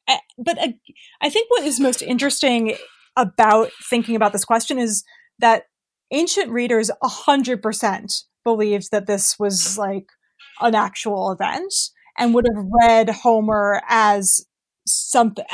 Eh, 0.09 0.19
but 0.39 0.59
uh, 0.59 0.69
I 1.21 1.31
think 1.31 1.49
what 1.51 1.65
is 1.65 1.79
most 1.79 2.03
interesting 2.03 2.77
about 3.17 3.71
thinking 3.89 4.17
about 4.17 4.33
this 4.33 4.45
question 4.45 4.79
is 4.79 5.05
that 5.39 5.67
ancient 6.11 6.51
readers 6.51 6.91
100% 7.03 8.23
believed 8.43 8.91
that 8.91 9.07
this 9.07 9.39
was 9.39 9.79
like 9.79 10.07
an 10.61 10.75
actual 10.75 11.31
event 11.31 11.73
and 12.19 12.35
would 12.35 12.47
have 12.55 12.65
read 12.83 13.11
Homer 13.11 13.83
as 13.89 14.47
something, 14.87 15.45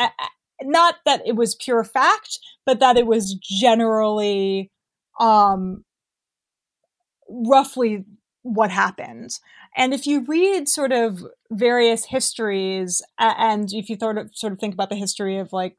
not 0.62 0.96
that 1.04 1.22
it 1.26 1.36
was 1.36 1.54
pure 1.54 1.84
fact, 1.84 2.38
but 2.66 2.80
that 2.80 2.96
it 2.96 3.06
was 3.06 3.34
generally, 3.34 4.70
um, 5.18 5.84
roughly 7.28 8.04
what 8.42 8.70
happened. 8.70 9.30
And 9.76 9.94
if 9.94 10.06
you 10.06 10.24
read 10.26 10.68
sort 10.68 10.92
of 10.92 11.24
various 11.50 12.06
histories, 12.06 13.02
and 13.18 13.72
if 13.72 13.88
you 13.88 13.96
sort 13.98 14.18
of 14.18 14.30
sort 14.34 14.52
of 14.52 14.58
think 14.58 14.74
about 14.74 14.90
the 14.90 14.96
history 14.96 15.38
of 15.38 15.52
like, 15.52 15.76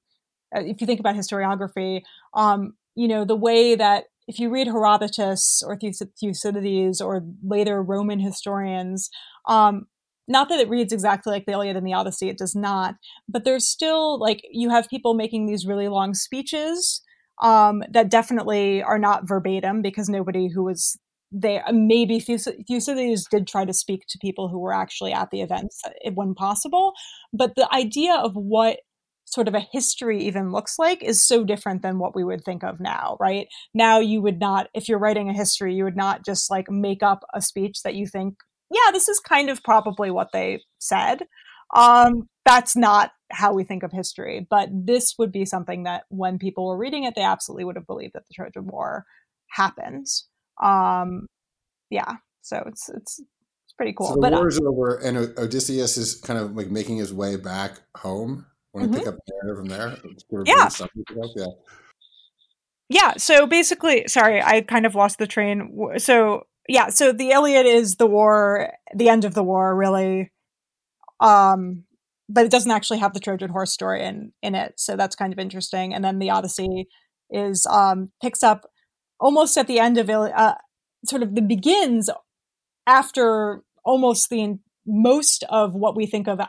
uh, 0.56 0.62
if 0.62 0.80
you 0.80 0.88
think 0.88 1.00
about 1.00 1.16
historiography, 1.16 2.02
um, 2.34 2.74
you 2.96 3.08
know, 3.08 3.26
the 3.26 3.36
way 3.36 3.76
that 3.76 4.06
if 4.28 4.40
you 4.40 4.50
read 4.50 4.68
Herodotus 4.68 5.64
or 5.66 5.78
Thucydides 5.78 7.02
or 7.02 7.24
later 7.44 7.82
Roman 7.82 8.20
historians, 8.20 9.10
um, 9.48 9.88
not 10.32 10.50
that 10.50 10.60
it 10.60 10.70
reads 10.70 10.94
exactly 10.94 11.32
like 11.32 11.46
the 11.46 11.54
Iliad 11.54 11.76
and 11.76 11.86
the 11.86 11.94
Odyssey, 11.94 12.30
it 12.30 12.38
does 12.38 12.56
not, 12.56 12.96
but 13.28 13.44
there's 13.44 13.68
still 13.68 14.20
like 14.20 14.42
you 14.52 14.70
have 14.70 14.90
people 14.90 15.14
making 15.14 15.46
these 15.46 15.66
really 15.66 15.88
long 15.88 16.14
speeches 16.14 17.02
um, 17.42 17.84
that 17.92 18.10
definitely 18.10 18.84
are 18.84 19.00
not 19.00 19.28
verbatim 19.28 19.82
because 19.82 20.10
nobody 20.10 20.48
who 20.48 20.64
was 20.64 20.98
there, 21.32 21.64
maybe 21.72 22.20
Thucydides 22.20 23.28
did 23.30 23.48
try 23.48 23.66
to 23.66 23.74
speak 23.74 24.02
to 24.10 24.20
people 24.20 24.50
who 24.50 24.60
were 24.60 24.74
actually 24.74 25.14
at 25.14 25.30
the 25.32 25.42
events 25.42 25.82
when 26.14 26.34
possible, 26.36 26.94
but 27.34 27.56
the 27.56 27.74
idea 27.74 28.14
of 28.14 28.34
what 28.36 28.80
sort 29.26 29.48
of 29.48 29.56
a 29.56 29.66
history 29.72 30.22
even 30.26 30.52
looks 30.52 30.78
like 30.78 31.02
is 31.02 31.24
so 31.24 31.46
different 31.46 31.82
than 31.82 32.00
what 32.00 32.14
we 32.14 32.24
would 32.24 32.44
think 32.44 32.64
of 32.64 32.82
now, 32.82 33.16
right? 33.20 33.48
Now 33.74 34.00
you 34.00 34.22
would 34.22 34.40
not, 34.40 34.68
if 34.74 34.90
you're 34.90 35.00
writing 35.00 35.30
a 35.30 35.34
history, 35.34 35.74
you 35.74 35.86
would 35.86 35.96
not 35.96 36.26
just 36.26 36.52
like 36.52 36.70
make 36.70 37.02
up 37.02 37.24
a 37.34 37.42
speech 37.42 37.82
that 37.84 37.96
you 37.96 38.08
think, 38.08 38.36
yeah, 38.72 38.92
this 38.92 39.10
is 39.10 39.20
kind 39.20 39.50
of 39.50 39.64
probably 39.64 40.12
what 40.12 40.32
they 40.32 40.64
said. 40.80 41.24
Um, 41.76 42.28
that's 42.46 42.76
not 42.76 43.12
how 43.32 43.54
we 43.54 43.64
think 43.64 43.84
of 43.84 43.92
history, 43.92 44.46
but 44.50 44.70
this 44.72 45.16
would 45.18 45.32
be 45.32 45.46
something 45.46 45.84
that 45.84 46.04
when 46.10 46.38
people 46.38 46.68
were 46.68 46.78
reading 46.78 47.04
it, 47.04 47.16
they 47.16 47.22
absolutely 47.22 47.64
would 47.64 47.76
have 47.76 47.88
believed 47.88 48.14
that 48.14 48.24
the 48.28 48.34
Trojan 48.34 48.68
War 48.68 49.06
happened. 49.48 50.08
Um, 50.62 51.28
yeah, 51.90 52.16
so 52.42 52.64
it's 52.68 52.90
it's 52.90 53.20
it's 53.20 53.74
pretty 53.78 53.94
cool. 53.98 54.08
So 54.08 54.16
the 54.16 54.22
but, 54.22 54.34
war 54.34 54.48
is 54.48 54.60
uh, 54.60 54.66
over, 54.66 54.96
and 54.98 55.18
Odysseus 55.38 55.98
is 55.98 56.16
kind 56.16 56.40
of 56.40 56.56
like 56.56 56.70
making 56.72 56.98
his 56.98 57.14
way 57.14 57.36
back 57.36 57.80
home 57.96 58.46
Want 58.74 58.92
to 58.92 59.00
mm-hmm. 59.00 59.00
pick 59.00 59.14
up 59.14 59.20
there 59.44 59.56
from 59.56 59.68
there? 59.68 59.98
Yeah. 60.46 60.70
yeah. 61.36 61.46
Yeah. 62.88 63.14
So 63.18 63.46
basically, 63.46 64.08
sorry, 64.08 64.42
I 64.42 64.62
kind 64.62 64.86
of 64.86 64.96
lost 64.96 65.18
the 65.18 65.28
train. 65.28 65.90
So 65.98 66.46
yeah, 66.68 66.90
so 66.90 67.12
the 67.12 67.32
Iliad 67.32 67.66
is 67.66 67.96
the 67.96 68.08
war, 68.08 68.74
the 68.96 69.10
end 69.10 69.26
of 69.26 69.34
the 69.34 69.44
war, 69.44 69.76
really. 69.76 70.32
Um, 71.20 71.84
but 72.30 72.46
it 72.46 72.52
doesn't 72.52 72.72
actually 72.72 73.00
have 73.00 73.14
the 73.14 73.20
Trojan 73.20 73.50
horse 73.50 73.74
story 73.74 74.04
in 74.04 74.32
in 74.42 74.56
it, 74.56 74.74
so 74.78 74.96
that's 74.96 75.16
kind 75.16 75.34
of 75.34 75.40
interesting. 75.40 75.94
And 75.94 76.04
then 76.04 76.20
the 76.20 76.30
Odyssey 76.30 76.88
is 77.30 77.66
um 77.68 78.12
picks 78.22 78.44
up 78.44 78.70
almost 79.20 79.58
at 79.58 79.68
the 79.68 79.80
end 79.80 79.98
of 79.98 80.10
uh, 80.10 80.56
sort 81.06 81.24
of 81.24 81.36
the 81.36 81.42
begins 81.42 82.10
after 82.88 83.64
almost 83.86 84.30
the 84.30 84.58
most 84.86 85.44
of 85.50 85.74
what 85.74 85.96
we 85.96 86.06
think 86.06 86.28
of 86.28 86.40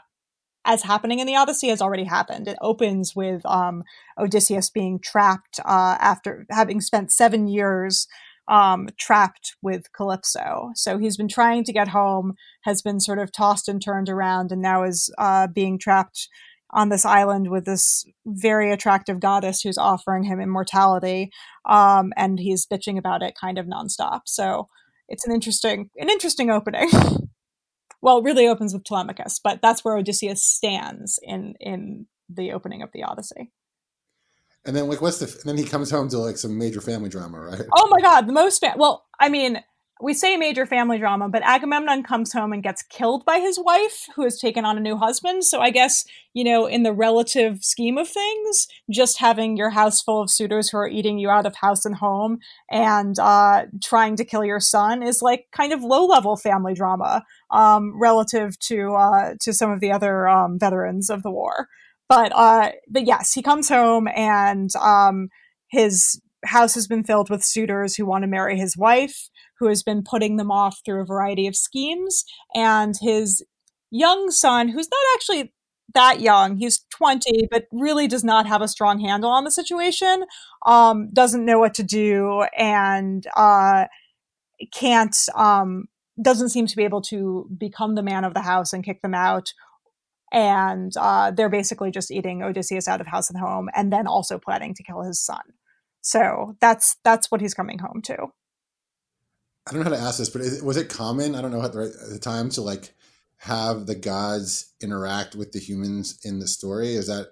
as 0.64 0.82
happening 0.82 1.18
in 1.18 1.26
the 1.26 1.36
Odyssey 1.36 1.68
has 1.68 1.82
already 1.82 2.04
happened. 2.04 2.48
It 2.48 2.56
opens 2.60 3.16
with 3.16 3.44
um, 3.44 3.82
Odysseus 4.18 4.70
being 4.70 5.00
trapped 5.00 5.60
uh, 5.64 5.96
after 6.00 6.46
having 6.50 6.80
spent 6.80 7.12
seven 7.12 7.48
years 7.48 8.06
um, 8.48 8.88
trapped 8.98 9.56
with 9.62 9.92
Calypso. 9.92 10.70
So 10.74 10.98
he's 10.98 11.16
been 11.16 11.28
trying 11.28 11.64
to 11.64 11.72
get 11.72 11.88
home, 11.88 12.34
has 12.62 12.82
been 12.82 13.00
sort 13.00 13.18
of 13.18 13.32
tossed 13.32 13.68
and 13.68 13.82
turned 13.82 14.08
around, 14.08 14.52
and 14.52 14.60
now 14.60 14.82
is 14.82 15.12
uh, 15.18 15.46
being 15.46 15.78
trapped 15.78 16.28
on 16.72 16.88
this 16.88 17.04
island 17.04 17.50
with 17.50 17.66
this 17.66 18.04
very 18.26 18.72
attractive 18.72 19.20
goddess 19.20 19.60
who's 19.60 19.78
offering 19.78 20.24
him 20.24 20.40
immortality. 20.40 21.30
Um, 21.66 22.12
and 22.16 22.38
he's 22.38 22.66
bitching 22.66 22.98
about 22.98 23.22
it 23.22 23.34
kind 23.38 23.58
of 23.58 23.66
nonstop. 23.66 24.22
So 24.26 24.68
it's 25.08 25.26
an 25.26 25.34
interesting, 25.34 25.90
an 25.96 26.08
interesting 26.08 26.50
opening. 26.50 26.90
well, 28.02 28.22
really 28.22 28.48
opens 28.48 28.72
with 28.72 28.84
Telemachus, 28.84 29.38
but 29.42 29.60
that's 29.60 29.84
where 29.84 29.96
Odysseus 29.96 30.42
stands 30.42 31.18
in 31.22 31.54
in 31.60 32.06
the 32.28 32.52
opening 32.52 32.82
of 32.82 32.90
the 32.92 33.02
Odyssey. 33.02 33.52
And 34.64 34.76
then, 34.76 34.88
like, 34.88 35.00
what's 35.00 35.18
the? 35.18 35.26
And 35.26 35.44
then 35.44 35.56
he 35.56 35.64
comes 35.64 35.90
home 35.90 36.08
to 36.10 36.18
like 36.18 36.36
some 36.36 36.56
major 36.56 36.80
family 36.80 37.08
drama, 37.08 37.40
right? 37.40 37.62
Oh 37.76 37.88
my 37.90 38.00
god, 38.00 38.26
the 38.28 38.32
most. 38.32 38.60
Fa- 38.60 38.74
well, 38.76 39.04
I 39.18 39.28
mean, 39.28 39.62
we 40.02 40.14
say 40.14 40.36
major 40.36 40.66
family 40.66 40.98
drama, 40.98 41.28
but 41.28 41.42
Agamemnon 41.44 42.02
comes 42.02 42.32
home 42.32 42.52
and 42.52 42.62
gets 42.62 42.82
killed 42.82 43.24
by 43.24 43.38
his 43.38 43.58
wife, 43.58 44.06
who 44.16 44.22
has 44.22 44.38
taken 44.38 44.64
on 44.64 44.76
a 44.76 44.80
new 44.80 44.96
husband. 44.96 45.44
So 45.44 45.60
I 45.60 45.70
guess, 45.70 46.04
you 46.34 46.42
know, 46.42 46.66
in 46.66 46.82
the 46.82 46.92
relative 46.92 47.64
scheme 47.64 47.96
of 47.96 48.08
things, 48.08 48.66
just 48.90 49.20
having 49.20 49.56
your 49.56 49.70
house 49.70 50.02
full 50.02 50.20
of 50.20 50.28
suitors 50.28 50.68
who 50.68 50.78
are 50.78 50.88
eating 50.88 51.18
you 51.18 51.30
out 51.30 51.46
of 51.46 51.54
house 51.54 51.84
and 51.84 51.94
home 51.94 52.40
and 52.68 53.16
uh, 53.20 53.66
trying 53.82 54.16
to 54.16 54.24
kill 54.24 54.44
your 54.44 54.60
son 54.60 55.04
is 55.04 55.22
like 55.22 55.46
kind 55.52 55.72
of 55.72 55.84
low 55.84 56.04
level 56.04 56.36
family 56.36 56.74
drama 56.74 57.24
um, 57.50 57.98
relative 58.00 58.58
to 58.58 58.94
uh, 58.94 59.34
to 59.40 59.52
some 59.52 59.70
of 59.70 59.78
the 59.80 59.92
other 59.92 60.28
um, 60.28 60.58
veterans 60.58 61.10
of 61.10 61.22
the 61.22 61.30
war. 61.30 61.68
But 62.14 62.30
uh, 62.34 62.72
but 62.90 63.06
yes, 63.06 63.32
he 63.32 63.40
comes 63.40 63.70
home 63.70 64.06
and 64.14 64.68
um, 64.76 65.28
his 65.68 66.20
house 66.44 66.74
has 66.74 66.86
been 66.86 67.04
filled 67.04 67.30
with 67.30 67.42
suitors 67.42 67.96
who 67.96 68.04
want 68.04 68.22
to 68.22 68.28
marry 68.28 68.58
his 68.58 68.76
wife 68.76 69.30
who 69.58 69.68
has 69.68 69.82
been 69.82 70.02
putting 70.02 70.36
them 70.36 70.50
off 70.50 70.80
through 70.84 71.00
a 71.00 71.06
variety 71.06 71.46
of 71.46 71.56
schemes, 71.56 72.24
and 72.54 72.96
his 73.00 73.42
young 73.90 74.30
son, 74.30 74.68
who's 74.68 74.88
not 74.90 75.00
actually 75.14 75.54
that 75.94 76.20
young, 76.20 76.58
he's 76.58 76.84
20, 76.90 77.48
but 77.50 77.64
really 77.72 78.06
does 78.08 78.24
not 78.24 78.46
have 78.46 78.60
a 78.60 78.68
strong 78.68 79.00
handle 79.00 79.30
on 79.30 79.44
the 79.44 79.50
situation, 79.50 80.24
um, 80.66 81.08
doesn't 81.14 81.46
know 81.46 81.60
what 81.60 81.74
to 81.74 81.82
do, 81.82 82.44
and 82.58 83.26
uh, 83.36 83.86
can't, 84.72 85.16
um, 85.34 85.84
doesn't 86.20 86.50
seem 86.50 86.66
to 86.66 86.76
be 86.76 86.84
able 86.84 87.02
to 87.02 87.48
become 87.56 87.94
the 87.94 88.02
man 88.02 88.24
of 88.24 88.34
the 88.34 88.42
house 88.42 88.74
and 88.74 88.84
kick 88.84 89.00
them 89.00 89.14
out 89.14 89.52
and 90.32 90.92
uh, 90.96 91.30
they're 91.30 91.48
basically 91.48 91.90
just 91.90 92.10
eating 92.10 92.42
Odysseus 92.42 92.88
out 92.88 93.00
of 93.00 93.06
house 93.06 93.30
and 93.30 93.38
home, 93.38 93.68
and 93.74 93.92
then 93.92 94.06
also 94.06 94.38
planning 94.38 94.74
to 94.74 94.82
kill 94.82 95.02
his 95.02 95.20
son. 95.20 95.42
So 96.00 96.56
that's 96.60 96.96
that's 97.04 97.30
what 97.30 97.40
he's 97.40 97.54
coming 97.54 97.78
home 97.78 98.02
to. 98.02 98.16
I 99.66 99.70
don't 99.70 99.84
know 99.84 99.90
how 99.90 99.96
to 99.96 100.02
ask 100.02 100.18
this, 100.18 100.30
but 100.30 100.40
is, 100.40 100.62
was 100.62 100.76
it 100.76 100.88
common? 100.88 101.36
I 101.36 101.40
don't 101.40 101.52
know 101.52 101.62
at 101.62 101.72
the, 101.72 101.82
at 101.82 102.10
the 102.10 102.18
time 102.18 102.48
to 102.50 102.62
like 102.62 102.94
have 103.36 103.86
the 103.86 103.94
gods 103.94 104.72
interact 104.82 105.36
with 105.36 105.52
the 105.52 105.60
humans 105.60 106.18
in 106.24 106.40
the 106.40 106.48
story. 106.48 106.94
Is 106.94 107.06
that 107.06 107.28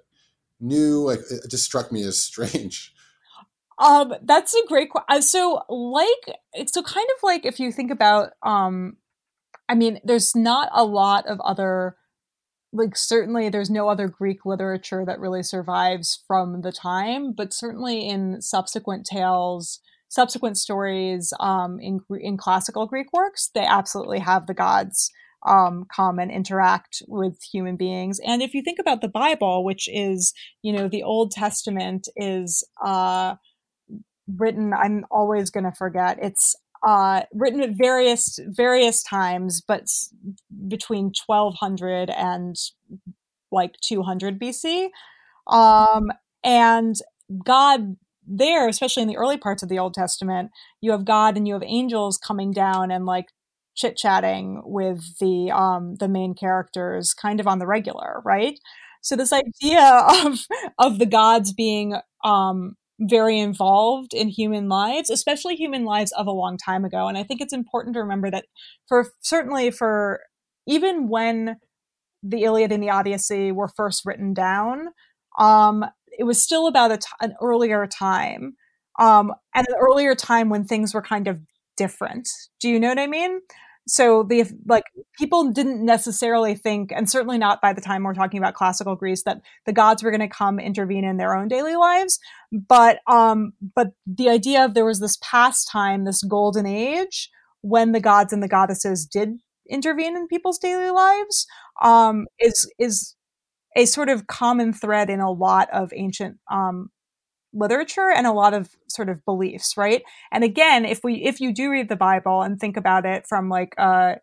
new? 0.61 1.01
Like 1.01 1.21
it 1.31 1.51
just 1.51 1.65
struck 1.65 1.91
me 1.91 2.03
as 2.03 2.21
strange. 2.23 2.95
Um, 3.81 4.15
that's 4.23 4.55
a 4.55 4.67
great 4.69 4.91
question. 4.91 5.07
Uh, 5.09 5.21
so, 5.23 5.63
like, 5.71 6.69
so 6.69 6.83
kind 6.83 7.07
of 7.17 7.23
like 7.23 7.47
if 7.47 7.59
you 7.59 7.73
think 7.73 7.91
about, 7.91 8.33
um, 8.43 8.99
I 9.71 9.75
mean, 9.75 10.01
there's 10.05 10.37
not 10.37 10.69
a 10.75 10.85
lot 10.85 11.27
of 11.27 11.41
other, 11.41 11.97
like, 12.73 12.97
certainly 12.97 13.49
there's 13.49 13.71
no 13.71 13.89
other 13.89 14.09
Greek 14.09 14.47
literature 14.47 15.05
that 15.05 15.21
really 15.21 15.43
survives 15.43 16.23
from 16.27 16.63
the 16.63 16.73
time, 16.73 17.33
but 17.33 17.53
certainly 17.53 18.07
in 18.07 18.41
subsequent 18.41 19.07
tales, 19.07 19.81
subsequent 20.09 20.57
stories 20.57 21.33
um, 21.41 21.79
in 21.81 22.01
in 22.21 22.37
classical 22.37 22.87
Greek 22.87 23.13
works, 23.13 23.51
they 23.55 23.65
absolutely 23.65 24.21
have 24.21 24.47
the 24.47 24.55
gods 24.55 25.11
um, 25.47 25.87
come 25.95 26.19
and 26.19 26.31
interact 26.31 27.03
with 27.09 27.43
human 27.43 27.77
beings. 27.77 28.21
And 28.25 28.43
if 28.43 28.55
you 28.55 28.63
think 28.63 28.79
about 28.79 29.01
the 29.01 29.09
Bible, 29.09 29.65
which 29.65 29.89
is 29.93 30.33
you 30.63 30.73
know 30.73 30.89
the 30.89 31.03
Old 31.03 31.33
Testament 31.33 32.09
is 32.17 32.65
uh, 32.85 33.35
written, 34.29 34.73
I'm 34.73 35.05
always 35.11 35.51
going 35.51 35.65
to 35.65 35.73
forget. 35.73 36.19
It's 36.21 36.55
uh, 36.87 37.23
written 37.35 37.61
at 37.61 37.71
various 37.71 38.39
various 38.47 39.03
times, 39.03 39.61
but 39.61 39.89
between 40.69 41.13
1200 41.27 42.11
and 42.11 42.57
like 43.53 43.75
200 43.83 44.41
BC. 44.41 44.89
Um, 45.49 46.11
and 46.45 46.97
God 47.45 47.97
there, 48.27 48.69
especially 48.69 49.03
in 49.03 49.09
the 49.09 49.17
early 49.17 49.37
parts 49.37 49.63
of 49.63 49.69
the 49.69 49.79
Old 49.79 49.95
Testament, 49.95 50.51
you 50.81 50.93
have 50.93 51.05
God 51.05 51.37
and 51.37 51.49
you 51.49 51.55
have 51.55 51.65
angels 51.67 52.17
coming 52.19 52.53
down 52.53 52.91
and 52.91 53.07
like 53.07 53.27
chit 53.75 53.97
chatting 53.97 54.63
with 54.65 55.19
the 55.19 55.51
um, 55.53 55.97
the 55.97 56.09
main 56.09 56.35
characters, 56.35 57.15
kind 57.15 57.41
of 57.41 57.47
on 57.47 57.59
the 57.59 57.67
regular, 57.67 58.23
right? 58.25 58.59
So 59.03 59.17
this 59.17 59.33
idea 59.33 59.83
of 60.25 60.41
of 60.79 60.99
the 60.99 61.07
gods 61.07 61.53
being 61.53 61.97
um, 62.25 62.77
very 63.01 63.39
involved 63.39 64.13
in 64.15 64.29
human 64.29 64.69
lives, 64.69 65.11
especially 65.11 65.57
human 65.57 65.85
lives 65.85 66.13
of 66.13 66.27
a 66.27 66.33
long 66.33 66.59
time 66.59 66.85
ago, 66.85 67.09
and 67.09 67.17
I 67.19 67.23
think 67.23 67.41
it's 67.41 67.53
important 67.53 67.95
to 67.95 68.01
remember 68.01 68.31
that 68.31 68.45
for 68.89 69.09
certainly 69.21 69.71
for 69.71 70.21
even 70.67 71.09
when 71.09 71.57
the 72.23 72.43
Iliad 72.45 72.73
and 72.73 72.83
the 72.83 72.91
Odyssey 72.91 73.53
were 73.53 73.69
first 73.69 74.05
written 74.05 74.35
down, 74.35 74.89
um, 75.39 75.85
it 76.19 76.25
was 76.25 76.41
still 76.43 76.67
about 76.67 77.05
an 77.21 77.35
earlier 77.43 77.87
time, 77.87 78.57
um, 78.99 79.33
and 79.55 79.67
an 79.69 79.77
earlier 79.81 80.15
time 80.15 80.51
when 80.51 80.65
things 80.65 80.93
were 80.93 81.03
kind 81.03 81.29
of 81.29 81.41
different. 81.77 82.29
Do 82.61 82.69
you 82.69 82.79
know 82.79 82.89
what 82.89 82.99
I 82.99 83.07
mean? 83.07 83.41
So 83.91 84.23
the 84.23 84.45
like 84.67 84.85
people 85.19 85.51
didn't 85.51 85.85
necessarily 85.85 86.55
think, 86.55 86.93
and 86.93 87.11
certainly 87.11 87.39
not 87.39 87.61
by 87.61 87.73
the 87.73 87.81
time 87.81 88.05
we're 88.05 88.15
talking 88.15 88.39
about 88.39 88.55
classical 88.55 88.95
Greece, 88.95 89.25
that 89.25 89.41
the 89.67 89.73
gods 89.73 90.03
were 90.03 90.13
going 90.13 90.21
to 90.21 90.29
come 90.29 90.61
intervene 90.61 91.05
in 91.05 91.17
their 91.17 91.35
own 91.35 91.49
daily 91.49 91.75
lives. 91.75 92.21
But 92.53 93.01
um, 93.09 93.53
but 93.75 93.89
the 94.07 94.29
idea 94.29 94.65
of 94.65 94.75
there 94.75 94.85
was 94.85 95.01
this 95.01 95.19
past 95.21 95.69
time, 95.71 96.05
this 96.05 96.23
golden 96.23 96.67
age, 96.67 97.31
when 97.63 97.91
the 97.91 98.01
gods 98.01 98.33
and 98.33 98.43
the 98.43 98.49
goddesses 98.49 99.05
did 99.05 99.41
intervene 99.69 100.17
in 100.17 100.29
people's 100.29 100.59
daily 100.59 100.91
lives, 100.91 101.47
um, 101.83 102.27
is 102.39 102.71
is 102.79 103.17
a 103.77 103.87
sort 103.87 104.09
of 104.09 104.29
common 104.29 104.73
thread 104.73 105.11
in 105.11 105.21
a 105.21 105.31
lot 105.31 105.69
of 105.73 105.93
ancient 105.97 106.39
um, 106.51 106.91
literature 107.53 108.11
and 108.15 108.27
a 108.27 108.33
lot 108.33 108.55
of 108.55 108.71
sort 108.89 109.09
of 109.09 109.25
beliefs, 109.25 109.77
right? 109.77 110.03
And 110.33 110.45
again, 110.45 110.85
if 110.85 111.01
we 111.03 111.25
if 111.25 111.41
you 111.41 111.53
do 111.53 111.71
read 111.71 111.89
the 111.89 111.97
Bible 111.97 112.43
and 112.43 112.59
think 112.59 112.77
about 112.77 113.05
it 113.05 113.27
from 113.29 113.49
like 113.49 113.75
a 113.79 114.17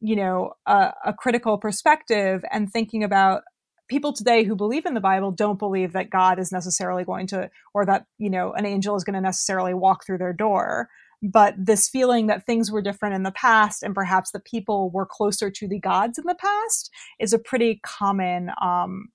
you 0.00 0.16
know 0.16 0.52
a, 0.66 0.92
a 1.06 1.12
critical 1.12 1.58
perspective 1.58 2.44
and 2.50 2.70
thinking 2.70 3.02
about 3.02 3.42
people 3.88 4.12
today 4.12 4.44
who 4.44 4.56
believe 4.56 4.86
in 4.86 4.94
the 4.94 5.00
Bible 5.00 5.30
don't 5.30 5.58
believe 5.58 5.92
that 5.92 6.10
God 6.10 6.38
is 6.38 6.52
necessarily 6.52 7.04
going 7.04 7.26
to, 7.28 7.50
or 7.74 7.86
that, 7.86 8.06
you 8.18 8.30
know, 8.30 8.52
an 8.52 8.66
angel 8.66 8.96
is 8.96 9.04
going 9.04 9.14
to 9.14 9.20
necessarily 9.20 9.74
walk 9.74 10.04
through 10.04 10.18
their 10.18 10.32
door. 10.32 10.88
But 11.22 11.54
this 11.56 11.88
feeling 11.88 12.26
that 12.26 12.44
things 12.44 12.70
were 12.70 12.82
different 12.82 13.14
in 13.14 13.22
the 13.22 13.32
past 13.32 13.82
and 13.82 13.94
perhaps 13.94 14.32
that 14.32 14.44
people 14.44 14.90
were 14.90 15.06
closer 15.06 15.50
to 15.50 15.68
the 15.68 15.78
gods 15.78 16.18
in 16.18 16.24
the 16.26 16.34
past 16.34 16.90
is 17.18 17.32
a 17.32 17.38
pretty 17.38 17.80
common, 17.82 18.50
um, 18.60 19.08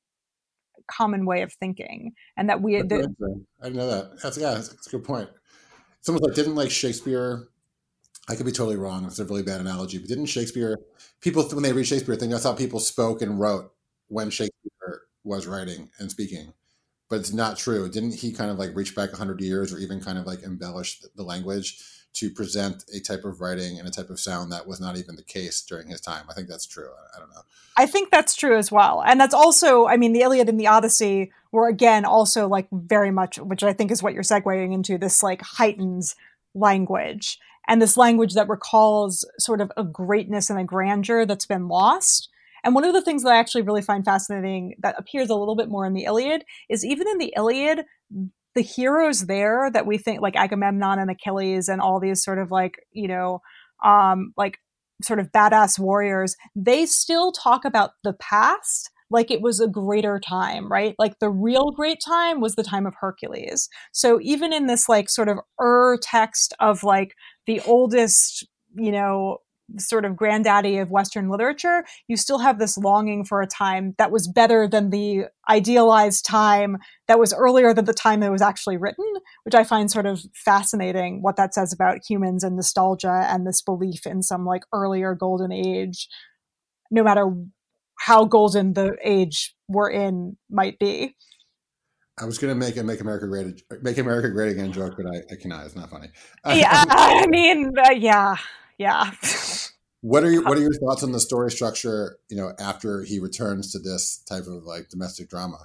common 0.91 1.25
way 1.25 1.41
of 1.41 1.53
thinking. 1.53 2.13
And 2.37 2.49
that 2.49 2.61
we, 2.61 2.81
the, 2.81 3.13
I 3.61 3.69
know 3.69 3.87
that. 3.89 4.21
That's, 4.21 4.37
yeah, 4.37 4.51
that's, 4.51 4.69
that's 4.69 4.87
a 4.87 4.91
good 4.91 5.03
point. 5.03 5.29
It's 5.99 6.09
almost 6.09 6.23
like, 6.23 6.35
didn't 6.35 6.55
like 6.55 6.71
Shakespeare 6.71 7.47
I 8.29 8.35
could 8.35 8.45
be 8.45 8.51
totally 8.51 8.77
wrong. 8.77 9.05
It's 9.05 9.19
a 9.19 9.25
really 9.25 9.43
bad 9.43 9.61
analogy, 9.61 9.97
but 9.97 10.07
didn't 10.07 10.27
Shakespeare 10.27 10.77
people 11.21 11.43
when 11.49 11.63
they 11.63 11.73
read 11.73 11.87
Shakespeare 11.87 12.15
think 12.15 12.31
that's 12.31 12.43
how 12.43 12.53
people 12.53 12.79
spoke 12.79 13.21
and 13.21 13.39
wrote 13.39 13.71
when 14.07 14.29
Shakespeare 14.29 15.01
was 15.23 15.47
writing 15.47 15.89
and 15.99 16.09
speaking. 16.09 16.53
But 17.09 17.19
it's 17.19 17.33
not 17.33 17.57
true. 17.57 17.89
Didn't 17.89 18.13
he 18.13 18.31
kind 18.31 18.51
of 18.51 18.57
like 18.57 18.75
reach 18.75 18.95
back 18.95 19.09
100 19.09 19.41
years 19.41 19.73
or 19.73 19.79
even 19.79 19.99
kind 19.99 20.17
of 20.17 20.25
like 20.25 20.43
embellish 20.43 21.01
the 21.15 21.23
language 21.23 21.83
to 22.13 22.29
present 22.29 22.83
a 22.93 22.99
type 22.99 23.23
of 23.23 23.41
writing 23.41 23.79
and 23.79 23.87
a 23.87 23.91
type 23.91 24.09
of 24.09 24.19
sound 24.19 24.51
that 24.51 24.67
was 24.67 24.79
not 24.79 24.97
even 24.97 25.15
the 25.15 25.23
case 25.23 25.61
during 25.61 25.87
his 25.87 26.01
time? 26.01 26.25
I 26.29 26.33
think 26.33 26.47
that's 26.47 26.65
true. 26.65 26.89
I, 26.89 27.17
I 27.17 27.19
don't 27.19 27.29
know. 27.29 27.41
I 27.77 27.85
think 27.85 28.11
that's 28.11 28.35
true 28.35 28.57
as 28.57 28.71
well. 28.71 29.01
And 29.05 29.19
that's 29.19 29.33
also, 29.33 29.87
I 29.87 29.97
mean, 29.97 30.13
the 30.13 30.21
Iliad 30.21 30.49
and 30.49 30.59
the 30.59 30.67
Odyssey 30.67 31.31
were 31.51 31.67
again 31.67 32.05
also 32.05 32.47
like 32.47 32.67
very 32.71 33.11
much, 33.11 33.37
which 33.37 33.63
I 33.63 33.73
think 33.73 33.91
is 33.91 34.03
what 34.03 34.13
you're 34.13 34.23
segueing 34.23 34.73
into, 34.73 34.97
this 34.97 35.23
like 35.23 35.41
heightens 35.41 36.15
language 36.53 37.39
and 37.67 37.81
this 37.81 37.97
language 37.97 38.33
that 38.33 38.49
recalls 38.49 39.25
sort 39.39 39.61
of 39.61 39.71
a 39.77 39.83
greatness 39.83 40.49
and 40.49 40.59
a 40.59 40.63
grandeur 40.63 41.25
that's 41.25 41.45
been 41.45 41.67
lost 41.67 42.29
and 42.63 42.75
one 42.75 42.83
of 42.83 42.93
the 42.93 43.01
things 43.01 43.23
that 43.23 43.31
I 43.31 43.37
actually 43.37 43.63
really 43.63 43.81
find 43.81 44.05
fascinating 44.05 44.75
that 44.79 44.95
appears 44.97 45.29
a 45.29 45.35
little 45.35 45.55
bit 45.55 45.69
more 45.69 45.85
in 45.85 45.93
the 45.93 46.05
Iliad 46.05 46.45
is 46.69 46.85
even 46.85 47.07
in 47.07 47.17
the 47.17 47.33
Iliad, 47.35 47.85
the 48.55 48.61
heroes 48.61 49.27
there 49.27 49.69
that 49.71 49.85
we 49.85 49.97
think 49.97 50.21
like 50.21 50.35
Agamemnon 50.35 50.99
and 50.99 51.09
Achilles 51.09 51.67
and 51.69 51.81
all 51.81 51.99
these 51.99 52.23
sort 52.23 52.39
of 52.39 52.51
like, 52.51 52.75
you 52.91 53.07
know, 53.07 53.39
um, 53.83 54.33
like 54.37 54.57
sort 55.01 55.19
of 55.19 55.31
badass 55.31 55.79
warriors, 55.79 56.35
they 56.55 56.85
still 56.85 57.31
talk 57.31 57.65
about 57.65 57.91
the 58.03 58.13
past 58.13 58.89
like 59.11 59.29
it 59.29 59.41
was 59.41 59.59
a 59.59 59.67
greater 59.67 60.19
time, 60.19 60.71
right? 60.71 60.95
Like 60.97 61.19
the 61.19 61.29
real 61.29 61.71
great 61.71 61.99
time 62.03 62.39
was 62.39 62.55
the 62.55 62.63
time 62.63 62.85
of 62.85 62.95
Hercules. 62.99 63.67
So 63.91 64.19
even 64.21 64.53
in 64.53 64.67
this 64.67 64.87
like 64.87 65.09
sort 65.09 65.27
of 65.27 65.37
er 65.59 65.97
text 66.01 66.53
of 66.59 66.83
like 66.83 67.13
the 67.45 67.59
oldest, 67.61 68.47
you 68.73 68.91
know, 68.91 69.39
sort 69.77 70.05
of 70.05 70.15
granddaddy 70.15 70.77
of 70.77 70.91
Western 70.91 71.29
literature, 71.29 71.83
you 72.07 72.17
still 72.17 72.39
have 72.39 72.59
this 72.59 72.77
longing 72.77 73.25
for 73.25 73.41
a 73.41 73.47
time 73.47 73.95
that 73.97 74.11
was 74.11 74.27
better 74.27 74.67
than 74.67 74.89
the 74.89 75.25
idealized 75.49 76.25
time 76.25 76.77
that 77.07 77.19
was 77.19 77.33
earlier 77.33 77.73
than 77.73 77.85
the 77.85 77.93
time 77.93 78.23
it 78.23 78.29
was 78.29 78.41
actually 78.41 78.77
written, 78.77 79.05
which 79.43 79.55
I 79.55 79.63
find 79.63 79.89
sort 79.89 80.05
of 80.05 80.21
fascinating 80.33 81.21
what 81.21 81.35
that 81.37 81.53
says 81.53 81.73
about 81.73 81.99
humans 82.07 82.43
and 82.43 82.55
nostalgia 82.55 83.27
and 83.29 83.45
this 83.45 83.61
belief 83.61 84.05
in 84.05 84.23
some 84.23 84.45
like 84.45 84.63
earlier 84.73 85.15
golden 85.15 85.51
age, 85.51 86.07
no 86.89 87.03
matter 87.03 87.31
how 87.99 88.25
golden 88.25 88.73
the 88.73 88.97
age 89.03 89.55
we're 89.67 89.89
in 89.91 90.37
might 90.49 90.79
be. 90.79 91.15
I 92.19 92.25
was 92.25 92.37
going 92.37 92.53
to 92.53 92.59
make 92.59 92.77
a 92.77 92.83
"Make 92.83 92.99
America 92.99 93.27
Great" 93.27 93.63
"Make 93.81 93.97
America 93.97 94.29
Great 94.29 94.51
Again" 94.51 94.71
joke, 94.71 94.93
but 94.97 95.07
I, 95.07 95.33
I 95.33 95.35
cannot. 95.37 95.65
It's 95.65 95.75
not 95.75 95.89
funny. 95.89 96.09
Yeah, 96.45 96.83
I 96.87 97.25
mean, 97.27 97.71
uh, 97.77 97.91
yeah, 97.91 98.35
yeah. 98.77 99.11
what 100.01 100.23
are 100.23 100.31
your 100.31 100.43
What 100.43 100.57
are 100.57 100.61
your 100.69 100.73
thoughts 100.73 101.03
on 101.03 101.11
the 101.11 101.19
story 101.19 101.51
structure? 101.51 102.17
You 102.29 102.37
know, 102.37 102.53
after 102.59 103.03
he 103.03 103.19
returns 103.19 103.71
to 103.73 103.79
this 103.79 104.23
type 104.27 104.47
of 104.47 104.63
like 104.63 104.89
domestic 104.89 105.29
drama. 105.29 105.59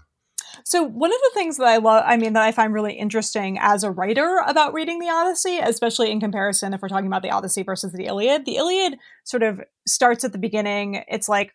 So 0.65 0.83
one 0.83 1.13
of 1.13 1.19
the 1.21 1.31
things 1.35 1.59
that 1.59 1.67
I 1.67 1.77
love, 1.77 2.03
I 2.07 2.17
mean, 2.17 2.33
that 2.33 2.43
I 2.43 2.53
find 2.53 2.73
really 2.73 2.95
interesting 2.95 3.59
as 3.61 3.85
a 3.85 3.91
writer 3.91 4.41
about 4.47 4.73
reading 4.73 5.01
the 5.01 5.09
Odyssey, 5.09 5.59
especially 5.59 6.11
in 6.11 6.19
comparison 6.19 6.73
if 6.73 6.81
we're 6.81 6.89
talking 6.89 7.07
about 7.07 7.23
the 7.23 7.31
Odyssey 7.31 7.63
versus 7.63 7.93
the 7.93 8.07
Iliad, 8.07 8.47
the 8.47 8.57
Iliad 8.57 8.99
sort 9.25 9.43
of 9.43 9.61
starts 9.87 10.25
at 10.25 10.33
the 10.33 10.39
beginning. 10.39 11.05
It's 11.09 11.29
like, 11.29 11.53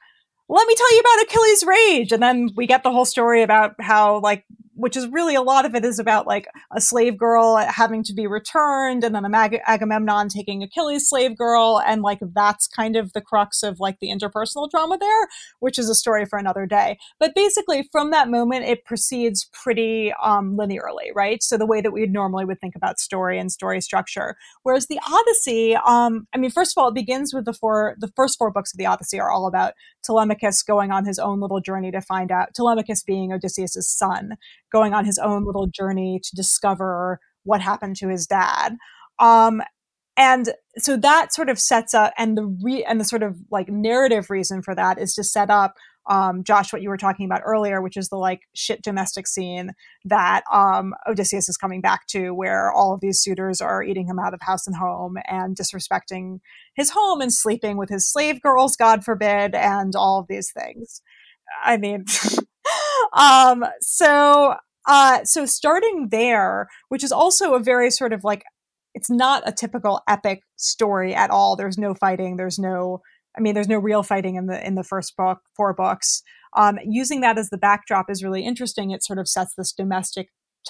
let 0.50 0.68
me 0.68 0.76
tell 0.76 0.94
you 0.94 1.00
about 1.00 1.24
Achilles' 1.24 1.64
rage, 1.66 2.12
and 2.12 2.22
then 2.22 2.50
we 2.56 2.68
get 2.68 2.84
the 2.84 2.92
whole 2.92 3.06
story 3.06 3.42
about 3.42 3.76
how 3.80 4.20
like 4.20 4.46
which 4.82 4.98
is 4.98 5.08
really 5.10 5.36
a 5.36 5.44
lot 5.44 5.64
of 5.64 5.76
it 5.76 5.86
is 5.86 6.00
about 6.00 6.26
like 6.26 6.48
a 6.76 6.82
slave 6.82 7.16
girl 7.16 7.56
having 7.58 8.04
to 8.04 8.14
be 8.14 8.26
returned 8.26 9.04
and 9.04 9.14
then 9.14 9.34
Ag- 9.34 9.62
Agamemnon 9.68 10.28
taking 10.28 10.64
Achilles' 10.64 11.08
slave 11.08 11.38
girl. 11.38 11.80
And 11.86 12.02
like 12.02 12.20
that's 12.34 12.68
kind 12.68 12.96
of 12.96 13.14
the 13.14 13.22
crux 13.22 13.62
of 13.62 13.80
like 13.80 14.00
the 14.00 14.10
interpersonal 14.10 14.70
drama 14.70 14.98
there, 15.00 15.28
which 15.60 15.78
is 15.78 15.88
a 15.88 15.94
story 15.94 16.26
for 16.26 16.40
another 16.40 16.66
day. 16.66 16.98
But 17.20 17.36
basically, 17.36 17.88
from 17.92 18.10
that 18.10 18.28
moment, 18.28 18.66
it 18.66 18.84
proceeds 18.84 19.48
pretty 19.54 20.14
um, 20.22 20.58
linearly, 20.58 21.14
right? 21.14 21.44
So 21.44 21.58
the 21.58 21.68
way 21.68 21.82
that 21.82 21.92
we 21.92 22.08
normally 22.08 22.46
would 22.46 22.60
think 22.60 22.76
about 22.76 23.00
story 23.00 23.38
and 23.38 23.52
story 23.52 23.82
structure. 23.82 24.36
Whereas 24.64 24.88
the 24.88 25.00
Odyssey, 25.08 25.76
um, 25.76 26.28
I 26.34 26.38
mean, 26.38 26.50
first 26.50 26.76
of 26.76 26.82
all, 26.82 26.90
it 26.90 26.96
begins 26.96 27.36
with 27.36 27.46
the 27.46 27.54
four, 27.54 27.96
the 28.00 28.12
first 28.16 28.40
four 28.40 28.50
books 28.50 28.74
of 28.74 28.80
the 28.80 28.88
Odyssey 28.88 29.20
are 29.20 29.30
all 29.30 29.46
about 29.46 29.74
Telemachus 30.04 30.64
going 30.64 30.92
on 30.92 31.06
his 31.06 31.20
own 31.20 31.40
little 31.40 31.62
journey 31.62 31.92
to 31.92 32.02
find 32.02 32.32
out, 32.32 32.54
Telemachus 32.56 33.04
being 33.04 33.32
Odysseus's 33.32 33.88
son, 33.88 34.38
going 34.72 34.94
on 34.94 35.06
his 35.06 35.18
own 35.18 35.46
little 35.46 35.68
journey 35.68 36.20
to 36.24 36.36
discover 36.36 37.20
what 37.44 37.62
happened 37.62 37.96
to 37.98 38.10
his 38.10 38.28
dad. 38.28 38.76
Um, 39.20 39.62
and 40.18 40.54
so 40.78 40.98
that 40.98 41.34
sort 41.34 41.50
of 41.50 41.58
sets 41.60 41.94
up, 41.94 42.14
and 42.18 42.38
the 42.38 42.46
re- 42.62 42.84
and 42.84 43.00
the 43.00 43.06
sort 43.06 43.24
of 43.24 43.38
like 43.50 43.70
narrative 43.70 44.30
reason 44.30 44.62
for 44.62 44.76
that 44.76 45.00
is 45.00 45.14
to 45.16 45.24
set 45.24 45.50
up 45.50 45.74
um, 46.10 46.44
Josh, 46.44 46.74
what 46.74 46.82
you 46.82 46.90
were 46.90 46.98
talking 46.98 47.26
about 47.26 47.42
earlier, 47.46 47.82
which 47.82 47.96
is 47.96 48.10
the 48.10 48.18
like 48.18 48.42
shit 48.56 48.82
domestic 48.82 49.28
scene 49.28 49.72
that 50.06 50.44
um, 50.52 50.94
Odysseus 51.08 51.48
is 51.48 51.58
coming 51.58 51.82
back 51.82 52.08
to, 52.08 52.32
where 52.32 52.72
all 52.72 52.94
of 52.94 53.02
these 53.02 53.22
suitors 53.22 53.62
are 53.62 53.84
eating 53.84 54.08
him 54.08 54.20
out 54.20 54.34
of 54.34 54.42
house 54.42 54.66
and 54.66 54.76
home 54.76 55.18
and 55.28 55.56
disrespecting 55.56 56.40
his 56.76 56.90
home 56.90 57.22
and 57.22 57.32
sleeping 57.32 57.78
with 57.78 57.90
his 57.90 58.12
slave 58.12 58.42
girls, 58.42 58.76
God 58.76 59.04
forbid, 59.04 59.54
and 59.54 59.96
all 59.96 60.20
of 60.20 60.28
these 60.28 60.52
things. 60.52 61.02
I 61.64 61.78
mean, 61.78 62.06
um, 63.14 63.66
so 63.82 64.56
uh, 64.88 65.24
so 65.24 65.46
starting 65.46 66.10
there, 66.10 66.68
which 66.90 67.04
is 67.04 67.12
also 67.12 67.54
a 67.54 67.60
very 67.60 67.92
sort 67.92 68.14
of 68.14 68.24
like 68.24 68.44
it's 68.94 69.10
not 69.10 69.44
a 69.46 69.52
typical 69.52 70.02
epic 70.08 70.42
story 70.58 71.14
at 71.14 71.30
all. 71.30 71.56
There's 71.56 71.78
no 71.78 71.94
fighting. 71.94 72.38
There's 72.38 72.60
no 72.60 73.02
I 73.38 73.42
mean, 73.42 73.54
there's 73.54 73.68
no 73.68 73.78
real 73.78 74.04
fighting 74.04 74.36
in 74.36 74.48
the 74.48 74.66
in 74.66 74.76
the 74.76 74.84
first 74.84 75.16
book, 75.16 75.40
four 75.56 75.74
books. 75.74 76.24
Um, 76.58 76.80
using 76.86 77.22
that 77.22 77.38
as 77.38 77.50
the 77.50 77.58
backdrop 77.58 78.10
is 78.10 78.24
really 78.24 78.44
interesting. 78.44 78.92
It 78.92 79.04
sort 79.04 79.20
of 79.20 79.28
sets 79.28 79.56
this 79.56 79.72
domestic 79.72 80.30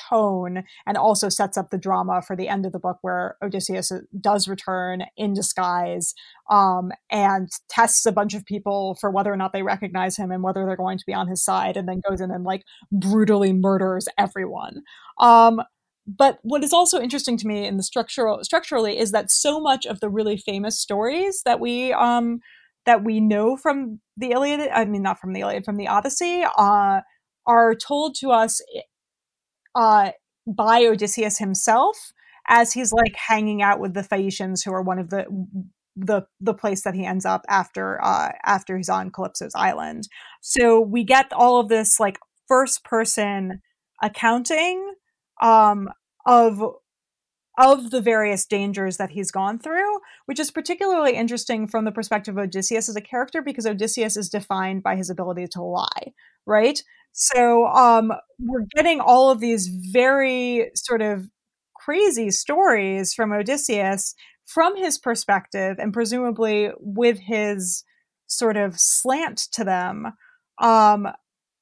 tone 0.09 0.63
and 0.85 0.97
also 0.97 1.29
sets 1.29 1.57
up 1.57 1.69
the 1.69 1.77
drama 1.77 2.21
for 2.21 2.35
the 2.35 2.47
end 2.47 2.65
of 2.65 2.71
the 2.71 2.79
book 2.79 2.97
where 3.01 3.37
Odysseus 3.41 3.91
does 4.19 4.47
return 4.47 5.03
in 5.17 5.33
disguise 5.33 6.13
um, 6.49 6.91
and 7.09 7.49
tests 7.69 8.05
a 8.05 8.11
bunch 8.11 8.33
of 8.33 8.45
people 8.45 8.97
for 8.99 9.09
whether 9.11 9.31
or 9.31 9.37
not 9.37 9.53
they 9.53 9.63
recognize 9.63 10.17
him 10.17 10.31
and 10.31 10.43
whether 10.43 10.65
they're 10.65 10.75
going 10.75 10.97
to 10.97 11.05
be 11.05 11.13
on 11.13 11.27
his 11.27 11.43
side 11.43 11.77
and 11.77 11.87
then 11.87 12.01
goes 12.07 12.21
in 12.21 12.31
and 12.31 12.43
like 12.43 12.63
brutally 12.91 13.53
murders 13.53 14.07
everyone. 14.17 14.81
Um, 15.19 15.61
but 16.07 16.39
what 16.41 16.63
is 16.63 16.73
also 16.73 16.99
interesting 16.99 17.37
to 17.37 17.47
me 17.47 17.65
in 17.65 17.77
the 17.77 17.83
structural 17.83 18.43
structurally 18.43 18.97
is 18.97 19.11
that 19.11 19.29
so 19.29 19.59
much 19.59 19.85
of 19.85 19.99
the 19.99 20.09
really 20.09 20.37
famous 20.37 20.79
stories 20.79 21.41
that 21.45 21.59
we 21.59 21.93
um, 21.93 22.39
that 22.85 23.03
we 23.03 23.19
know 23.19 23.55
from 23.55 23.99
the 24.17 24.31
Iliad, 24.31 24.69
I 24.73 24.85
mean 24.85 25.03
not 25.03 25.19
from 25.19 25.33
the 25.33 25.41
Iliad, 25.41 25.63
from 25.63 25.77
the 25.77 25.87
Odyssey, 25.87 26.43
uh, 26.57 27.01
are 27.45 27.75
told 27.75 28.15
to 28.15 28.31
us 28.31 28.61
uh, 29.75 30.11
by 30.47 30.85
Odysseus 30.85 31.37
himself 31.37 32.11
as 32.47 32.73
he's 32.73 32.91
like 32.91 33.15
hanging 33.15 33.61
out 33.61 33.79
with 33.79 33.93
the 33.93 34.03
Phaeacians, 34.03 34.63
who 34.63 34.73
are 34.73 34.81
one 34.81 34.99
of 34.99 35.09
the 35.09 35.25
the 35.95 36.23
the 36.39 36.53
place 36.53 36.83
that 36.83 36.95
he 36.95 37.05
ends 37.05 37.25
up 37.25 37.45
after 37.47 38.03
uh, 38.03 38.31
after 38.43 38.77
he's 38.77 38.89
on 38.89 39.11
Calypso's 39.11 39.55
island. 39.55 40.07
So 40.41 40.79
we 40.79 41.03
get 41.03 41.31
all 41.33 41.59
of 41.59 41.69
this 41.69 41.99
like 41.99 42.19
first 42.47 42.83
person 42.83 43.61
accounting 44.01 44.95
um, 45.41 45.89
of 46.25 46.61
of 47.57 47.91
the 47.91 48.01
various 48.01 48.45
dangers 48.45 48.97
that 48.97 49.11
he's 49.11 49.29
gone 49.29 49.59
through, 49.59 49.99
which 50.25 50.39
is 50.39 50.49
particularly 50.51 51.15
interesting 51.15 51.67
from 51.67 51.85
the 51.85 51.91
perspective 51.91 52.37
of 52.37 52.45
Odysseus 52.45 52.89
as 52.89 52.95
a 52.95 53.01
character 53.01 53.41
because 53.41 53.65
Odysseus 53.65 54.15
is 54.15 54.29
defined 54.29 54.83
by 54.83 54.95
his 54.95 55.09
ability 55.09 55.47
to 55.47 55.61
lie, 55.61 56.13
right? 56.45 56.81
So 57.11 57.67
um, 57.67 58.13
we're 58.39 58.65
getting 58.75 58.99
all 58.99 59.29
of 59.29 59.39
these 59.39 59.67
very 59.67 60.71
sort 60.75 61.01
of 61.01 61.29
crazy 61.75 62.31
stories 62.31 63.13
from 63.13 63.31
Odysseus 63.31 64.15
from 64.45 64.75
his 64.75 64.97
perspective 64.97 65.77
and 65.79 65.93
presumably 65.93 66.71
with 66.79 67.19
his 67.19 67.83
sort 68.27 68.57
of 68.57 68.79
slant 68.79 69.47
to 69.53 69.63
them. 69.63 70.13
Um, 70.59 71.07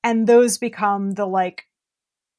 and 0.03 0.27
those 0.27 0.57
become 0.57 1.12
the 1.12 1.25
like 1.25 1.63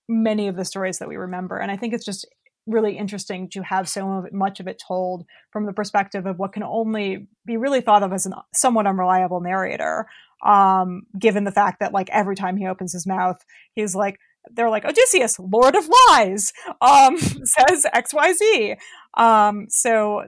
many 0.09 0.49
of 0.49 0.57
the 0.57 0.65
stories 0.65 0.99
that 0.99 1.09
we 1.09 1.17
remember. 1.17 1.59
And 1.59 1.71
I 1.71 1.77
think 1.77 1.95
it's 1.95 2.05
just 2.05 2.27
really 2.67 2.97
interesting 2.97 3.49
to 3.51 3.63
have 3.63 3.89
so 3.89 4.27
much 4.33 4.61
of 4.61 4.69
it 4.69 4.81
told 4.87 5.25
from 5.51 5.67
the 5.67 5.73
perspective 5.73 6.27
of 6.27 6.39
what 6.39 6.53
can 6.53 6.63
only 6.63 7.27
be 7.47 7.57
really 7.57 7.81
thought 7.81 8.03
of 8.03 8.13
as 8.13 8.27
a 8.27 8.31
somewhat 8.55 8.87
unreliable 8.87 9.41
narrator 9.41 10.07
um, 10.43 11.03
given 11.19 11.45
the 11.45 11.53
fact 11.53 11.81
that 11.81 11.93
like 11.93 12.09
every 12.11 12.37
time 12.37 12.57
he 12.57 12.67
opens 12.67 12.93
his 12.93 13.07
mouth 13.07 13.45
he's 13.75 13.95
like 13.95 14.19
they're 14.53 14.71
like 14.71 14.85
odysseus 14.85 15.39
lord 15.39 15.77
of 15.77 15.89
lies 16.09 16.53
um, 16.81 17.17
says 17.45 17.87
xyz 17.95 18.77
um, 19.15 19.67
so 19.69 20.25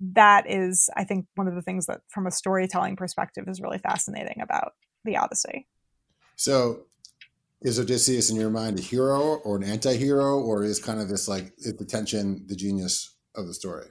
that 0.00 0.48
is 0.48 0.88
i 0.96 1.04
think 1.04 1.26
one 1.34 1.48
of 1.48 1.54
the 1.54 1.62
things 1.62 1.86
that 1.86 2.00
from 2.08 2.26
a 2.26 2.30
storytelling 2.30 2.96
perspective 2.96 3.48
is 3.48 3.60
really 3.60 3.78
fascinating 3.78 4.40
about 4.40 4.72
the 5.04 5.16
odyssey 5.16 5.66
so 6.36 6.84
is 7.60 7.80
Odysseus 7.80 8.30
in 8.30 8.36
your 8.36 8.50
mind 8.50 8.78
a 8.78 8.82
hero 8.82 9.40
or 9.44 9.56
an 9.56 9.64
anti-hero 9.64 10.38
or 10.38 10.62
is 10.62 10.78
kind 10.78 11.00
of 11.00 11.08
this 11.08 11.26
like 11.26 11.56
the 11.56 11.84
tension 11.84 12.44
the 12.46 12.54
genius 12.54 13.16
of 13.34 13.46
the 13.46 13.54
story? 13.54 13.86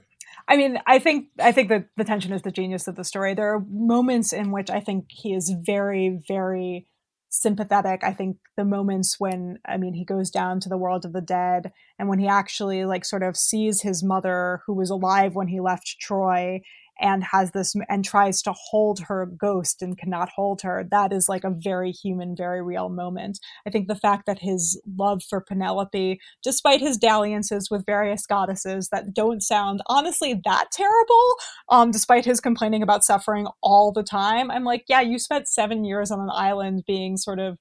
I 0.48 0.56
mean, 0.56 0.78
I 0.86 0.98
think 0.98 1.26
I 1.38 1.52
think 1.52 1.68
that 1.68 1.88
the 1.96 2.04
tension 2.04 2.32
is 2.32 2.42
the 2.42 2.50
genius 2.50 2.88
of 2.88 2.96
the 2.96 3.04
story. 3.04 3.34
There 3.34 3.54
are 3.54 3.64
moments 3.68 4.32
in 4.32 4.50
which 4.50 4.70
I 4.70 4.80
think 4.80 5.06
he 5.10 5.34
is 5.34 5.54
very, 5.54 6.20
very 6.26 6.88
sympathetic. 7.28 8.02
I 8.02 8.14
think 8.14 8.38
the 8.56 8.64
moments 8.64 9.16
when 9.18 9.58
I 9.66 9.76
mean 9.76 9.92
he 9.92 10.04
goes 10.04 10.30
down 10.30 10.60
to 10.60 10.68
the 10.68 10.78
world 10.78 11.04
of 11.04 11.12
the 11.12 11.20
dead 11.20 11.72
and 11.98 12.08
when 12.08 12.18
he 12.18 12.26
actually 12.26 12.86
like 12.86 13.04
sort 13.04 13.22
of 13.22 13.36
sees 13.36 13.82
his 13.82 14.02
mother 14.02 14.62
who 14.66 14.74
was 14.74 14.88
alive 14.88 15.34
when 15.34 15.48
he 15.48 15.60
left 15.60 15.96
Troy 16.00 16.62
and 17.00 17.24
has 17.24 17.52
this 17.52 17.74
and 17.88 18.04
tries 18.04 18.42
to 18.42 18.52
hold 18.52 19.00
her 19.00 19.26
ghost 19.26 19.82
and 19.82 19.98
cannot 19.98 20.28
hold 20.28 20.62
her 20.62 20.86
that 20.90 21.12
is 21.12 21.28
like 21.28 21.44
a 21.44 21.50
very 21.50 21.90
human 21.90 22.34
very 22.36 22.62
real 22.62 22.88
moment. 22.88 23.38
I 23.66 23.70
think 23.70 23.88
the 23.88 23.94
fact 23.94 24.26
that 24.26 24.38
his 24.38 24.80
love 24.96 25.22
for 25.28 25.40
penelope 25.40 26.20
despite 26.42 26.80
his 26.80 26.96
dalliances 26.96 27.70
with 27.70 27.86
various 27.86 28.26
goddesses 28.26 28.88
that 28.90 29.14
don't 29.14 29.42
sound 29.42 29.82
honestly 29.86 30.40
that 30.44 30.66
terrible 30.72 31.34
um, 31.68 31.90
despite 31.90 32.24
his 32.24 32.40
complaining 32.40 32.82
about 32.82 33.04
suffering 33.04 33.46
all 33.62 33.92
the 33.92 34.02
time 34.02 34.50
i'm 34.50 34.64
like 34.64 34.84
yeah 34.88 35.00
you 35.00 35.18
spent 35.18 35.48
seven 35.48 35.84
years 35.84 36.10
on 36.10 36.20
an 36.20 36.30
island 36.32 36.82
being 36.86 37.16
sort 37.16 37.38
of 37.38 37.58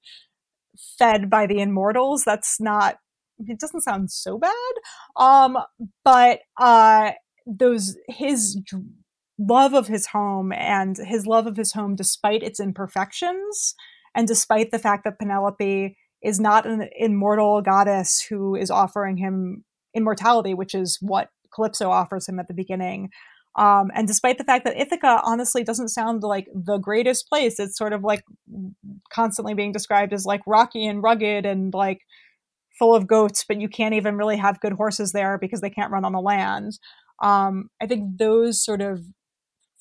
fed 0.98 1.30
by 1.30 1.48
the 1.48 1.60
immortals. 1.60 2.24
That's 2.24 2.60
not 2.60 2.98
it 3.40 3.60
doesn't 3.60 3.82
sound 3.82 4.12
so 4.12 4.38
bad. 4.38 4.52
Um 5.16 5.58
but 6.04 6.40
uh 6.60 7.12
those 7.46 7.98
his 8.08 8.60
love 9.40 9.74
of 9.74 9.88
his 9.88 10.08
home 10.08 10.52
and 10.52 10.98
his 10.98 11.28
love 11.28 11.48
of 11.48 11.58
his 11.58 11.74
home 11.74 11.96
despite 11.96 12.44
its 12.44 12.60
imperfections 12.60 13.76
and 14.16 14.28
despite 14.28 14.72
the 14.72 14.80
fact 14.80 15.04
that 15.04 15.20
Penelope 15.20 15.96
is 16.24 16.40
not 16.40 16.66
an 16.66 16.90
immortal 16.98 17.62
goddess 17.62 18.22
who 18.22 18.56
is 18.56 18.72
offering 18.72 19.18
him 19.18 19.64
immortality, 19.96 20.54
which 20.54 20.74
is 20.74 20.98
what 21.02 21.30
Calypso 21.54 21.90
offers 21.90 22.28
him 22.28 22.40
at 22.40 22.48
the 22.48 22.54
beginning. 22.54 23.10
Um, 23.56 23.90
and 23.96 24.08
despite 24.08 24.38
the 24.38 24.44
fact 24.44 24.66
that 24.66 24.80
Ithaca 24.80 25.22
honestly 25.24 25.64
doesn't 25.64 25.90
sound 25.90 26.24
like 26.24 26.48
the 26.54 26.78
greatest 26.78 27.28
place, 27.28 27.60
it's 27.60 27.78
sort 27.78 27.94
of 27.94 28.04
like 28.04 28.24
constantly 29.12 29.54
being 29.54 29.72
described 29.72 30.14
as 30.14 30.26
like 30.26 30.42
rocky 30.46 30.86
and 30.86 31.02
rugged 31.02 31.46
and 31.46 31.74
like 31.74 32.02
full 32.78 32.94
of 32.94 33.08
goats, 33.08 33.44
but 33.48 33.60
you 33.60 33.68
can't 33.68 33.96
even 33.96 34.16
really 34.16 34.38
have 34.38 34.60
good 34.60 34.74
horses 34.74 35.12
there 35.12 35.40
because 35.40 35.62
they 35.62 35.70
can't 35.70 35.92
run 35.92 36.06
on 36.06 36.14
the 36.14 36.20
land. 36.20 36.78
Um, 37.22 37.70
I 37.82 37.88
think 37.88 38.18
those 38.20 38.64
sort 38.64 38.82
of 38.82 39.04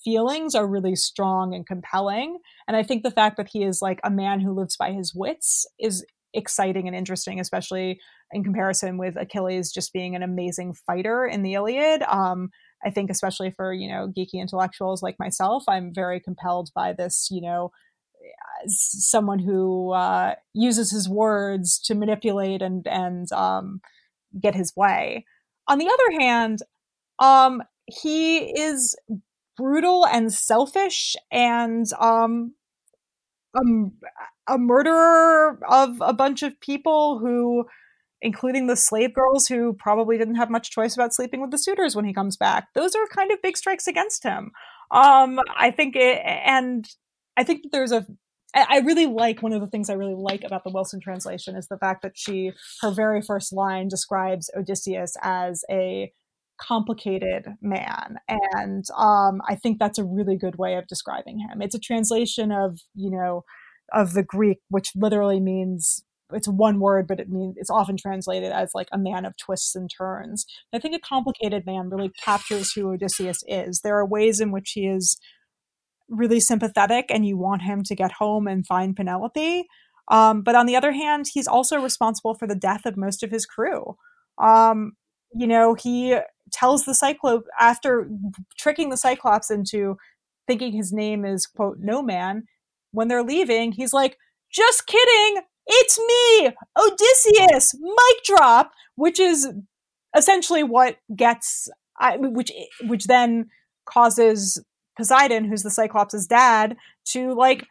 feelings 0.07 0.55
are 0.55 0.69
really 0.69 0.95
strong 0.95 1.53
and 1.53 1.67
compelling. 1.67 2.39
And 2.69 2.77
I 2.77 2.85
think 2.85 3.03
the 3.03 3.11
fact 3.11 3.37
that 3.39 3.49
he 3.53 3.65
is 3.65 3.83
like 3.83 3.99
a 4.05 4.11
man 4.11 4.39
who 4.39 4.55
lives 4.55 4.77
by 4.77 4.93
his 4.93 5.13
wits 5.13 5.67
is 5.81 6.07
exciting 6.33 6.87
and 6.87 6.95
interesting, 6.95 7.41
especially 7.41 7.99
in 8.31 8.45
comparison 8.45 8.99
with 8.99 9.17
Achilles 9.17 9.73
just 9.73 9.93
being 9.93 10.15
an 10.15 10.23
amazing 10.23 10.75
fighter 10.87 11.27
in 11.27 11.43
the 11.43 11.55
Iliad. 11.55 12.03
Um, 12.03 12.51
I 12.85 12.91
think, 12.91 13.11
especially 13.11 13.51
for 13.51 13.73
you 13.73 13.89
know 13.89 14.13
geeky 14.17 14.35
intellectuals 14.35 15.03
like 15.03 15.17
myself, 15.19 15.65
I'm 15.69 15.93
very 15.93 16.21
compelled 16.21 16.71
by 16.73 16.93
this. 16.93 17.27
You 17.31 17.41
know, 17.41 17.73
someone 18.69 19.41
who 19.41 19.93
uh, 19.93 20.37
uses 20.55 20.93
his 20.93 21.09
words 21.09 21.81
to 21.87 21.97
manipulate 21.97 22.63
and 22.63 22.87
and 22.87 23.33
um, 23.33 23.81
get 24.41 24.55
his 24.55 24.73
way. 24.77 25.25
On 25.67 25.79
the 25.79 25.89
other 25.89 26.21
hand, 26.21 26.61
um, 27.19 27.63
he 27.87 28.39
is 28.39 28.95
brutal 29.57 30.07
and 30.07 30.33
selfish 30.33 31.17
and 31.31 31.87
um, 32.01 32.55
um 33.57 33.93
a 34.49 34.59
murderer 34.59 35.59
of 35.69 35.97
a 36.01 36.13
bunch 36.13 36.43
of 36.43 36.61
people 36.61 37.19
who 37.19 37.65
including 38.23 38.67
the 38.67 38.77
slave 38.77 39.13
girls 39.13 39.47
who 39.47 39.75
probably 39.75 40.17
didn't 40.17 40.37
have 40.37 40.51
much 40.51 40.71
choice 40.71 40.95
about 40.95 41.15
sleeping 41.15 41.41
with 41.41 41.51
the 41.51 41.59
suitors 41.59 41.95
when 41.95 42.05
he 42.05 42.15
comes 42.15 42.37
back. 42.37 42.69
Those 42.75 42.95
are 42.95 43.07
kind 43.09 43.31
of 43.31 43.43
big 43.43 43.57
strikes 43.57 43.87
against 43.87 44.23
him. 44.23 44.53
Um 44.91 45.41
i 45.57 45.71
think 45.71 45.97
it 45.97 46.21
and 46.25 46.89
i 47.37 47.43
think 47.43 47.63
that 47.63 47.73
there's 47.73 47.93
a 47.93 48.07
I 48.55 48.79
really 48.79 49.07
like 49.07 49.43
one 49.43 49.53
of 49.53 49.61
the 49.61 49.67
things 49.67 49.91
I 49.91 49.95
really 49.95 50.15
like 50.15 50.43
about 50.43 50.65
the 50.65 50.71
Wilson 50.71 50.99
translation 50.99 51.57
is 51.57 51.69
the 51.69 51.77
fact 51.77 52.03
that 52.03 52.17
she 52.17 52.53
her 52.81 52.91
very 52.91 53.21
first 53.21 53.53
line 53.53 53.89
describes 53.89 54.51
Odysseus 54.57 55.15
as 55.23 55.63
a 55.71 56.13
complicated 56.61 57.47
man. 57.61 58.17
And 58.29 58.85
um, 58.97 59.41
i 59.49 59.55
think 59.55 59.79
that's 59.79 59.99
a 59.99 60.05
really 60.05 60.37
good 60.37 60.57
way 60.57 60.77
of 60.77 60.87
describing 60.87 61.39
him. 61.39 61.63
It's 61.63 61.75
a 61.75 61.81
translation 61.81 62.53
of 62.53 62.81
you 62.95 63.11
know 63.11 63.45
of 63.93 64.15
the 64.15 64.23
greek 64.23 64.59
which 64.69 64.91
literally 64.97 65.39
means 65.39 66.03
it's 66.33 66.49
one 66.49 66.81
word 66.81 67.07
but 67.07 67.21
it 67.21 67.29
means 67.29 67.55
it's 67.57 67.71
often 67.71 67.97
translated 67.97 68.51
as 68.51 68.71
like 68.75 68.89
a 68.93 68.99
man 68.99 69.25
of 69.25 69.37
twists 69.37 69.75
and 69.75 69.91
turns. 69.97 70.45
I 70.73 70.79
think 70.79 70.95
a 70.95 71.01
complicated 71.01 71.65
man 71.67 71.89
really 71.91 72.11
captures 72.25 72.73
who 72.73 72.93
odysseus 72.93 73.43
is. 73.47 73.81
There 73.83 73.97
are 73.97 74.07
ways 74.07 74.41
in 74.41 74.51
which 74.51 74.73
he 74.75 74.87
is 74.87 75.19
really 76.09 76.41
sympathetic 76.41 77.07
and 77.11 77.27
you 77.27 77.37
want 77.37 77.63
him 77.63 77.83
to 77.85 77.95
get 77.95 78.13
home 78.13 78.47
and 78.47 78.67
find 78.67 78.95
penelope. 78.97 79.67
Um, 80.09 80.43
but 80.43 80.55
on 80.55 80.67
the 80.67 80.77
other 80.77 80.93
hand 80.93 81.27
he's 81.33 81.49
also 81.49 81.81
responsible 81.81 82.35
for 82.35 82.47
the 82.47 82.55
death 82.55 82.87
of 82.87 82.97
most 82.97 83.23
of 83.23 83.31
his 83.31 83.47
crew. 83.47 83.97
Um, 84.39 84.93
you 85.35 85.47
know 85.47 85.75
he 85.75 86.17
tells 86.53 86.85
the 86.85 86.95
Cyclops 86.95 87.47
after 87.59 88.09
tricking 88.59 88.91
the 88.91 88.97
Cyclops 88.97 89.51
into 89.51 89.97
thinking 90.47 90.73
his 90.73 90.93
name 90.93 91.25
is 91.25 91.47
quote 91.47 91.79
no 91.81 92.03
man. 92.03 92.45
When 92.93 93.09
they're 93.09 93.23
leaving, 93.23 93.73
he's 93.73 93.93
like, 93.93 94.17
"Just 94.51 94.87
kidding, 94.87 95.43
it's 95.67 95.99
me, 95.99 96.51
Odysseus." 96.79 97.75
Mic 97.75 98.25
drop, 98.25 98.73
which 98.95 99.21
is 99.21 99.49
essentially 100.17 100.63
what 100.63 100.97
gets, 101.15 101.69
which 102.19 102.53
which 102.85 103.07
then 103.07 103.51
causes 103.85 104.63
Poseidon, 104.97 105.45
who's 105.45 105.63
the 105.63 105.71
Cyclops' 105.71 106.27
dad, 106.27 106.77
to 107.07 107.35
like 107.35 107.67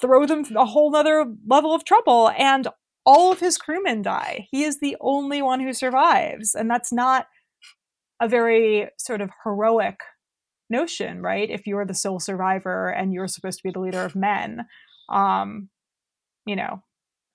throw 0.00 0.26
them 0.26 0.44
a 0.56 0.64
whole 0.64 0.90
nother 0.90 1.26
level 1.46 1.74
of 1.74 1.84
trouble 1.84 2.30
and 2.36 2.68
all 3.06 3.30
of 3.30 3.40
his 3.40 3.58
crewmen 3.58 4.02
die. 4.02 4.48
He 4.50 4.64
is 4.64 4.80
the 4.80 4.96
only 5.00 5.42
one 5.42 5.60
who 5.60 5.72
survives. 5.72 6.54
And 6.54 6.70
that's 6.70 6.92
not 6.92 7.26
a 8.20 8.28
very 8.28 8.88
sort 8.98 9.20
of 9.20 9.30
heroic 9.44 10.00
notion, 10.70 11.22
right? 11.22 11.48
If 11.50 11.66
you're 11.66 11.86
the 11.86 11.94
sole 11.94 12.20
survivor 12.20 12.88
and 12.88 13.12
you're 13.12 13.28
supposed 13.28 13.58
to 13.58 13.64
be 13.64 13.70
the 13.70 13.80
leader 13.80 14.04
of 14.04 14.14
men, 14.14 14.66
um, 15.08 15.68
you 16.46 16.56
know, 16.56 16.82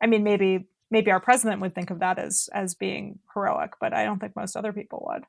I 0.01 0.07
mean, 0.07 0.23
maybe 0.23 0.67
maybe 0.91 1.11
our 1.11 1.19
president 1.19 1.61
would 1.61 1.75
think 1.75 1.91
of 1.91 1.99
that 1.99 2.19
as 2.19 2.49
as 2.53 2.75
being 2.75 3.19
heroic, 3.33 3.73
but 3.79 3.93
I 3.93 4.05
don't 4.05 4.19
think 4.19 4.35
most 4.35 4.55
other 4.55 4.73
people 4.73 5.07
would. 5.09 5.23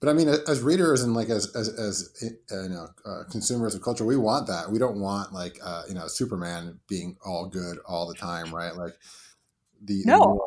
But 0.00 0.10
I 0.10 0.12
mean, 0.12 0.28
as 0.28 0.60
readers 0.60 1.02
and 1.02 1.14
like 1.14 1.30
as 1.30 1.54
as, 1.56 1.68
as 1.68 2.32
uh, 2.52 2.62
you 2.62 2.68
know, 2.68 2.88
uh, 3.06 3.22
consumers 3.30 3.74
of 3.74 3.82
culture, 3.82 4.04
we 4.04 4.16
want 4.16 4.46
that. 4.48 4.70
We 4.70 4.78
don't 4.78 5.00
want 5.00 5.32
like 5.32 5.58
uh, 5.62 5.82
you 5.88 5.94
know 5.94 6.06
Superman 6.08 6.78
being 6.88 7.16
all 7.24 7.48
good 7.48 7.78
all 7.86 8.06
the 8.06 8.14
time, 8.14 8.54
right? 8.54 8.74
Like 8.76 8.92
the 9.82 10.02
no. 10.04 10.40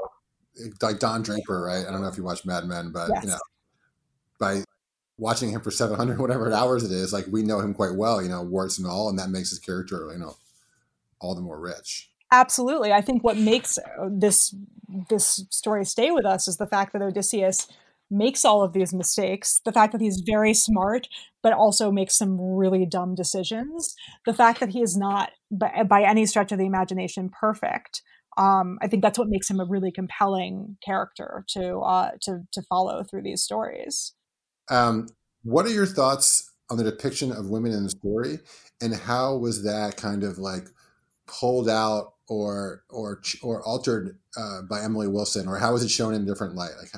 The 0.56 0.74
like 0.82 1.00
Don 1.00 1.22
Draper, 1.22 1.62
right? 1.62 1.86
I 1.88 1.92
don't 1.92 2.02
know 2.02 2.08
if 2.08 2.18
you 2.18 2.24
watch 2.24 2.44
Mad 2.44 2.66
Men, 2.66 2.92
but 2.92 3.10
yes. 3.14 3.24
you 3.24 3.30
know, 3.30 3.38
by 4.40 4.64
watching 5.18 5.50
him 5.50 5.62
for 5.62 5.72
700 5.72 6.20
whatever 6.20 6.54
hours 6.54 6.84
it 6.84 6.92
is 6.92 7.12
like 7.12 7.26
we 7.32 7.42
know 7.42 7.60
him 7.60 7.74
quite 7.74 7.96
well 7.96 8.22
you 8.22 8.30
know 8.30 8.44
warts 8.44 8.78
and 8.78 8.86
all 8.86 9.10
and 9.10 9.18
that 9.18 9.30
makes 9.30 9.50
his 9.50 9.60
character 9.60 10.10
you 10.12 10.20
know 10.20 10.36
all 11.20 11.36
the 11.36 11.42
more 11.42 11.60
rich. 11.60 12.10
Absolutely. 12.32 12.92
I 12.92 13.02
think 13.02 13.24
what 13.24 13.38
makes 13.38 13.78
uh, 13.78 14.10
this 14.12 14.56
this 15.10 15.46
story 15.50 15.86
stay 15.86 16.12
with 16.12 16.26
us 16.26 16.48
is 16.48 16.58
the 16.58 16.68
fact 16.68 16.94
that 16.94 17.02
odysseus 17.02 17.68
makes 18.10 18.46
all 18.46 18.64
of 18.64 18.72
these 18.72 18.94
mistakes 18.94 19.60
the 19.66 19.72
fact 19.72 19.92
that 19.92 20.00
he's 20.00 20.24
very 20.26 20.54
smart 20.54 21.10
but 21.44 21.52
also 21.52 21.92
makes 21.92 22.18
some 22.18 22.40
really 22.40 22.86
dumb 22.86 23.14
decisions 23.14 23.96
the 24.26 24.34
fact 24.34 24.62
that 24.62 24.70
he 24.70 24.82
is 24.82 24.96
not 24.96 25.32
by, 25.52 25.84
by 25.84 26.04
any 26.04 26.26
stretch 26.26 26.52
of 26.52 26.58
the 26.58 26.66
imagination 26.66 27.30
perfect. 27.30 28.02
Um, 28.38 28.78
I 28.82 28.88
think 28.88 29.02
that's 29.02 29.18
what 29.18 29.30
makes 29.30 29.50
him 29.50 29.60
a 29.60 29.66
really 29.66 29.92
compelling 29.92 30.78
character 30.86 31.44
to 31.50 31.80
uh, 31.80 32.12
to 32.22 32.44
to 32.52 32.62
follow 32.62 33.04
through 33.04 33.24
these 33.24 33.42
stories. 33.42 34.14
Um, 34.70 35.08
what 35.44 35.66
are 35.66 35.72
your 35.72 35.86
thoughts 35.86 36.52
on 36.70 36.78
the 36.78 36.84
depiction 36.84 37.32
of 37.32 37.50
women 37.50 37.72
in 37.72 37.84
the 37.84 37.90
story, 37.90 38.40
and 38.82 38.94
how 38.94 39.38
was 39.38 39.64
that 39.64 39.98
kind 39.98 40.24
of 40.24 40.38
like 40.38 40.68
pulled 41.26 41.70
out 41.70 42.14
or 42.28 42.84
or 42.90 43.22
or 43.42 43.64
altered 43.64 44.18
uh, 44.38 44.62
by 44.64 44.82
Emily 44.82 45.08
Wilson, 45.08 45.48
or 45.48 45.58
how 45.58 45.74
was 45.74 45.84
it 45.84 45.90
shown 45.90 46.14
in 46.14 46.24
a 46.24 46.26
different 46.26 46.56
light? 46.56 46.72
Like, 46.80 46.92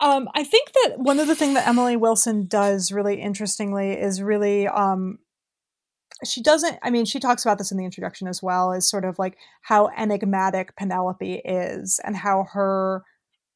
um, 0.00 0.28
I 0.34 0.44
think 0.44 0.72
that 0.72 0.98
one 0.98 1.18
of 1.18 1.26
the 1.26 1.34
things 1.34 1.54
that 1.54 1.66
Emily 1.66 1.96
Wilson 1.96 2.46
does 2.46 2.92
really 2.92 3.20
interestingly 3.20 3.92
is 3.92 4.22
really 4.22 4.68
um, 4.68 5.18
she 6.24 6.42
doesn't 6.42 6.78
i 6.82 6.90
mean 6.90 7.04
she 7.04 7.18
talks 7.18 7.44
about 7.44 7.58
this 7.58 7.70
in 7.70 7.78
the 7.78 7.84
introduction 7.84 8.28
as 8.28 8.42
well 8.42 8.72
is 8.72 8.88
sort 8.88 9.04
of 9.04 9.18
like 9.18 9.36
how 9.62 9.88
enigmatic 9.96 10.76
penelope 10.76 11.40
is 11.44 12.00
and 12.04 12.16
how 12.16 12.46
her 12.52 13.02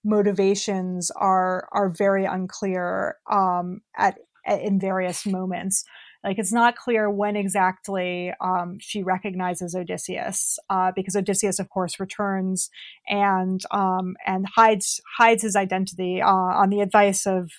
motivations 0.05 1.11
are 1.13 1.69
are 1.73 1.89
very 1.91 2.25
unclear 2.25 3.17
um, 3.31 3.81
at, 3.97 4.19
at, 4.47 4.61
in 4.61 4.79
various 4.79 5.27
moments 5.27 5.85
like 6.25 6.39
it's 6.39 6.53
not 6.53 6.75
clear 6.75 7.11
when 7.11 7.37
exactly 7.37 8.33
um, 8.41 8.79
she 8.81 9.03
recognizes 9.03 9.77
Odysseus, 9.77 10.59
uh, 10.71 10.91
because 10.97 11.15
Odysseus, 11.15 11.59
of 11.59 11.69
course, 11.69 12.01
returns 12.01 12.71
and 13.07 13.61
um, 13.71 14.17
and 14.27 14.47
hides 14.57 15.03
hides 15.19 15.43
his 15.43 15.55
identity 15.55 16.23
uh, 16.23 16.31
on 16.33 16.71
the 16.71 16.81
advice 16.81 17.27
of 17.27 17.51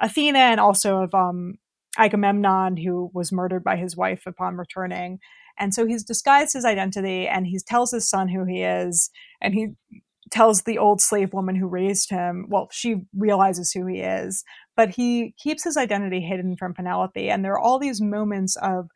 Athena 0.00 0.40
and 0.40 0.58
also 0.58 0.98
of 0.98 1.14
um, 1.14 1.58
Agamemnon, 1.96 2.76
who 2.76 3.08
was 3.14 3.30
murdered 3.30 3.62
by 3.62 3.76
his 3.76 3.96
wife 3.96 4.24
upon 4.26 4.56
returning. 4.56 5.20
And 5.56 5.72
so 5.72 5.86
he's 5.86 6.02
disguised 6.02 6.54
his 6.54 6.64
identity 6.64 7.28
and 7.28 7.46
he 7.46 7.58
tells 7.64 7.92
his 7.92 8.08
son 8.08 8.28
who 8.28 8.44
he 8.44 8.62
is, 8.62 9.10
and 9.40 9.54
he 9.54 9.68
tells 10.32 10.62
the 10.62 10.78
old 10.78 11.00
slave 11.00 11.34
woman 11.34 11.54
who 11.54 11.68
raised 11.68 12.10
him, 12.10 12.46
well, 12.48 12.68
she 12.72 13.02
realizes 13.14 13.70
who 13.70 13.86
he 13.86 14.00
is, 14.00 14.42
but 14.76 14.88
he 14.88 15.34
keeps 15.38 15.62
his 15.62 15.76
identity 15.76 16.20
hidden 16.20 16.56
from 16.56 16.72
Penelope. 16.72 17.28
And 17.28 17.44
there 17.44 17.52
are 17.52 17.60
all 17.60 17.78
these 17.78 18.00
moments 18.00 18.56
of, 18.56 18.88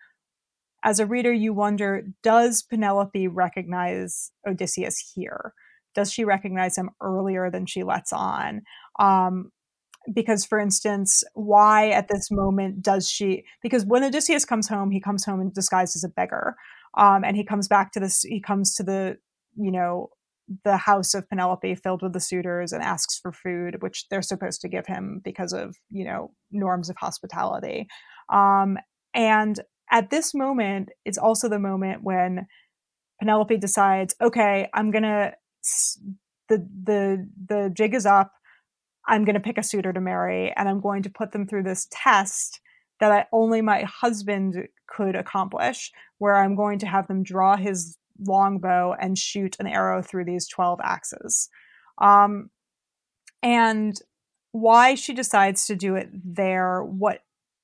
as 0.82 0.99
a 0.99 1.07
reader, 1.07 1.32
you 1.32 1.53
wonder 1.53 2.05
does 2.22 2.62
Penelope 2.62 3.28
recognize 3.28 4.32
Odysseus 4.49 5.12
here? 5.14 5.53
Does 5.95 6.11
she 6.11 6.24
recognize 6.24 6.76
him 6.76 6.91
earlier 7.03 7.51
than 7.51 7.66
she 7.66 7.84
lets 7.84 8.12
on? 8.12 8.62
Um, 8.99 9.51
because, 10.14 10.45
for 10.45 10.59
instance, 10.59 11.22
why 11.34 11.91
at 11.91 12.09
this 12.09 12.30
moment 12.30 12.80
does 12.80 13.11
she? 13.11 13.45
Because 13.62 13.84
when 13.84 14.05
Odysseus 14.05 14.45
comes 14.45 14.68
home, 14.68 14.91
he 14.91 15.01
comes 15.01 15.24
home 15.24 15.41
in 15.41 15.51
disguised 15.51 15.97
as 15.97 16.05
a 16.05 16.09
beggar. 16.09 16.57
Um, 16.97 17.24
and 17.24 17.37
he 17.37 17.45
comes 17.45 17.68
back 17.68 17.93
to 17.93 18.01
this, 18.01 18.22
he 18.22 18.41
comes 18.41 18.74
to 18.76 18.82
the, 18.82 19.18
you 19.57 19.70
know, 19.70 20.11
the 20.65 20.77
house 20.77 21.15
of 21.15 21.29
Penelope 21.29 21.75
filled 21.77 22.03
with 22.03 22.13
the 22.13 22.21
suitors 22.21 22.73
and 22.73 22.83
asks 22.83 23.19
for 23.19 23.33
food, 23.33 23.83
which 23.83 24.07
they're 24.09 24.23
supposed 24.23 24.61
to 24.61 24.69
give 24.69 24.87
him 24.87 25.21
because 25.25 25.53
of, 25.53 25.77
you 25.91 26.05
know, 26.05 26.33
norms 26.51 26.89
of 26.89 26.97
hospitality. 26.97 27.89
Um, 28.33 28.79
and 29.15 29.61
at 29.91 30.11
this 30.11 30.35
moment, 30.35 30.91
it's 31.05 31.19
also 31.19 31.49
the 31.49 31.59
moment 31.59 32.03
when 32.03 32.47
Penelope 33.21 33.57
decides, 33.57 34.15
okay, 34.21 34.69
I'm 34.75 34.91
gonna 34.91 35.33
the 36.49 36.69
the 36.85 37.29
the 37.49 37.71
jig 37.75 37.95
is 37.95 38.07
up. 38.07 38.33
I'm 39.09 39.25
gonna 39.25 39.41
pick 39.41 39.59
a 39.59 39.63
suitor 39.63 39.93
to 39.93 40.01
marry, 40.01 40.53
and 40.57 40.69
I'm 40.69 40.81
going 40.81 41.03
to 41.05 41.11
put 41.11 41.33
them 41.33 41.47
through 41.47 41.63
this 41.63 41.89
test 41.91 42.61
that 43.01 43.13
I, 43.13 43.27
only 43.33 43.63
my 43.63 43.83
husband 43.83 44.69
could 44.89 45.17
accomplish, 45.17 45.93
where 46.19 46.37
I'm 46.37 46.57
going 46.57 46.79
to 46.81 46.87
have 46.87 47.09
them 47.09 47.23
draw 47.23 47.57
his 47.57 47.97
longbow 48.21 48.95
and 49.01 49.19
shoot 49.19 49.57
an 49.59 49.67
arrow 49.67 50.03
through 50.03 50.25
these 50.25 50.49
12 50.49 50.81
axes. 50.83 51.49
Um, 51.99 52.51
and 53.43 53.99
why 54.53 54.95
she 54.95 55.12
decides 55.12 55.67
to 55.67 55.77
do 55.77 55.97
it 55.97 56.09
there, 56.12 56.83
what 56.83 57.21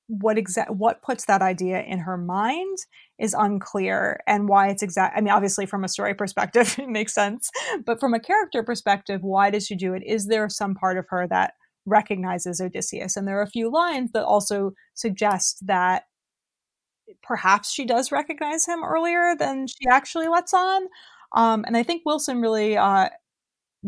what 0.07 0.37
exact 0.37 0.69
what 0.69 1.01
puts 1.01 1.25
that 1.25 1.41
idea 1.41 1.81
in 1.81 1.99
her 1.99 2.17
mind 2.17 2.77
is 3.17 3.33
unclear 3.33 4.19
and 4.27 4.49
why 4.49 4.67
it's 4.67 4.83
exact 4.83 5.17
i 5.17 5.21
mean 5.21 5.33
obviously 5.33 5.65
from 5.65 5.83
a 5.83 5.87
story 5.87 6.13
perspective 6.23 6.75
it 6.77 6.89
makes 6.89 7.13
sense 7.13 7.49
but 7.85 7.99
from 7.99 8.13
a 8.13 8.19
character 8.19 8.63
perspective 8.63 9.21
why 9.23 9.49
does 9.49 9.65
she 9.65 9.75
do 9.75 9.93
it 9.93 10.03
is 10.05 10.27
there 10.27 10.49
some 10.49 10.75
part 10.75 10.97
of 10.97 11.05
her 11.09 11.25
that 11.27 11.53
recognizes 11.85 12.59
odysseus 12.59 13.15
and 13.15 13.27
there 13.27 13.39
are 13.39 13.43
a 13.43 13.49
few 13.49 13.71
lines 13.71 14.11
that 14.11 14.25
also 14.25 14.73
suggest 14.93 15.65
that 15.65 16.03
perhaps 17.21 17.71
she 17.71 17.85
does 17.85 18.11
recognize 18.11 18.65
him 18.65 18.83
earlier 18.83 19.35
than 19.37 19.67
she 19.67 19.87
actually 19.89 20.27
lets 20.27 20.53
on. 20.53 20.83
Um, 21.33 21.63
and 21.65 21.75
I 21.75 21.83
think 21.83 22.03
Wilson 22.05 22.41
really 22.41 22.77
uh, 22.77 23.09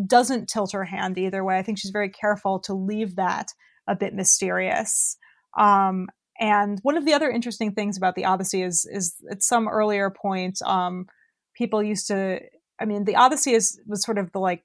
doesn't 0.07 0.49
tilt 0.49 0.71
her 0.73 0.85
hand 0.85 1.17
either 1.17 1.43
way. 1.43 1.57
I 1.57 1.63
think 1.63 1.77
she's 1.77 1.91
very 1.91 2.09
careful 2.09 2.59
to 2.61 2.73
leave 2.73 3.15
that 3.15 3.51
a 3.87 3.95
bit 3.95 4.13
mysterious. 4.13 5.17
Um, 5.57 6.07
and 6.39 6.79
one 6.81 6.97
of 6.97 7.05
the 7.05 7.13
other 7.13 7.29
interesting 7.29 7.71
things 7.73 7.97
about 7.97 8.15
the 8.15 8.25
Odyssey 8.25 8.61
is, 8.61 8.87
is 8.91 9.15
at 9.31 9.43
some 9.43 9.67
earlier 9.67 10.09
point, 10.09 10.59
um, 10.65 11.07
people 11.55 11.81
used 11.81 12.07
to 12.07 12.41
I 12.79 12.85
mean, 12.85 13.05
the 13.05 13.15
Odyssey 13.15 13.53
is 13.53 13.79
was 13.87 14.03
sort 14.03 14.17
of 14.17 14.31
the 14.33 14.39
like 14.39 14.63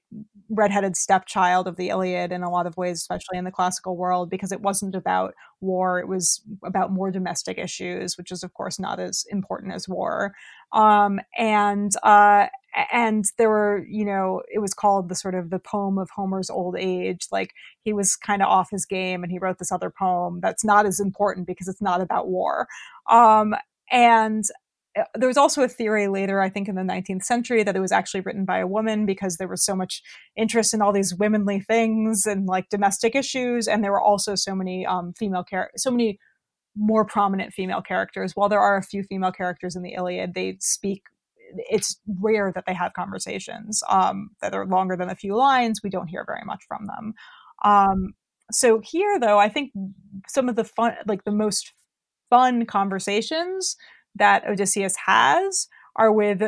redheaded 0.49 0.97
stepchild 0.97 1.67
of 1.67 1.77
the 1.77 1.89
Iliad 1.89 2.31
in 2.33 2.43
a 2.43 2.49
lot 2.49 2.67
of 2.67 2.75
ways, 2.75 2.97
especially 2.97 3.37
in 3.37 3.45
the 3.45 3.51
classical 3.51 3.95
world, 3.95 4.29
because 4.29 4.51
it 4.51 4.61
wasn't 4.61 4.95
about 4.95 5.33
war; 5.61 5.99
it 5.99 6.07
was 6.09 6.41
about 6.63 6.91
more 6.91 7.09
domestic 7.11 7.57
issues, 7.57 8.17
which 8.17 8.31
is, 8.31 8.43
of 8.43 8.53
course, 8.53 8.79
not 8.79 8.99
as 8.99 9.25
important 9.29 9.73
as 9.73 9.87
war. 9.87 10.33
Um, 10.73 11.21
and 11.37 11.93
uh, 12.03 12.47
and 12.91 13.25
there 13.37 13.49
were, 13.49 13.85
you 13.89 14.03
know, 14.05 14.41
it 14.53 14.59
was 14.59 14.73
called 14.73 15.09
the 15.09 15.15
sort 15.15 15.35
of 15.35 15.49
the 15.49 15.59
poem 15.59 15.97
of 15.97 16.09
Homer's 16.15 16.49
old 16.49 16.75
age. 16.77 17.27
Like 17.31 17.51
he 17.83 17.93
was 17.93 18.15
kind 18.17 18.41
of 18.41 18.49
off 18.49 18.69
his 18.71 18.85
game, 18.85 19.23
and 19.23 19.31
he 19.31 19.39
wrote 19.39 19.57
this 19.59 19.71
other 19.71 19.89
poem 19.89 20.39
that's 20.41 20.65
not 20.65 20.85
as 20.85 20.99
important 20.99 21.47
because 21.47 21.67
it's 21.69 21.81
not 21.81 22.01
about 22.01 22.27
war. 22.27 22.67
Um, 23.09 23.55
and 23.91 24.43
there 25.15 25.27
was 25.27 25.37
also 25.37 25.63
a 25.63 25.67
theory 25.67 26.07
later, 26.07 26.41
I 26.41 26.49
think 26.49 26.67
in 26.67 26.75
the 26.75 26.81
19th 26.81 27.23
century, 27.23 27.63
that 27.63 27.75
it 27.75 27.79
was 27.79 27.91
actually 27.91 28.21
written 28.21 28.43
by 28.43 28.59
a 28.59 28.67
woman 28.67 29.05
because 29.05 29.37
there 29.37 29.47
was 29.47 29.63
so 29.63 29.75
much 29.75 30.01
interest 30.35 30.73
in 30.73 30.81
all 30.81 30.91
these 30.91 31.15
womanly 31.15 31.61
things 31.61 32.25
and 32.25 32.45
like 32.45 32.69
domestic 32.69 33.15
issues, 33.15 33.67
and 33.67 33.83
there 33.83 33.91
were 33.91 34.01
also 34.01 34.35
so 34.35 34.53
many 34.53 34.85
um, 34.85 35.13
female 35.13 35.43
characters, 35.43 35.83
so 35.83 35.91
many 35.91 36.19
more 36.75 37.05
prominent 37.05 37.53
female 37.53 37.81
characters. 37.81 38.35
While 38.35 38.49
there 38.49 38.59
are 38.59 38.77
a 38.77 38.83
few 38.83 39.03
female 39.03 39.31
characters 39.31 39.75
in 39.75 39.83
the 39.83 39.93
Iliad, 39.93 40.33
they 40.33 40.57
speak. 40.59 41.03
It's 41.69 41.99
rare 42.21 42.51
that 42.53 42.65
they 42.65 42.73
have 42.73 42.93
conversations 42.93 43.83
um, 43.89 44.29
that 44.41 44.53
are 44.53 44.65
longer 44.65 44.95
than 44.95 45.09
a 45.09 45.15
few 45.15 45.35
lines. 45.35 45.81
We 45.83 45.89
don't 45.89 46.07
hear 46.07 46.23
very 46.25 46.43
much 46.45 46.63
from 46.67 46.87
them. 46.87 47.13
Um, 47.63 48.13
so 48.51 48.81
here, 48.83 49.19
though, 49.19 49.37
I 49.37 49.49
think 49.49 49.71
some 50.27 50.49
of 50.49 50.55
the 50.55 50.63
fun, 50.63 50.95
like 51.07 51.23
the 51.23 51.31
most 51.31 51.73
fun 52.29 52.65
conversations 52.65 53.75
that 54.15 54.47
Odysseus 54.47 54.95
has 55.05 55.67
are 55.95 56.11
with 56.11 56.41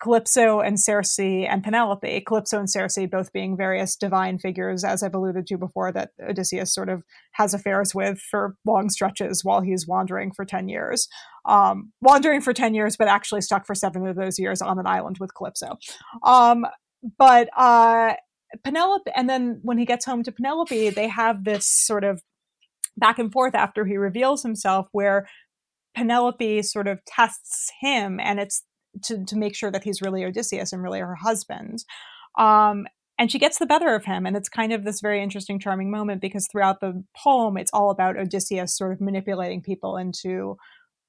Calypso 0.00 0.60
and 0.60 0.80
Circe 0.80 1.18
and 1.18 1.62
Penelope. 1.62 2.22
Calypso 2.22 2.58
and 2.58 2.70
Circe 2.70 2.98
both 3.10 3.32
being 3.32 3.56
various 3.56 3.96
divine 3.96 4.38
figures, 4.38 4.82
as 4.82 5.02
I've 5.02 5.14
alluded 5.14 5.46
to 5.48 5.58
before, 5.58 5.92
that 5.92 6.10
Odysseus 6.26 6.74
sort 6.74 6.88
of 6.88 7.04
has 7.32 7.52
affairs 7.52 7.94
with 7.94 8.18
for 8.18 8.56
long 8.64 8.88
stretches 8.88 9.44
while 9.44 9.60
he's 9.60 9.86
wandering 9.86 10.32
for 10.32 10.44
10 10.44 10.68
years. 10.68 11.06
Um, 11.44 11.92
wandering 12.00 12.40
for 12.40 12.52
10 12.52 12.74
years, 12.74 12.96
but 12.96 13.08
actually 13.08 13.42
stuck 13.42 13.66
for 13.66 13.74
seven 13.74 14.06
of 14.06 14.16
those 14.16 14.38
years 14.38 14.62
on 14.62 14.78
an 14.78 14.86
island 14.86 15.18
with 15.20 15.34
Calypso. 15.34 15.78
Um, 16.22 16.66
but 17.18 17.48
uh, 17.56 18.14
Penelope, 18.64 19.10
and 19.14 19.28
then 19.28 19.60
when 19.62 19.78
he 19.78 19.84
gets 19.84 20.04
home 20.06 20.22
to 20.22 20.32
Penelope, 20.32 20.90
they 20.90 21.08
have 21.08 21.44
this 21.44 21.66
sort 21.66 22.04
of 22.04 22.22
back 22.96 23.18
and 23.18 23.32
forth 23.32 23.54
after 23.54 23.84
he 23.84 23.96
reveals 23.96 24.42
himself 24.42 24.88
where 24.92 25.28
Penelope 25.94 26.62
sort 26.62 26.88
of 26.88 27.04
tests 27.04 27.70
him, 27.80 28.20
and 28.20 28.40
it's 28.40 28.62
to, 29.04 29.24
to 29.24 29.36
make 29.36 29.54
sure 29.54 29.70
that 29.70 29.84
he's 29.84 30.02
really 30.02 30.24
Odysseus 30.24 30.72
and 30.72 30.82
really 30.82 31.00
her 31.00 31.14
husband. 31.14 31.84
Um, 32.38 32.86
and 33.18 33.30
she 33.30 33.38
gets 33.38 33.58
the 33.58 33.66
better 33.66 33.94
of 33.94 34.06
him. 34.06 34.24
And 34.24 34.34
it's 34.34 34.48
kind 34.48 34.72
of 34.72 34.84
this 34.84 35.00
very 35.00 35.22
interesting, 35.22 35.58
charming 35.58 35.90
moment 35.90 36.22
because 36.22 36.48
throughout 36.50 36.80
the 36.80 37.04
poem, 37.14 37.58
it's 37.58 37.70
all 37.72 37.90
about 37.90 38.16
Odysseus 38.16 38.76
sort 38.76 38.92
of 38.92 39.00
manipulating 39.00 39.60
people 39.60 39.98
into 39.98 40.56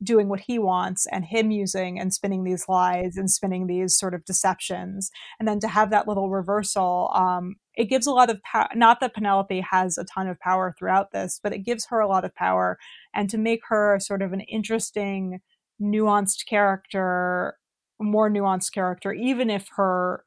doing 0.03 0.27
what 0.27 0.41
he 0.41 0.59
wants 0.59 1.07
and 1.11 1.25
him 1.25 1.51
using 1.51 1.99
and 1.99 2.13
spinning 2.13 2.43
these 2.43 2.65
lies 2.67 3.15
and 3.17 3.29
spinning 3.29 3.67
these 3.67 3.97
sort 3.97 4.13
of 4.13 4.25
deceptions 4.25 5.11
and 5.39 5.47
then 5.47 5.59
to 5.59 5.67
have 5.67 5.91
that 5.91 6.07
little 6.07 6.29
reversal 6.29 7.11
um, 7.13 7.55
it 7.75 7.85
gives 7.85 8.07
a 8.07 8.11
lot 8.11 8.29
of 8.29 8.41
power 8.43 8.67
not 8.75 8.99
that 8.99 9.13
penelope 9.13 9.61
has 9.61 9.97
a 9.97 10.03
ton 10.03 10.27
of 10.27 10.39
power 10.39 10.73
throughout 10.77 11.11
this 11.11 11.39
but 11.41 11.53
it 11.53 11.59
gives 11.59 11.85
her 11.87 11.99
a 11.99 12.07
lot 12.07 12.25
of 12.25 12.35
power 12.35 12.77
and 13.13 13.29
to 13.29 13.37
make 13.37 13.61
her 13.67 13.97
sort 13.99 14.21
of 14.21 14.33
an 14.33 14.41
interesting 14.41 15.39
nuanced 15.81 16.45
character 16.47 17.55
more 17.99 18.29
nuanced 18.29 18.73
character 18.73 19.13
even 19.13 19.49
if 19.49 19.67
her 19.75 20.23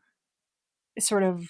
sort 0.98 1.22
of 1.22 1.46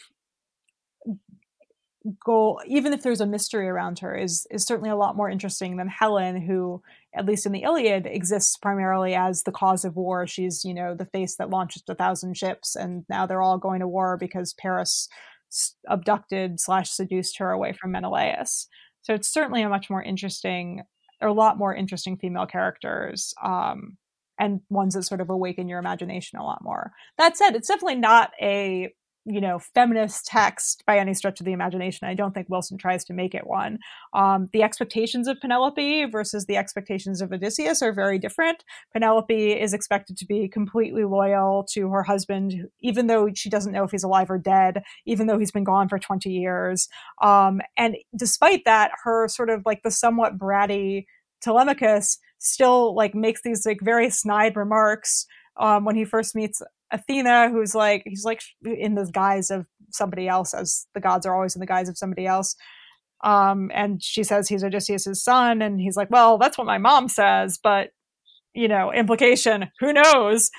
goal 2.24 2.60
even 2.66 2.92
if 2.92 3.02
there's 3.02 3.20
a 3.20 3.26
mystery 3.26 3.66
around 3.66 3.98
her 3.98 4.14
is 4.14 4.46
is 4.50 4.64
certainly 4.64 4.90
a 4.90 4.96
lot 4.96 5.16
more 5.16 5.30
interesting 5.30 5.78
than 5.78 5.88
helen 5.88 6.40
who 6.40 6.82
at 7.14 7.24
least 7.24 7.46
in 7.46 7.52
the 7.52 7.62
iliad 7.62 8.06
exists 8.06 8.58
primarily 8.58 9.14
as 9.14 9.44
the 9.44 9.52
cause 9.52 9.84
of 9.84 9.96
war. 9.96 10.26
She's 10.26 10.64
you 10.64 10.74
know 10.74 10.94
the 10.94 11.06
face 11.06 11.36
that 11.36 11.48
launches 11.48 11.82
a 11.88 11.94
thousand 11.94 12.36
ships 12.36 12.76
and 12.76 13.04
now 13.08 13.24
they're 13.24 13.42
all 13.42 13.58
going 13.58 13.80
to 13.80 13.88
war 13.88 14.18
because 14.18 14.54
paris 14.54 15.08
abducted 15.88 16.60
slash 16.60 16.90
seduced 16.90 17.38
her 17.38 17.50
away 17.50 17.72
from 17.72 17.92
menelaus 17.92 18.66
so 19.02 19.14
it's 19.14 19.32
certainly 19.32 19.62
a 19.62 19.68
much 19.68 19.90
more 19.90 20.02
interesting 20.02 20.82
or 21.20 21.28
a 21.28 21.32
lot 21.32 21.58
more 21.58 21.74
interesting 21.74 22.16
female 22.16 22.46
characters 22.46 23.34
um 23.42 23.96
and 24.38 24.60
ones 24.68 24.94
that 24.94 25.04
sort 25.04 25.20
of 25.20 25.30
awaken 25.30 25.68
your 25.68 25.78
imagination 25.78 26.38
a 26.38 26.44
lot 26.44 26.62
more. 26.62 26.92
That 27.18 27.36
said, 27.36 27.54
it's 27.54 27.68
definitely 27.68 27.96
not 27.96 28.32
a 28.40 28.92
you 29.26 29.40
know 29.40 29.58
feminist 29.58 30.26
text 30.26 30.82
by 30.86 30.98
any 30.98 31.14
stretch 31.14 31.40
of 31.40 31.46
the 31.46 31.52
imagination. 31.52 32.06
I 32.06 32.14
don't 32.14 32.34
think 32.34 32.48
Wilson 32.48 32.78
tries 32.78 33.04
to 33.06 33.12
make 33.12 33.34
it 33.34 33.46
one. 33.46 33.78
Um, 34.12 34.48
the 34.52 34.62
expectations 34.62 35.28
of 35.28 35.40
Penelope 35.40 36.06
versus 36.06 36.46
the 36.46 36.56
expectations 36.56 37.20
of 37.20 37.32
Odysseus 37.32 37.82
are 37.82 37.92
very 37.92 38.18
different. 38.18 38.64
Penelope 38.92 39.52
is 39.52 39.72
expected 39.72 40.16
to 40.18 40.26
be 40.26 40.48
completely 40.48 41.04
loyal 41.04 41.66
to 41.72 41.88
her 41.90 42.02
husband, 42.02 42.68
even 42.80 43.06
though 43.06 43.30
she 43.34 43.48
doesn't 43.48 43.72
know 43.72 43.84
if 43.84 43.90
he's 43.90 44.04
alive 44.04 44.30
or 44.30 44.38
dead, 44.38 44.82
even 45.06 45.26
though 45.26 45.38
he's 45.38 45.52
been 45.52 45.64
gone 45.64 45.88
for 45.88 45.98
twenty 45.98 46.30
years. 46.30 46.88
Um, 47.22 47.60
and 47.76 47.96
despite 48.16 48.64
that, 48.64 48.90
her 49.04 49.28
sort 49.28 49.50
of 49.50 49.62
like 49.64 49.82
the 49.82 49.90
somewhat 49.90 50.38
bratty 50.38 51.04
Telemachus 51.40 52.18
still 52.38 52.94
like 52.94 53.14
makes 53.14 53.42
these 53.42 53.66
like 53.66 53.80
very 53.82 54.10
snide 54.10 54.56
remarks 54.56 55.26
um, 55.56 55.84
when 55.84 55.96
he 55.96 56.04
first 56.04 56.34
meets 56.34 56.62
Athena, 56.94 57.50
who's 57.50 57.74
like 57.74 58.02
he's 58.06 58.24
like 58.24 58.40
in 58.64 58.94
the 58.94 59.10
guise 59.12 59.50
of 59.50 59.66
somebody 59.90 60.28
else, 60.28 60.54
as 60.54 60.86
the 60.94 61.00
gods 61.00 61.26
are 61.26 61.34
always 61.34 61.54
in 61.54 61.60
the 61.60 61.66
guise 61.66 61.88
of 61.88 61.98
somebody 61.98 62.26
else. 62.26 62.56
Um, 63.22 63.70
and 63.74 64.02
she 64.02 64.22
says 64.22 64.48
he's 64.48 64.64
Odysseus's 64.64 65.22
son, 65.22 65.62
and 65.62 65.80
he's 65.80 65.96
like, 65.96 66.10
"Well, 66.10 66.38
that's 66.38 66.56
what 66.58 66.66
my 66.66 66.78
mom 66.78 67.08
says," 67.08 67.58
but 67.62 67.90
you 68.54 68.68
know, 68.68 68.92
implication, 68.92 69.70
who 69.80 69.92
knows? 69.92 70.50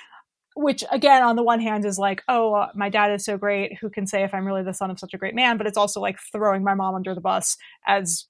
Which 0.56 0.84
again, 0.92 1.24
on 1.24 1.36
the 1.36 1.44
one 1.44 1.62
hand, 1.62 1.86
is 1.86 1.98
like, 1.98 2.24
"Oh, 2.28 2.54
uh, 2.54 2.68
my 2.76 2.90
dad 2.90 3.12
is 3.14 3.26
so 3.26 3.38
great. 3.38 3.78
Who 3.80 3.90
can 3.90 4.08
say 4.08 4.24
if 4.24 4.34
I'm 4.34 4.46
really 4.46 4.64
the 4.64 4.74
son 4.74 4.92
of 4.92 5.00
such 5.00 5.14
a 5.14 5.18
great 5.18 5.36
man?" 5.36 5.58
But 5.58 5.68
it's 5.68 5.78
also 5.78 6.00
like 6.02 6.18
throwing 6.32 6.64
my 6.64 6.74
mom 6.74 6.96
under 6.96 7.16
the 7.16 7.22
bus 7.22 7.58
as 7.88 8.28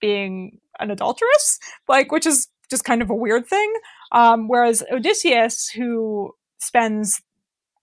being 0.00 0.58
an 0.80 0.90
adulteress, 0.90 1.58
like, 1.88 2.12
which 2.12 2.26
is 2.26 2.48
just 2.70 2.84
kind 2.84 3.02
of 3.02 3.10
a 3.10 3.14
weird 3.14 3.46
thing. 3.46 3.72
Um, 4.12 4.48
whereas 4.48 4.82
Odysseus, 4.90 5.68
who 5.68 6.32
spends 6.58 7.20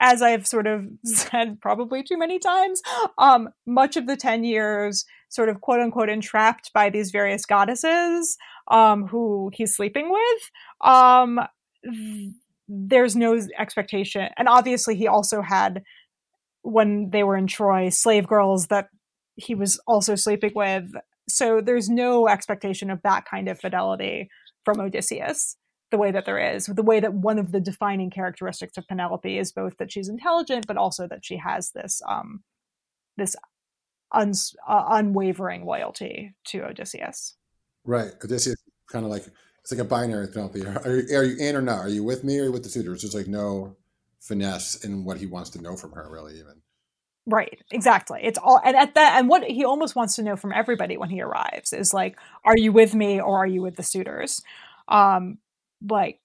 as 0.01 0.21
I've 0.21 0.45
sort 0.45 0.67
of 0.67 0.87
said 1.05 1.61
probably 1.61 2.03
too 2.03 2.17
many 2.17 2.39
times, 2.39 2.81
um, 3.17 3.49
much 3.65 3.95
of 3.95 4.07
the 4.07 4.17
10 4.17 4.43
years 4.43 5.05
sort 5.29 5.47
of 5.47 5.61
quote 5.61 5.79
unquote 5.79 6.09
entrapped 6.09 6.73
by 6.73 6.89
these 6.89 7.11
various 7.11 7.45
goddesses 7.45 8.37
um, 8.69 9.07
who 9.07 9.49
he's 9.53 9.75
sleeping 9.75 10.11
with. 10.11 10.51
Um, 10.81 11.39
there's 12.67 13.15
no 13.15 13.39
expectation. 13.57 14.29
And 14.37 14.47
obviously, 14.47 14.95
he 14.95 15.07
also 15.07 15.41
had, 15.41 15.83
when 16.63 17.11
they 17.11 17.23
were 17.23 17.37
in 17.37 17.47
Troy, 17.47 17.89
slave 17.89 18.27
girls 18.27 18.67
that 18.67 18.89
he 19.35 19.55
was 19.55 19.79
also 19.87 20.15
sleeping 20.15 20.51
with. 20.55 20.91
So 21.29 21.61
there's 21.61 21.89
no 21.89 22.27
expectation 22.27 22.89
of 22.89 23.01
that 23.03 23.25
kind 23.25 23.47
of 23.47 23.59
fidelity 23.59 24.29
from 24.65 24.79
Odysseus 24.79 25.55
the 25.91 25.97
way 25.97 26.11
that 26.11 26.25
there 26.25 26.39
is, 26.39 26.65
the 26.65 26.83
way 26.83 26.99
that 26.99 27.13
one 27.13 27.37
of 27.37 27.51
the 27.51 27.59
defining 27.59 28.09
characteristics 28.09 28.77
of 28.77 28.87
Penelope 28.87 29.37
is 29.37 29.51
both 29.51 29.77
that 29.77 29.91
she's 29.91 30.09
intelligent, 30.09 30.65
but 30.67 30.77
also 30.77 31.07
that 31.07 31.23
she 31.23 31.37
has 31.37 31.71
this 31.71 32.01
um, 32.07 32.43
this 33.17 33.35
un- 34.11 34.33
uh, 34.67 34.85
unwavering 34.89 35.65
loyalty 35.65 36.33
to 36.45 36.63
Odysseus. 36.63 37.35
Right, 37.83 38.11
Odysseus 38.23 38.55
kind 38.87 39.05
of 39.05 39.11
like 39.11 39.25
it's 39.61 39.71
like 39.71 39.81
a 39.81 39.85
binary 39.85 40.27
Penelope. 40.27 40.65
Are 40.65 40.97
you, 40.97 41.17
are 41.17 41.23
you 41.23 41.37
in 41.37 41.55
or 41.55 41.61
not? 41.61 41.79
Are 41.79 41.89
you 41.89 42.03
with 42.03 42.23
me 42.23 42.39
or 42.39 42.51
with 42.51 42.63
the 42.63 42.69
suitors? 42.69 43.01
There's 43.01 43.13
like 43.13 43.27
no 43.27 43.75
finesse 44.19 44.83
in 44.83 45.03
what 45.03 45.17
he 45.17 45.25
wants 45.25 45.49
to 45.51 45.61
know 45.61 45.75
from 45.75 45.91
her, 45.91 46.07
really, 46.09 46.39
even. 46.39 46.61
Right, 47.27 47.61
exactly. 47.69 48.21
It's 48.23 48.39
all 48.39 48.59
and 48.63 48.75
at 48.75 48.95
that 48.95 49.19
and 49.19 49.29
what 49.29 49.43
he 49.43 49.63
almost 49.63 49.95
wants 49.95 50.15
to 50.15 50.23
know 50.23 50.35
from 50.35 50.51
everybody 50.51 50.97
when 50.97 51.09
he 51.09 51.21
arrives 51.21 51.71
is 51.71 51.93
like, 51.93 52.17
are 52.43 52.57
you 52.57 52.71
with 52.71 52.95
me 52.95 53.21
or 53.21 53.37
are 53.37 53.47
you 53.47 53.61
with 53.61 53.75
the 53.75 53.83
suitors? 53.83 54.41
Um, 54.87 55.37
like 55.89 56.19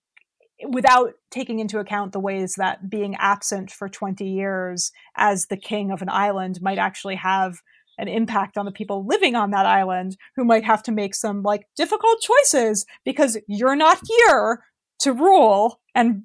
without 0.69 1.15
taking 1.31 1.59
into 1.59 1.79
account 1.79 2.13
the 2.13 2.21
ways 2.21 2.55
that 2.55 2.89
being 2.89 3.15
absent 3.17 3.71
for 3.71 3.89
20 3.89 4.25
years 4.25 4.91
as 5.17 5.47
the 5.47 5.57
king 5.57 5.91
of 5.91 6.03
an 6.03 6.09
island 6.09 6.61
might 6.63 6.79
actually 6.79 7.17
have 7.17 7.61
an 7.99 8.09
impact 8.09 8.59
on 8.59 8.65
the 8.65 8.73
people 8.73 9.07
living 9.07 9.35
on 9.35 9.51
that 9.51 9.67
island 9.67 10.17
who 10.35 10.45
might 10.45 10.65
have 10.65 10.83
to 10.83 10.93
make 10.93 11.15
some 11.15 11.43
like 11.43 11.67
difficult 11.77 12.21
choices 12.21 12.85
because 13.05 13.39
you're 13.49 13.77
not 13.77 14.01
here 14.07 14.63
to 15.01 15.13
rule 15.13 15.81
and 15.95 16.23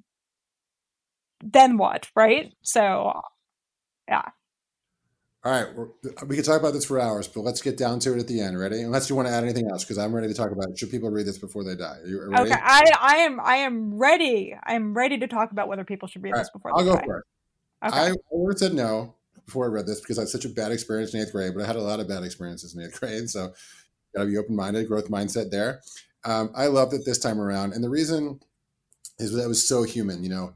then 1.43 1.77
what 1.77 2.09
right? 2.15 2.53
So 2.61 3.21
yeah 4.07 4.29
all 5.43 5.51
right, 5.51 6.25
we 6.27 6.35
could 6.35 6.45
talk 6.45 6.59
about 6.59 6.73
this 6.73 6.85
for 6.85 6.99
hours, 6.99 7.27
but 7.27 7.41
let's 7.41 7.61
get 7.61 7.75
down 7.75 7.99
to 8.01 8.13
it 8.13 8.19
at 8.19 8.27
the 8.27 8.39
end. 8.39 8.59
Ready? 8.59 8.81
Unless 8.81 9.09
you 9.09 9.15
want 9.15 9.27
to 9.27 9.33
add 9.33 9.43
anything 9.43 9.67
else, 9.71 9.83
because 9.83 9.97
I'm 9.97 10.13
ready 10.13 10.27
to 10.27 10.35
talk 10.35 10.51
about 10.51 10.69
it. 10.69 10.77
Should 10.77 10.91
people 10.91 11.09
read 11.09 11.25
this 11.25 11.39
before 11.39 11.63
they 11.63 11.75
die? 11.75 11.97
Okay, 12.05 12.53
I, 12.53 12.83
I 12.99 13.15
am. 13.17 13.39
I 13.39 13.55
am 13.55 13.97
ready. 13.97 14.55
I 14.63 14.75
am 14.75 14.93
ready 14.93 15.17
to 15.17 15.27
talk 15.27 15.51
about 15.51 15.67
whether 15.67 15.83
people 15.83 16.07
should 16.07 16.21
read 16.21 16.35
All 16.35 16.39
this 16.39 16.51
before. 16.51 16.77
I'll 16.77 16.85
go 16.85 16.95
die. 16.95 17.05
first. 17.07 17.27
Okay. 17.83 17.97
I 17.97 18.03
have 18.05 18.17
said 18.57 18.75
no 18.75 19.15
before 19.45 19.65
I 19.65 19.69
read 19.69 19.87
this 19.87 19.99
because 19.99 20.19
I 20.19 20.21
had 20.21 20.29
such 20.29 20.45
a 20.45 20.49
bad 20.49 20.71
experience 20.71 21.15
in 21.15 21.21
eighth 21.21 21.31
grade, 21.31 21.53
but 21.55 21.63
I 21.63 21.65
had 21.65 21.75
a 21.75 21.81
lot 21.81 21.99
of 21.99 22.07
bad 22.07 22.23
experiences 22.23 22.75
in 22.75 22.83
eighth 22.83 22.99
grade, 22.99 23.27
so 23.27 23.51
got 24.15 24.23
to 24.23 24.29
be 24.29 24.37
open 24.37 24.55
minded, 24.55 24.87
growth 24.87 25.09
mindset 25.09 25.49
there. 25.49 25.81
Um, 26.23 26.51
I 26.55 26.67
loved 26.67 26.93
it 26.93 27.01
this 27.03 27.17
time 27.17 27.41
around, 27.41 27.73
and 27.73 27.83
the 27.83 27.89
reason 27.89 28.39
is 29.17 29.33
that 29.33 29.43
it 29.43 29.47
was 29.47 29.67
so 29.67 29.81
human. 29.81 30.23
You 30.23 30.29
know, 30.29 30.53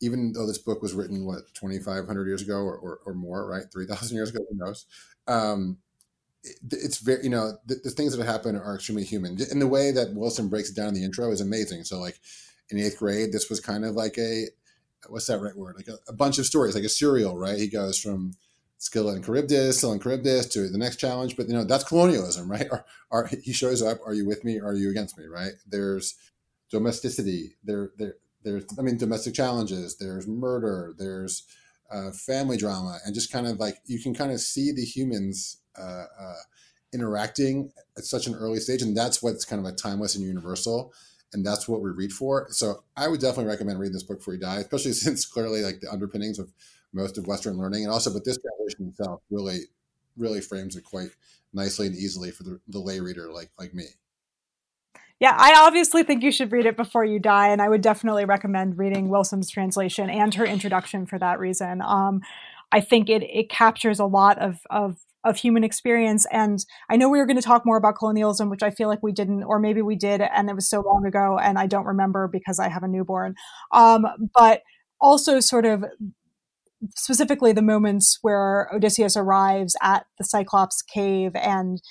even 0.00 0.32
though 0.32 0.46
this 0.46 0.58
book 0.58 0.82
was 0.82 0.94
written 0.94 1.24
what 1.24 1.52
2500 1.54 2.26
years 2.26 2.42
ago 2.42 2.58
or, 2.58 2.76
or, 2.76 3.00
or 3.06 3.14
more 3.14 3.48
right 3.48 3.64
3000 3.72 4.16
years 4.16 4.30
ago 4.30 4.40
who 4.48 4.56
knows 4.56 4.86
um, 5.26 5.78
it, 6.44 6.56
it's 6.70 6.98
very 6.98 7.22
you 7.22 7.30
know 7.30 7.52
the, 7.66 7.76
the, 7.84 7.90
things 7.90 8.16
that 8.16 8.24
happen 8.24 8.56
are 8.56 8.74
extremely 8.74 9.04
human 9.04 9.36
in 9.50 9.58
the 9.58 9.66
way 9.66 9.90
that 9.90 10.14
wilson 10.14 10.48
breaks 10.48 10.70
it 10.70 10.76
down 10.76 10.88
in 10.88 10.94
the 10.94 11.04
intro 11.04 11.30
is 11.30 11.40
amazing 11.40 11.84
so 11.84 11.98
like 11.98 12.20
in 12.70 12.78
eighth 12.78 12.98
grade 12.98 13.32
this 13.32 13.50
was 13.50 13.60
kind 13.60 13.84
of 13.84 13.94
like 13.94 14.18
a 14.18 14.46
what's 15.08 15.26
that 15.26 15.40
right 15.40 15.56
word 15.56 15.76
like 15.76 15.88
a, 15.88 15.98
a 16.08 16.12
bunch 16.12 16.38
of 16.38 16.46
stories 16.46 16.74
like 16.74 16.84
a 16.84 16.88
serial 16.88 17.36
right 17.36 17.58
he 17.58 17.68
goes 17.68 17.98
from 17.98 18.32
Scylla 18.78 19.14
and 19.14 19.24
Charybdis, 19.24 19.80
Scylla 19.80 19.94
and 19.94 20.02
Charybdis 20.02 20.46
to 20.46 20.68
the 20.68 20.78
next 20.78 20.96
challenge. 20.96 21.36
But 21.36 21.48
you 21.48 21.54
know 21.54 21.64
that's 21.64 21.84
colonialism, 21.84 22.50
right? 22.50 22.68
Are, 22.70 22.84
are, 23.10 23.26
he 23.26 23.52
shows 23.52 23.82
up? 23.82 23.98
Are 24.06 24.14
you 24.14 24.26
with 24.26 24.44
me? 24.44 24.60
Are 24.60 24.74
you 24.74 24.90
against 24.90 25.18
me? 25.18 25.26
Right? 25.26 25.52
There's 25.66 26.14
domesticity. 26.70 27.56
There, 27.64 27.90
there, 27.98 28.14
there's 28.48 28.64
i 28.78 28.82
mean 28.82 28.96
domestic 28.96 29.34
challenges 29.34 29.96
there's 29.96 30.26
murder 30.26 30.94
there's 30.98 31.44
uh, 31.90 32.10
family 32.10 32.56
drama 32.56 32.98
and 33.04 33.14
just 33.14 33.32
kind 33.32 33.46
of 33.46 33.58
like 33.58 33.78
you 33.86 34.00
can 34.00 34.14
kind 34.14 34.30
of 34.30 34.40
see 34.40 34.72
the 34.72 34.84
humans 34.84 35.62
uh, 35.78 36.04
uh, 36.20 36.34
interacting 36.92 37.70
at 37.96 38.04
such 38.04 38.26
an 38.26 38.34
early 38.34 38.60
stage 38.60 38.82
and 38.82 38.96
that's 38.96 39.22
what's 39.22 39.44
kind 39.44 39.58
of 39.58 39.64
like 39.64 39.76
timeless 39.76 40.14
and 40.14 40.24
universal 40.24 40.92
and 41.34 41.44
that's 41.44 41.68
what 41.68 41.82
we 41.82 41.90
read 41.90 42.12
for. 42.12 42.46
So 42.50 42.84
i 42.96 43.08
would 43.08 43.20
definitely 43.20 43.50
recommend 43.50 43.78
reading 43.78 43.94
this 43.94 44.02
book 44.02 44.18
before 44.18 44.34
you 44.34 44.40
die 44.40 44.58
especially 44.58 44.92
since 45.04 45.24
clearly 45.26 45.62
like 45.62 45.80
the 45.80 45.90
underpinnings 45.90 46.38
of 46.38 46.52
most 46.92 47.18
of 47.18 47.26
western 47.26 47.56
learning 47.56 47.84
and 47.84 47.92
also 47.92 48.12
but 48.12 48.24
this 48.24 48.38
translation 48.38 48.88
itself 48.88 49.20
really 49.30 49.60
really 50.16 50.40
frames 50.40 50.76
it 50.76 50.84
quite 50.84 51.10
nicely 51.52 51.86
and 51.86 51.96
easily 51.96 52.30
for 52.30 52.42
the, 52.42 52.60
the 52.68 52.78
lay 52.78 53.00
reader 53.00 53.30
like 53.32 53.50
like 53.58 53.72
me 53.72 53.84
yeah, 55.20 55.34
I 55.36 55.54
obviously 55.66 56.04
think 56.04 56.22
you 56.22 56.30
should 56.30 56.52
read 56.52 56.66
it 56.66 56.76
before 56.76 57.04
you 57.04 57.18
die, 57.18 57.48
and 57.48 57.60
I 57.60 57.68
would 57.68 57.80
definitely 57.80 58.24
recommend 58.24 58.78
reading 58.78 59.08
Wilson's 59.08 59.50
translation 59.50 60.08
and 60.08 60.32
her 60.34 60.44
introduction 60.44 61.06
for 61.06 61.18
that 61.18 61.40
reason. 61.40 61.82
Um, 61.82 62.20
I 62.70 62.80
think 62.80 63.08
it 63.08 63.22
it 63.22 63.50
captures 63.50 63.98
a 63.98 64.04
lot 64.04 64.38
of 64.38 64.60
of 64.70 64.96
of 65.24 65.36
human 65.36 65.64
experience. 65.64 66.26
And 66.30 66.64
I 66.88 66.96
know 66.96 67.08
we 67.08 67.18
were 67.18 67.26
going 67.26 67.36
to 67.40 67.42
talk 67.42 67.66
more 67.66 67.76
about 67.76 67.96
colonialism, 67.96 68.50
which 68.50 68.62
I 68.62 68.70
feel 68.70 68.88
like 68.88 69.02
we 69.02 69.12
didn't, 69.12 69.42
or 69.42 69.58
maybe 69.58 69.82
we 69.82 69.96
did, 69.96 70.20
and 70.20 70.48
it 70.48 70.54
was 70.54 70.68
so 70.68 70.80
long 70.80 71.04
ago, 71.04 71.38
and 71.38 71.58
I 71.58 71.66
don't 71.66 71.86
remember 71.86 72.28
because 72.28 72.58
I 72.60 72.68
have 72.68 72.84
a 72.84 72.88
newborn. 72.88 73.34
Um, 73.72 74.06
but 74.34 74.62
also, 75.00 75.40
sort 75.40 75.66
of 75.66 75.84
specifically, 76.94 77.52
the 77.52 77.62
moments 77.62 78.18
where 78.22 78.68
Odysseus 78.72 79.16
arrives 79.16 79.76
at 79.82 80.06
the 80.18 80.24
Cyclops 80.24 80.82
cave 80.82 81.32
and 81.34 81.82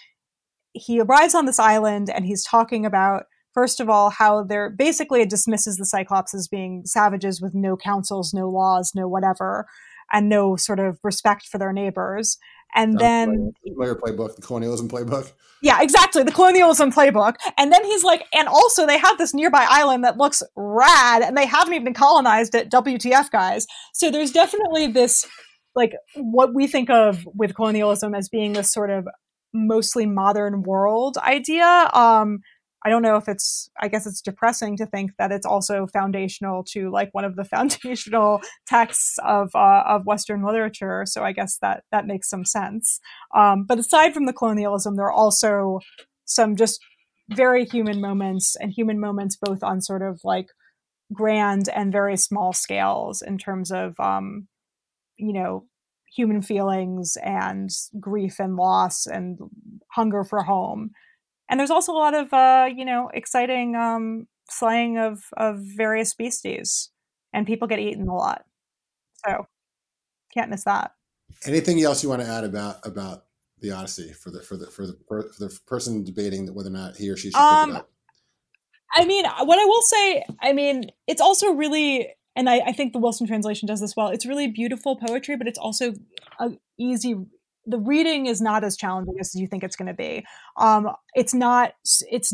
he 0.78 1.00
arrives 1.00 1.36
on 1.36 1.46
this 1.46 1.60
island 1.60 2.10
and 2.10 2.26
he's 2.26 2.44
talking 2.44 2.86
about 2.86 3.26
first 3.54 3.80
of 3.80 3.90
all 3.90 4.10
how 4.10 4.44
they're 4.44 4.70
basically 4.70 5.22
it 5.22 5.30
dismisses 5.30 5.78
the 5.78 5.86
cyclops 5.86 6.34
as 6.34 6.48
being 6.48 6.84
savages 6.86 7.42
with 7.42 7.54
no 7.54 7.76
councils 7.76 8.34
no 8.34 8.50
laws 8.50 8.92
no 8.96 9.08
whatever 9.08 9.66
and 10.12 10.30
no 10.30 10.56
sort 10.56 10.80
of 10.80 11.00
respect 11.04 11.48
for 11.48 11.58
their 11.58 11.74
neighbors. 11.74 12.38
And 12.76 13.00
then 13.00 13.54
player 13.78 13.96
playbook 13.96 14.36
the 14.36 14.42
colonialism 14.42 14.90
playbook. 14.90 15.32
Yeah 15.62 15.82
exactly 15.82 16.24
the 16.24 16.32
colonialism 16.32 16.92
playbook. 16.92 17.36
And 17.58 17.72
then 17.72 17.84
he's 17.86 18.04
like 18.04 18.26
and 18.34 18.48
also 18.48 18.86
they 18.86 18.98
have 18.98 19.18
this 19.18 19.34
nearby 19.34 19.66
island 19.70 20.04
that 20.04 20.18
looks 20.18 20.44
rad 20.56 21.22
and 21.22 21.38
they 21.38 21.46
haven't 21.46 21.74
even 21.74 21.94
colonized 21.94 22.56
it 22.56 22.70
wtf 22.70 23.32
guys. 23.32 23.68
So 23.94 24.12
there's 24.12 24.32
definitely 24.32 24.88
this 24.88 25.26
like 25.76 25.94
what 26.16 26.54
we 26.54 26.68
think 26.68 26.90
of 26.90 27.28
with 27.34 27.56
colonialism 27.56 28.14
as 28.14 28.28
being 28.28 28.54
this 28.54 28.72
sort 28.72 28.90
of 28.90 29.08
mostly 29.54 30.06
modern 30.06 30.64
world 30.64 31.18
idea. 31.18 31.90
Um, 31.94 32.40
I 32.86 32.90
don't 32.90 33.02
know 33.02 33.18
if 33.18 33.28
it's, 33.28 33.70
I 33.82 33.88
guess 33.88 34.06
it's 34.06 34.22
depressing 34.22 34.78
to 34.78 34.86
think 34.86 35.12
that 35.18 35.32
it's 35.32 35.46
also 35.46 35.88
foundational 35.88 36.64
to 36.70 36.90
like 36.90 37.10
one 37.12 37.26
of 37.26 37.36
the 37.36 37.44
foundational 37.56 38.42
texts 38.66 39.18
of, 39.24 39.50
uh, 39.56 39.84
of 39.88 40.06
Western 40.06 40.44
literature. 40.44 41.04
So 41.06 41.24
I 41.24 41.32
guess 41.32 41.58
that, 41.62 41.84
that 41.92 42.08
makes 42.08 42.30
some 42.30 42.46
sense. 42.46 43.00
Um, 43.36 43.66
but 43.68 43.80
aside 43.80 44.14
from 44.14 44.26
the 44.26 44.34
colonialism, 44.34 44.96
there 44.96 45.08
are 45.08 45.12
also 45.12 45.80
some 46.26 46.56
just 46.56 46.80
very 47.30 47.66
human 47.66 48.00
moments 48.00 48.56
and 48.56 48.72
human 48.72 49.00
moments 49.00 49.36
both 49.36 49.64
on 49.64 49.82
sort 49.82 50.02
of 50.02 50.22
like 50.24 50.48
grand 51.14 51.70
and 51.70 51.92
very 51.92 52.18
small 52.18 52.54
scales 52.54 53.22
in 53.22 53.38
terms 53.38 53.72
of 53.72 54.00
um, 54.00 54.48
you 55.18 55.34
know 55.34 55.66
human 56.18 56.42
feelings 56.42 57.16
and 57.24 57.70
grief 58.00 58.40
and 58.40 58.56
loss 58.56 59.06
and 59.06 59.38
hunger 59.92 60.24
for 60.24 60.44
home. 60.44 60.90
And 61.50 61.60
there's 61.60 61.72
also 61.72 61.94
a 61.94 61.96
lot 61.96 62.14
of 62.14 62.34
uh, 62.34 62.68
you 62.76 62.84
know 62.84 63.10
exciting 63.14 63.76
um, 63.76 64.28
slaying 64.50 64.98
of 64.98 65.24
of 65.38 65.60
various 65.60 66.14
beasties 66.14 66.90
and 67.34 67.48
people 67.48 67.68
get 67.68 67.80
eaten 67.80 68.08
a 68.08 68.16
lot. 68.16 68.44
So 69.26 69.46
can't 70.34 70.50
miss 70.50 70.64
that. 70.64 70.92
Anything 71.46 71.82
else 71.82 72.04
you 72.04 72.10
want 72.10 72.22
to 72.22 72.28
add 72.28 72.44
about 72.44 72.86
about 72.86 73.26
the 73.60 73.72
odyssey 73.72 74.12
for 74.14 74.32
the 74.32 74.42
for 74.42 74.58
the 74.58 74.68
for 74.68 74.88
the, 74.88 74.98
for 75.08 75.24
the 75.40 75.58
person 75.68 76.04
debating 76.04 76.54
whether 76.54 76.70
or 76.70 76.74
not 76.74 76.98
he 76.98 77.10
or 77.10 77.16
she 77.16 77.30
should 77.30 77.40
um, 77.40 77.70
pick 77.70 77.76
it 77.76 77.78
um, 77.78 77.82
up? 77.82 77.90
I 78.94 79.06
mean, 79.06 79.26
what 79.26 79.60
I 79.60 79.66
will 79.66 79.82
say, 79.82 80.24
I 80.42 80.54
mean, 80.54 80.86
it's 81.08 81.22
also 81.22 81.52
really, 81.52 82.08
and 82.38 82.48
I, 82.50 82.60
I 82.68 82.72
think 82.72 82.94
the 82.94 83.00
Wilson 83.00 83.26
translation 83.26 83.68
does 83.68 83.82
this 83.82 83.96
well. 83.96 84.10
It's 84.10 84.26
really 84.26 84.48
beautiful 84.48 84.96
poetry, 84.96 85.36
but 85.36 85.48
it's 85.48 85.58
also 85.58 85.94
a 86.40 86.52
easy. 86.80 87.16
The 87.66 87.80
reading 87.80 88.28
is 88.28 88.40
not 88.40 88.64
as 88.64 88.78
challenging 88.78 89.16
as 89.20 89.36
you 89.36 89.48
think 89.48 89.64
it's 89.64 89.76
going 89.76 89.88
to 89.88 89.94
be. 89.94 90.24
Um, 90.56 90.92
it's 91.16 91.34
not. 91.34 91.74
It's 92.10 92.34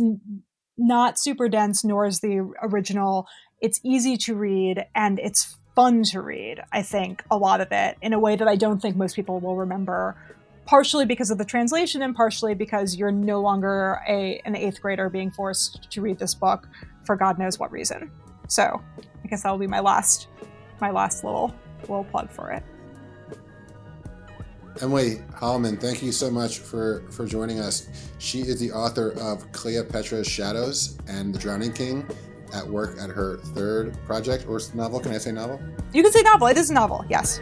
not 0.77 1.17
super 1.17 1.47
dense, 1.47 1.83
nor 1.85 2.05
is 2.05 2.19
the 2.19 2.51
original. 2.61 3.27
It's 3.61 3.79
easy 3.83 4.17
to 4.17 4.35
read, 4.35 4.85
and 4.93 5.19
it's 5.19 5.57
fun 5.73 6.03
to 6.03 6.21
read. 6.21 6.61
I 6.71 6.83
think 6.83 7.23
a 7.31 7.37
lot 7.37 7.61
of 7.61 7.69
it 7.71 7.97
in 8.01 8.11
a 8.11 8.19
way 8.19 8.35
that 8.35 8.47
I 8.47 8.57
don't 8.57 8.81
think 8.81 8.97
most 8.97 9.15
people 9.15 9.39
will 9.39 9.55
remember 9.55 10.17
partially 10.65 11.05
because 11.05 11.31
of 11.31 11.37
the 11.37 11.45
translation 11.45 12.01
and 12.01 12.15
partially 12.15 12.53
because 12.53 12.95
you're 12.95 13.11
no 13.11 13.41
longer 13.41 14.01
a 14.07 14.41
an 14.45 14.55
eighth 14.55 14.81
grader 14.81 15.09
being 15.09 15.31
forced 15.31 15.89
to 15.91 16.01
read 16.01 16.19
this 16.19 16.35
book 16.35 16.67
for 17.05 17.15
God 17.15 17.39
knows 17.39 17.57
what 17.57 17.71
reason. 17.71 18.11
So 18.47 18.81
I 19.23 19.27
guess 19.27 19.43
that'll 19.43 19.57
be 19.57 19.67
my 19.67 19.79
last 19.79 20.27
my 20.81 20.91
last 20.91 21.23
little 21.23 21.53
little 21.81 22.03
plug 22.05 22.31
for 22.31 22.51
it. 22.51 22.63
Emily 24.81 25.21
Holleman, 25.35 25.79
thank 25.79 26.01
you 26.01 26.11
so 26.11 26.31
much 26.31 26.57
for, 26.57 27.03
for 27.11 27.27
joining 27.27 27.59
us. 27.59 27.87
She 28.17 28.41
is 28.41 28.59
the 28.59 28.71
author 28.71 29.11
of 29.19 29.51
Cleopatra's 29.51 30.27
Shadows 30.27 30.97
and 31.07 31.33
The 31.33 31.37
Drowning 31.37 31.73
King 31.73 32.07
at 32.55 32.67
work 32.67 32.97
at 32.99 33.09
her 33.09 33.37
third 33.37 33.95
project 34.05 34.47
or 34.47 34.59
novel. 34.73 34.99
Can 34.99 35.13
I 35.13 35.19
say 35.19 35.31
novel? 35.31 35.61
You 35.93 36.01
can 36.01 36.11
say 36.11 36.21
novel. 36.21 36.47
It 36.47 36.57
is 36.57 36.69
a 36.71 36.73
novel, 36.73 37.05
yes. 37.07 37.39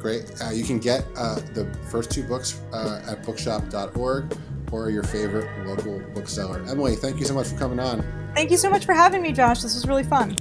Great. 0.00 0.24
Uh, 0.42 0.50
you 0.50 0.64
can 0.64 0.78
get 0.78 1.04
uh, 1.16 1.36
the 1.52 1.66
first 1.90 2.10
two 2.10 2.22
books 2.22 2.60
uh, 2.72 3.02
at 3.06 3.22
bookshop.org 3.24 4.36
or 4.74 4.90
your 4.90 5.04
favorite 5.04 5.48
local 5.66 6.00
bookseller. 6.14 6.62
Emily, 6.68 6.96
thank 6.96 7.18
you 7.20 7.24
so 7.24 7.34
much 7.34 7.46
for 7.48 7.56
coming 7.56 7.78
on. 7.78 8.04
Thank 8.34 8.50
you 8.50 8.56
so 8.56 8.68
much 8.68 8.84
for 8.84 8.92
having 8.92 9.22
me, 9.22 9.30
Josh. 9.30 9.62
This 9.62 9.74
was 9.74 9.86
really 9.86 10.02
fun. 10.02 10.36